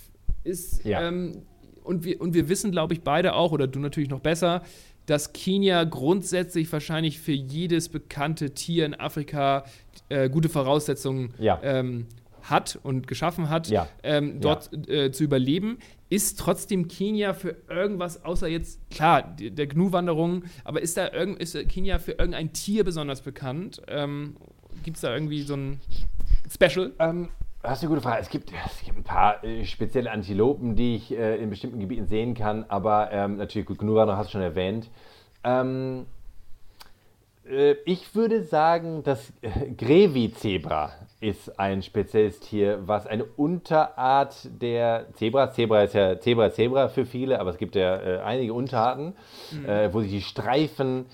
ist 0.44 0.84
ja. 0.84 1.08
ähm, 1.08 1.44
und 1.84 2.04
wir 2.04 2.22
und 2.22 2.34
wir 2.34 2.50
wissen, 2.50 2.72
glaube 2.72 2.94
ich, 2.94 3.02
beide 3.02 3.34
auch 3.34 3.52
oder 3.52 3.68
du 3.68 3.80
natürlich 3.80 4.10
noch 4.10 4.20
besser, 4.20 4.64
dass 5.06 5.34
Kenia 5.34 5.84
grundsätzlich 5.84 6.72
wahrscheinlich 6.72 7.20
für 7.20 7.32
jedes 7.32 7.90
bekannte 7.90 8.52
Tier 8.52 8.86
in 8.86 8.94
Afrika 8.94 9.66
äh, 10.10 10.30
gute 10.30 10.50
Voraussetzungen 10.50 11.34
ja. 11.40 11.60
ähm, 11.64 12.08
hat 12.44 12.80
und 12.84 13.08
geschaffen 13.08 13.50
hat, 13.50 13.70
ja. 13.70 13.88
ähm, 14.04 14.42
dort 14.42 14.70
äh, 14.90 15.12
zu 15.12 15.24
überleben. 15.24 15.80
Ist 16.10 16.40
trotzdem 16.40 16.88
Kenia 16.88 17.34
für 17.34 17.56
irgendwas, 17.70 18.26
außer 18.26 18.48
jetzt, 18.48 18.80
klar, 18.90 19.36
der 19.40 19.68
Gnu-Wanderung, 19.68 20.44
aber 20.66 20.82
ist 20.82 20.98
da 20.98 21.12
irgend, 21.12 21.40
ist 21.40 21.58
Kenia 21.70 22.00
für 22.00 22.12
irgendein 22.12 22.52
Tier 22.52 22.84
besonders 22.84 23.22
bekannt? 23.22 23.82
Ähm, 23.88 24.36
Gibt 24.84 24.98
es 24.98 25.02
da 25.02 25.14
irgendwie 25.14 25.42
so 25.42 25.56
ein 25.56 25.80
Special? 26.50 26.92
Ähm, 27.00 27.30
das 27.62 27.74
ist 27.74 27.84
eine 27.84 27.90
gute 27.90 28.02
Frage. 28.02 28.22
Es 28.22 28.30
gibt, 28.30 28.52
es 28.52 28.84
gibt 28.84 28.98
ein 28.98 29.04
paar 29.04 29.44
äh, 29.44 29.66
spezielle 29.66 30.10
Antilopen, 30.10 30.76
die 30.76 30.96
ich 30.96 31.12
äh, 31.12 31.38
in 31.38 31.50
bestimmten 31.50 31.80
Gebieten 31.80 32.08
sehen 32.08 32.34
kann, 32.34 32.66
aber 32.68 33.12
ähm, 33.12 33.38
natürlich, 33.38 33.68
gut, 33.68 33.78
Gnura 33.78 34.18
hast 34.18 34.28
du 34.28 34.32
schon 34.32 34.42
erwähnt. 34.42 34.90
Ähm, 35.44 36.08
äh, 37.48 37.76
ich 37.86 38.16
würde 38.16 38.44
sagen, 38.44 39.04
das 39.04 39.32
äh, 39.42 39.72
Grevi-Zebra 39.72 40.92
ist 41.20 41.60
ein 41.60 41.84
spezielles 41.84 42.40
Tier, 42.40 42.80
was 42.88 43.06
eine 43.06 43.26
Unterart 43.26 44.50
der 44.60 45.08
Zebras, 45.14 45.54
Zebra 45.54 45.84
ist 45.84 45.94
ja 45.94 46.20
Zebra, 46.20 46.52
Zebra 46.52 46.88
für 46.90 47.06
viele, 47.06 47.40
aber 47.40 47.52
es 47.52 47.58
gibt 47.58 47.76
ja 47.76 47.98
äh, 47.98 48.20
einige 48.22 48.54
Unterarten, 48.54 49.14
mhm. 49.52 49.94
Wo 49.94 50.02
sich 50.02 50.12
die 50.12 50.22
Streifen 50.22 51.06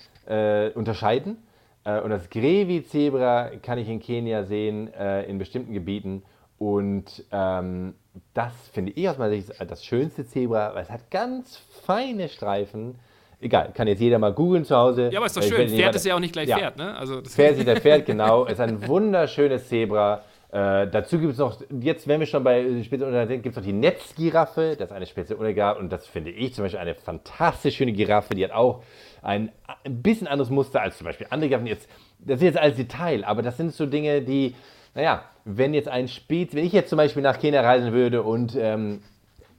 unterscheiden. 0.74 1.38
Äh, 1.84 2.00
und 2.00 2.10
das 2.10 2.30
Grevi-Zebra 2.30 3.50
kann 3.62 3.78
ich 3.78 3.88
in 3.88 4.00
Kenia 4.00 4.44
sehen, 4.44 4.92
äh, 4.94 5.24
in 5.24 5.38
bestimmten 5.38 5.72
Gebieten. 5.72 6.22
Und 6.58 7.24
ähm, 7.30 7.94
das 8.34 8.52
finde 8.72 8.92
ich 8.94 9.08
aus 9.08 9.18
meiner 9.18 9.34
Sicht 9.34 9.52
das 9.58 9.84
schönste 9.84 10.26
Zebra, 10.26 10.74
weil 10.74 10.82
es 10.82 10.90
hat 10.90 11.10
ganz 11.10 11.56
feine 11.84 12.28
Streifen. 12.28 12.96
Egal, 13.40 13.70
kann 13.72 13.86
jetzt 13.86 14.00
jeder 14.00 14.18
mal 14.18 14.32
googeln 14.32 14.64
zu 14.64 14.76
Hause. 14.76 15.10
Ja, 15.12 15.18
aber 15.18 15.26
ist 15.26 15.36
doch 15.36 15.42
schön. 15.42 15.68
Pferd 15.68 15.94
ist 15.94 16.04
ja 16.04 16.16
auch 16.16 16.20
nicht 16.20 16.32
gleich 16.32 16.48
ja. 16.48 16.58
Pferd, 16.58 16.76
ne? 16.76 16.96
Also 16.96 17.22
Pferd 17.22 17.56
ist 17.56 17.66
der 17.66 17.80
Pferd, 17.80 18.06
genau. 18.06 18.46
Es 18.46 18.54
ist 18.54 18.60
ein 18.60 18.86
wunderschönes 18.88 19.68
Zebra. 19.68 20.22
Äh, 20.50 20.88
dazu 20.88 21.18
gibt 21.18 21.32
es 21.32 21.38
noch, 21.38 21.60
jetzt 21.80 22.08
wenn 22.08 22.20
wir 22.20 22.26
schon 22.26 22.42
bei 22.42 22.82
speziellen 22.82 23.28
sind, 23.28 23.42
gibt 23.42 23.54
es 23.54 23.56
noch 23.56 23.66
die 23.66 23.74
Netzgiraffe. 23.74 24.76
Das 24.78 24.90
ist 24.90 24.96
eine 24.96 25.06
spezielle 25.06 25.38
Unterart 25.38 25.78
und 25.78 25.90
das 25.92 26.06
finde 26.06 26.30
ich 26.30 26.54
zum 26.54 26.64
Beispiel 26.64 26.80
eine 26.80 26.94
fantastisch 26.94 27.76
schöne 27.76 27.92
Giraffe. 27.92 28.34
Die 28.34 28.44
hat 28.44 28.52
auch 28.52 28.82
ein, 29.20 29.52
ein 29.84 30.02
bisschen 30.02 30.26
anderes 30.26 30.50
Muster 30.50 30.80
als 30.80 30.96
zum 30.96 31.06
Beispiel 31.06 31.26
andere 31.30 31.50
Giraffen. 31.50 31.66
Jetzt, 31.66 31.88
das 32.18 32.36
ist 32.36 32.44
jetzt 32.44 32.58
als 32.58 32.76
Detail, 32.76 33.24
aber 33.24 33.42
das 33.42 33.58
sind 33.58 33.74
so 33.74 33.84
Dinge, 33.84 34.22
die, 34.22 34.54
naja, 34.94 35.24
wenn 35.44 35.74
jetzt 35.74 35.88
ein 35.88 36.08
Spitz, 36.08 36.54
wenn 36.54 36.64
ich 36.64 36.72
jetzt 36.72 36.88
zum 36.88 36.96
Beispiel 36.96 37.22
nach 37.22 37.38
Kenia 37.38 37.60
reisen 37.60 37.92
würde 37.92 38.22
und 38.22 38.56
ähm, 38.58 39.02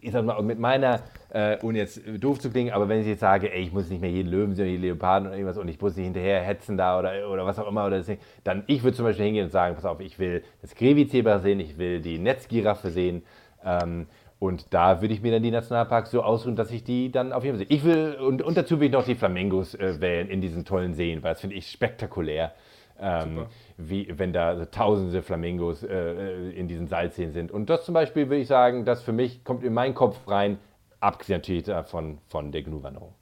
ich 0.02 0.12
sag 0.12 0.26
mal, 0.26 0.42
mit 0.42 0.60
meiner, 0.60 1.02
äh, 1.32 1.58
ohne 1.62 1.80
jetzt 1.80 2.02
doof 2.20 2.40
zu 2.40 2.50
klingen, 2.50 2.74
aber 2.74 2.90
wenn 2.90 3.02
ich 3.02 3.08
jetzt 3.08 3.20
sage, 3.20 3.52
ey, 3.54 3.62
ich 3.62 3.74
muss 3.74 3.90
nicht 3.90 4.02
mehr 4.02 4.10
jeden 4.10 4.30
Löwen 4.30 4.56
sehen, 4.56 4.68
jeden 4.68 4.84
Leoparden 4.84 5.28
oder 5.28 5.38
irgendwas 5.38 5.58
und 5.58 5.68
ich 5.68 5.80
muss 5.80 5.96
nicht 5.96 6.06
hinterher 6.06 6.42
hetzen 6.42 6.78
da 6.78 7.00
oder, 7.00 7.30
oder 7.30 7.46
was 7.46 7.60
auch 7.60 7.68
immer, 7.68 7.86
oder 7.86 7.98
das, 7.98 8.12
dann 8.44 8.64
ich 8.68 8.84
würde 8.84 8.98
zum 8.98 9.06
Beispiel 9.06 9.26
hingehen 9.26 9.46
und 9.46 9.52
sagen, 9.52 9.76
pass 9.76 9.86
auf, 9.86 10.00
ich 10.00 10.20
will 10.20 10.44
das 10.62 10.76
Grevi-Zebra 10.76 11.40
sehen, 11.40 11.60
ich 11.60 11.78
will 11.78 12.02
die 12.02 12.18
Netzgiraffe 12.18 12.90
sehen 12.90 13.24
ähm, 13.64 14.08
und 14.40 14.74
da 14.74 15.02
würde 15.02 15.14
ich 15.14 15.22
mir 15.22 15.34
dann 15.34 15.44
die 15.44 15.52
Nationalparks 15.52 16.12
so 16.12 16.24
ausruhen, 16.24 16.56
dass 16.56 16.72
ich 16.72 16.84
die 16.84 17.12
dann 17.12 17.34
auf 17.34 17.44
jeden 17.44 17.58
Fall 17.58 17.68
sehe. 17.68 17.76
Ich 17.76 17.84
will, 17.84 18.16
und, 18.16 18.42
und 18.42 18.58
dazu 18.58 18.80
will 18.80 18.88
ich 18.88 18.94
noch 18.94 19.04
die 19.04 19.16
Flamingos 19.16 19.76
äh, 19.76 20.00
wählen 20.00 20.30
in 20.30 20.40
diesen 20.40 20.64
tollen 20.64 20.94
Seen, 20.94 21.22
weil 21.24 21.34
das 21.34 21.42
finde 21.42 21.58
ich 21.58 21.70
spektakulär. 21.70 22.54
Ähm, 23.02 23.46
wie 23.80 24.08
wenn 24.18 24.34
da 24.34 24.66
tausende 24.66 25.22
Flamingos 25.24 25.84
äh, 25.84 25.88
äh, 25.88 26.52
in 26.52 26.68
diesen 26.68 26.88
Salzseen 26.88 27.32
sind. 27.32 27.50
Und 27.50 27.70
das 27.70 27.86
zum 27.86 27.94
Beispiel 27.94 28.30
würde 28.30 28.42
ich 28.42 28.48
sagen, 28.48 28.84
das 28.84 29.02
für 29.02 29.14
mich 29.14 29.44
kommt 29.46 29.64
in 29.64 29.74
meinen 29.74 29.96
Kopf 29.96 30.28
rein, 30.28 30.60
abgesehen 31.00 31.38
natürlich 31.38 31.64
davon 31.64 32.18
von 32.28 32.52
der 32.52 32.62
Gnu-Wanderung. 32.64 33.14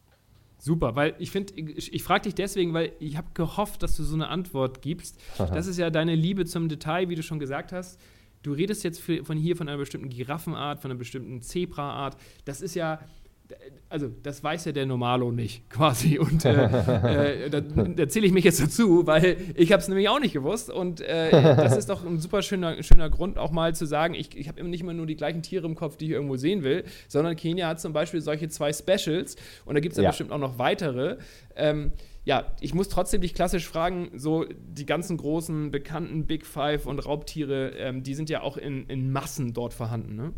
Super, 0.58 0.96
weil 0.96 1.14
ich 1.20 1.30
finde, 1.30 1.54
ich, 1.54 1.94
ich 1.94 2.04
frage 2.04 2.24
dich 2.24 2.34
deswegen, 2.34 2.74
weil 2.74 2.92
ich 3.00 3.16
habe 3.18 3.28
gehofft, 3.36 3.84
dass 3.84 3.96
du 3.96 4.02
so 4.02 4.16
eine 4.16 4.28
Antwort 4.30 4.82
gibst. 4.82 5.20
Das 5.38 5.68
ist 5.68 5.78
ja 5.78 5.92
deine 5.92 6.16
Liebe 6.16 6.46
zum 6.46 6.68
Detail, 6.68 7.10
wie 7.10 7.16
du 7.16 7.22
schon 7.22 7.38
gesagt 7.38 7.72
hast. 7.72 8.00
Du 8.42 8.54
redest 8.54 8.84
jetzt 8.84 9.00
von 9.02 9.38
hier 9.38 9.56
von 9.56 9.70
einer 9.70 9.78
bestimmten 9.78 10.10
Giraffenart, 10.10 10.80
von 10.80 10.90
einer 10.90 10.98
bestimmten 10.98 11.42
Zebraart. 11.42 12.18
Das 12.46 12.62
ist 12.62 12.74
ja, 12.74 13.00
also 13.90 14.10
das 14.24 14.44
weiß 14.44 14.66
ja 14.66 14.72
der 14.72 14.86
Normalo 14.86 15.32
nicht 15.32 15.70
quasi. 15.70 16.20
Und 16.20 16.46
äh, 16.46 17.46
äh, 17.46 17.50
da, 17.50 17.62
da 17.62 18.10
zähle 18.10 18.26
ich 18.28 18.34
mich 18.34 18.44
jetzt 18.44 18.62
dazu, 18.62 19.08
weil 19.08 19.38
ich 19.56 19.72
habe 19.72 19.82
es 19.82 19.88
nämlich 19.88 20.10
auch 20.10 20.20
nicht 20.20 20.34
gewusst. 20.34 20.70
Und 20.70 21.02
äh, 21.02 21.32
das 21.32 21.78
ist 21.78 21.90
doch 21.90 22.06
ein 22.06 22.20
super 22.20 22.42
schöner, 22.42 22.82
schöner 22.84 23.10
Grund, 23.10 23.38
auch 23.38 23.52
mal 23.52 23.76
zu 23.76 23.86
sagen, 23.86 24.14
ich, 24.14 24.38
ich 24.38 24.48
habe 24.48 24.64
nicht 24.64 24.82
immer 24.82 24.94
nur 24.94 25.06
die 25.06 25.16
gleichen 25.16 25.42
Tiere 25.42 25.66
im 25.66 25.76
Kopf, 25.76 25.98
die 25.98 26.06
ich 26.06 26.12
irgendwo 26.12 26.36
sehen 26.36 26.64
will, 26.64 26.84
sondern 27.08 27.36
Kenia 27.36 27.68
hat 27.68 27.80
zum 27.80 27.94
Beispiel 27.94 28.22
solche 28.22 28.50
zwei 28.50 28.74
Specials 28.74 29.36
und 29.66 29.76
da 29.76 29.80
gibt 29.80 29.98
es 29.98 30.04
ja, 30.04 30.10
bestimmt 30.10 30.32
auch 30.32 30.40
noch 30.40 30.60
weitere. 30.60 31.18
Ähm, 31.56 31.92
ja, 32.26 32.52
ich 32.60 32.74
muss 32.74 32.90
trotzdem 32.90 33.22
dich 33.22 33.34
klassisch 33.34 33.66
fragen, 33.66 34.12
so 34.14 34.46
die 34.60 34.86
ganzen 34.86 35.16
großen, 35.16 35.72
bekannten 35.72 36.26
Big 36.26 36.46
Five 36.46 36.86
und 36.86 37.00
Raubtiere, 37.06 37.70
ähm, 37.78 38.04
die 38.04 38.16
sind 38.16 38.30
ja 38.30 38.42
auch 38.42 38.58
in, 38.58 38.86
in 38.88 39.14
Massen 39.14 39.54
dort 39.54 39.74
vorhanden, 39.74 40.16
ne? 40.16 40.34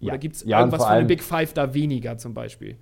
Oder 0.00 0.12
ja. 0.12 0.16
gibt 0.16 0.36
es 0.36 0.44
ja, 0.44 0.60
irgendwas 0.60 0.84
von 0.84 0.96
den 0.96 1.06
Big 1.06 1.22
Five 1.22 1.52
da 1.52 1.74
weniger 1.74 2.18
zum 2.18 2.34
Beispiel? 2.34 2.76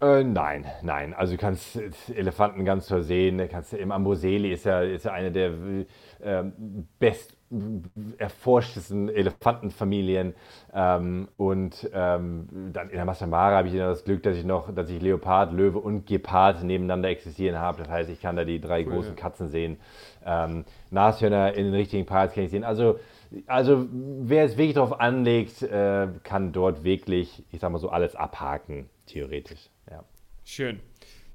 Äh, 0.00 0.22
nein, 0.22 0.64
nein. 0.82 1.12
Also 1.12 1.34
du 1.34 1.38
kannst 1.38 1.80
Elefanten 2.14 2.64
ganz 2.64 2.86
versehen. 2.86 3.42
Kannst, 3.50 3.72
Im 3.74 3.90
Amboseli 3.90 4.52
ist 4.52 4.64
ja, 4.64 4.80
ist 4.82 5.06
ja 5.06 5.12
eine 5.12 5.32
der 5.32 5.50
äh, 6.20 6.44
best 7.00 7.36
erforschtesten 8.18 9.08
Elefantenfamilien. 9.08 10.34
Ähm, 10.72 11.28
und 11.36 11.88
ähm, 11.92 12.48
dann 12.72 12.90
in 12.90 12.96
der 12.96 13.04
Masamara 13.06 13.56
habe 13.56 13.68
ich 13.68 13.74
ja 13.74 13.88
das 13.88 14.04
Glück, 14.04 14.22
dass 14.22 14.36
ich 14.36 14.44
noch, 14.44 14.72
dass 14.72 14.88
ich 14.90 15.00
Leopard, 15.02 15.52
Löwe 15.52 15.78
und 15.78 16.06
Gepard 16.06 16.62
nebeneinander 16.62 17.08
existieren 17.08 17.58
habe. 17.58 17.78
Das 17.78 17.88
heißt, 17.88 18.10
ich 18.10 18.20
kann 18.20 18.36
da 18.36 18.44
die 18.44 18.60
drei 18.60 18.84
cool, 18.84 18.92
großen 18.92 19.16
ja. 19.16 19.20
Katzen 19.20 19.48
sehen. 19.48 19.78
Ähm, 20.24 20.64
Nashörner 20.90 21.54
in 21.54 21.64
den 21.64 21.74
richtigen 21.74 22.06
Parts 22.06 22.34
kann 22.34 22.44
ich 22.44 22.50
sehen. 22.50 22.64
Also 22.64 23.00
also 23.46 23.86
wer 23.90 24.44
es 24.44 24.56
wirklich 24.56 24.74
darauf 24.74 25.00
anlegt, 25.00 25.62
äh, 25.62 26.08
kann 26.22 26.52
dort 26.52 26.84
wirklich, 26.84 27.44
ich 27.50 27.60
sag 27.60 27.70
mal 27.70 27.78
so, 27.78 27.90
alles 27.90 28.16
abhaken, 28.16 28.88
theoretisch. 29.06 29.70
Ja. 29.90 30.04
Schön. 30.44 30.80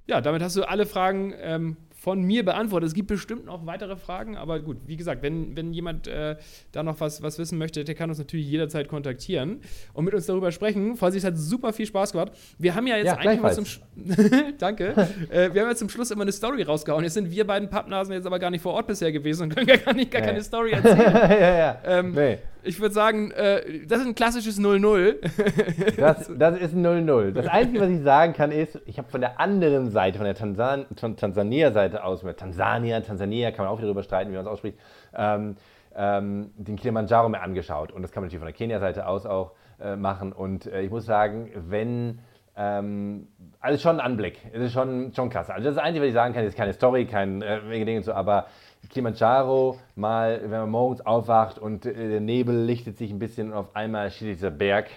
Ja, 0.06 0.20
damit 0.22 0.42
hast 0.42 0.56
du 0.56 0.64
alle 0.68 0.86
Fragen 0.86 1.34
ähm, 1.38 1.78
von 2.04 2.22
mir 2.22 2.44
beantwortet. 2.44 2.90
Es 2.90 2.94
gibt 2.94 3.08
bestimmt 3.08 3.46
noch 3.46 3.66
weitere 3.66 3.96
Fragen, 3.96 4.36
aber 4.36 4.60
gut, 4.60 4.76
wie 4.88 4.98
gesagt, 4.98 5.24
wenn, 5.24 5.56
wenn 5.56 5.72
jemand 5.72 6.06
äh, 6.06 6.36
da 6.74 6.84
noch 6.84 7.00
was, 7.00 7.24
was 7.24 7.40
wissen 7.40 7.58
möchte, 7.58 7.86
der 7.86 7.96
kann 7.96 8.10
uns 8.10 8.20
natürlich 8.20 8.46
jederzeit 8.46 8.90
kontaktieren 8.90 9.62
und 9.94 10.04
mit 10.04 10.14
uns 10.14 10.26
darüber 10.26 10.52
sprechen. 10.52 10.98
Vorsicht, 10.98 11.24
es 11.24 11.32
hat 11.32 11.38
super 11.38 11.72
viel 11.72 11.86
Spaß 11.86 12.12
gemacht. 12.12 12.34
Wir 12.58 12.76
haben 12.76 12.88
ja 12.88 12.98
jetzt 12.98 13.06
ja, 13.06 13.16
eigentlich 13.16 13.40
mal 13.40 13.54
zum 13.54 13.64
Danke. 14.58 14.90
äh, 15.30 15.54
wir 15.54 15.62
haben 15.62 15.70
ja 15.70 15.76
zum 15.76 15.88
Schluss 15.88 16.12
immer 16.12 16.24
eine 16.24 16.34
Story 16.34 16.64
rausgehauen. 16.64 17.06
Jetzt 17.06 17.14
sind 17.14 17.32
wir 17.32 17.48
beiden 17.48 17.70
Pappnasen 17.70 18.14
jetzt 18.14 18.26
aber 18.26 18.38
gar 18.38 18.50
nicht 18.50 18.62
vor 18.62 18.74
Ort 18.74 18.88
bisher 18.88 19.14
gewesen 19.14 19.44
und 19.44 19.56
können 19.56 19.68
gar, 19.68 19.94
nicht, 19.94 20.12
gar 20.12 20.20
nee. 20.20 20.28
keine 20.28 20.44
Story 20.44 20.72
erzählen. 20.72 20.98
ja, 21.14 21.58
ja. 21.58 21.82
Ähm, 21.86 22.12
nee. 22.12 22.38
Ich 22.66 22.80
würde 22.80 22.94
sagen, 22.94 23.32
äh, 23.32 23.86
das 23.86 24.00
ist 24.00 24.08
ein 24.08 24.16
klassisches 24.16 24.60
0-0. 24.60 25.18
das, 25.98 26.32
das 26.38 26.58
ist 26.60 26.74
ein 26.74 26.86
0-0. 26.86 27.32
Das 27.32 27.48
Einzige, 27.48 27.82
was 27.82 27.90
ich 27.90 28.02
sagen 28.02 28.34
kann, 28.34 28.52
ist, 28.52 28.80
ich 28.86 28.98
habe 28.98 29.10
von 29.10 29.22
der 29.22 29.40
anderen 29.40 29.92
Seite, 29.92 30.18
von 30.18 30.26
der 30.26 30.36
Tansan 30.36 30.86
Tansania-Seite 30.96 32.04
aus, 32.04 32.24
mit 32.24 32.38
Tansania, 32.38 33.02
Tansania, 33.02 33.52
kann 33.52 33.66
man 33.66 33.74
auch 33.74 33.78
wieder 33.78 33.88
darüber 33.88 34.04
streiten, 34.04 34.32
wie 34.32 34.36
man 34.36 34.46
es 34.46 34.52
ausspricht, 34.52 34.78
ähm, 35.16 35.56
ähm, 35.96 36.52
den 36.56 36.78
Kilimanjaro 36.78 37.28
mir 37.28 37.42
angeschaut. 37.42 37.92
Und 37.92 38.02
das 38.02 38.12
kann 38.12 38.22
man 38.22 38.28
natürlich 38.28 38.40
von 38.40 38.48
der 38.48 38.56
Kenia-Seite 38.56 39.08
aus 39.08 39.26
auch 39.26 39.52
äh, 39.82 39.96
machen. 39.96 40.32
Und 40.32 40.66
äh, 40.66 40.82
ich 40.82 40.90
muss 40.90 41.06
sagen, 41.06 41.52
wenn. 41.56 42.20
Ähm, 42.56 43.28
also 43.60 43.80
schon 43.80 44.00
ein 44.00 44.06
Anblick. 44.06 44.38
Es 44.54 44.62
ist 44.62 44.74
schon, 44.74 45.12
schon 45.16 45.32
klasse. 45.32 45.56
Also 45.56 45.68
das, 45.68 45.80
Einzige, 45.80 46.04
was 46.04 46.10
ich 46.10 46.14
sagen 46.14 46.36
kann, 46.36 46.46
ist 46.46 46.56
keine 46.56 46.74
Story, 46.74 47.08
kein 47.08 47.42
äh, 47.42 47.84
Dinge 47.84 48.04
so, 48.04 48.14
aber 48.14 48.46
Kilimanjaro 48.90 49.80
mal, 49.96 50.42
wenn 50.42 50.62
man 50.62 50.70
morgens 50.70 51.06
aufwacht 51.06 51.58
und 51.60 51.86
äh, 51.86 51.94
der 51.94 52.20
Nebel 52.20 52.66
lichtet 52.66 52.98
sich 52.98 53.12
ein 53.12 53.20
bisschen 53.20 53.52
und 53.52 53.58
auf 53.58 53.76
einmal 53.76 54.12
steht 54.12 54.36
dieser 54.36 54.52
Berg, 54.52 54.90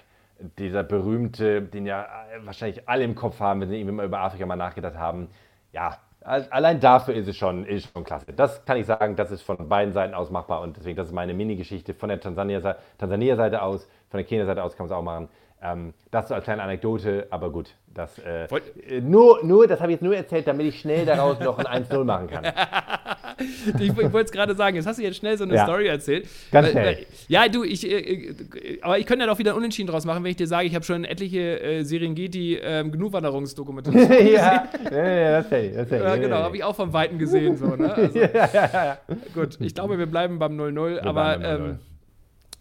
dieser 0.58 0.82
berühmte, 0.82 1.62
den 1.62 1.86
ja 1.86 2.02
äh, 2.02 2.44
wahrscheinlich 2.44 2.88
alle 2.88 3.04
im 3.04 3.14
Kopf 3.14 3.40
haben, 3.40 3.60
wenn 3.60 3.68
sie 3.68 3.76
irgendwie 3.76 3.94
mal 3.94 4.06
über 4.06 4.20
Afrika 4.20 4.46
mal 4.46 4.56
nachgedacht 4.56 4.96
haben. 4.96 5.28
Ja, 5.72 5.98
allein 6.20 6.80
dafür 6.80 7.14
ist 7.14 7.28
es 7.28 7.36
schon, 7.36 7.64
ist 7.64 7.92
schon 7.92 8.04
klasse. 8.04 8.32
Das 8.32 8.64
kann 8.64 8.76
ich 8.76 8.86
sagen, 8.86 9.16
das 9.16 9.30
ist 9.30 9.42
von 9.42 9.68
beiden 9.68 9.92
Seiten 9.92 10.14
aus 10.14 10.30
machbar 10.30 10.60
und 10.62 10.76
deswegen, 10.76 10.96
das 10.96 11.08
ist 11.08 11.14
meine 11.14 11.34
Mini-Geschichte 11.34 11.94
von 11.94 12.08
der 12.08 12.20
Tansania-Seite 12.20 13.62
aus, 13.62 13.84
von 14.10 14.18
der 14.18 14.24
Kenia-Seite 14.24 14.62
aus 14.62 14.76
kann 14.76 14.86
man 14.86 14.92
es 14.92 14.98
auch 14.98 15.02
machen. 15.02 15.28
Ähm, 15.72 15.94
das 16.10 16.28
so 16.28 16.34
als 16.34 16.44
kleine 16.44 16.62
Anekdote, 16.62 17.26
aber 17.30 17.50
gut. 17.50 17.74
Das, 17.92 18.18
äh, 18.18 18.44
äh 18.44 19.00
nur, 19.00 19.42
nur, 19.42 19.66
das 19.66 19.80
habe 19.80 19.90
ich 19.90 19.96
jetzt 19.96 20.02
nur 20.02 20.14
erzählt, 20.14 20.46
damit 20.46 20.66
ich 20.66 20.80
schnell 20.80 21.06
daraus 21.06 21.40
noch 21.40 21.58
ein 21.58 21.84
1-0 21.84 22.04
machen 22.04 22.28
kann. 22.28 22.44
ich, 23.78 23.88
ich 23.88 23.96
wollte 23.96 24.26
es 24.26 24.32
gerade 24.32 24.54
sagen, 24.54 24.76
jetzt 24.76 24.86
hast 24.86 24.98
du 24.98 25.02
jetzt 25.02 25.16
schnell 25.16 25.36
so 25.38 25.44
eine 25.44 25.54
ja. 25.54 25.64
Story 25.64 25.86
erzählt. 25.86 26.28
Ganz 26.52 26.70
schnell. 26.70 26.84
Weil, 26.84 27.06
ja, 27.28 27.48
du, 27.48 27.64
ich, 27.64 27.90
äh, 27.90 27.98
äh, 27.98 28.82
aber 28.82 28.98
ich 28.98 29.06
könnte 29.06 29.24
ja 29.24 29.30
doch 29.30 29.38
wieder 29.38 29.56
Unentschieden 29.56 29.88
draus 29.88 30.04
machen, 30.04 30.22
wenn 30.24 30.30
ich 30.30 30.36
dir 30.36 30.46
sage, 30.46 30.66
ich 30.66 30.74
habe 30.74 30.84
schon 30.84 31.04
etliche 31.04 31.60
äh, 31.60 31.82
Serengeti 31.84 32.58
ähm, 32.62 32.92
Genugwanderungsdokumentationen 32.92 34.08
gesehen. 34.18 34.34
ja, 34.34 34.68
ja, 34.90 35.30
das 35.40 35.50
hätte 35.50 35.66
ich. 35.66 35.74
Das 35.74 35.90
ja, 35.90 36.16
genau, 36.16 36.36
habe 36.36 36.56
ich 36.56 36.64
auch 36.64 36.76
vom 36.76 36.92
Weiten 36.92 37.18
gesehen. 37.18 37.56
So, 37.56 37.76
ne? 37.76 37.94
also, 37.94 38.18
ja, 38.18 38.28
ja, 38.52 38.70
ja. 38.72 38.98
Gut, 39.34 39.58
ich 39.60 39.74
glaube, 39.74 39.98
wir 39.98 40.06
bleiben 40.06 40.38
beim 40.38 40.58
0-0, 40.58 41.00
aber 41.00 41.42
ähm, 41.42 41.78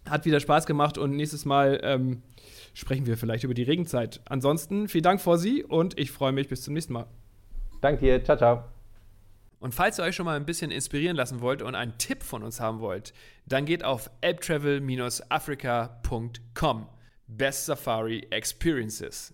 hat 0.09 0.25
wieder 0.25 0.39
Spaß 0.39 0.65
gemacht 0.65 0.97
und 0.97 1.15
nächstes 1.15 1.45
Mal 1.45 1.79
ähm, 1.83 2.21
sprechen 2.75 3.07
wir 3.07 3.17
vielleicht 3.17 3.43
über 3.43 3.55
die 3.55 3.63
Regenzeit. 3.63 4.21
Ansonsten 4.25 4.87
vielen 4.87 5.03
Dank 5.03 5.19
vor 5.19 5.39
Sie 5.39 5.63
und 5.63 5.97
ich 5.97 6.11
freue 6.11 6.33
mich 6.33 6.47
bis 6.47 6.61
zum 6.61 6.75
nächsten 6.75 6.93
Mal. 6.93 7.07
Danke 7.81 8.01
dir. 8.01 8.23
Ciao, 8.23 8.37
ciao. 8.37 8.63
Und 9.59 9.73
falls 9.73 9.97
ihr 9.97 10.03
euch 10.03 10.15
schon 10.15 10.25
mal 10.25 10.35
ein 10.35 10.45
bisschen 10.45 10.69
inspirieren 10.69 11.15
lassen 11.15 11.41
wollt 11.41 11.63
und 11.63 11.73
einen 11.73 11.97
Tipp 11.97 12.21
von 12.21 12.43
uns 12.43 12.59
haben 12.59 12.81
wollt, 12.81 13.15
dann 13.47 13.65
geht 13.65 13.83
auf 13.83 14.11
elbtravel-africa.com. 14.21 16.87
Best 17.27 17.65
Safari 17.65 18.27
Experiences. 18.29 19.33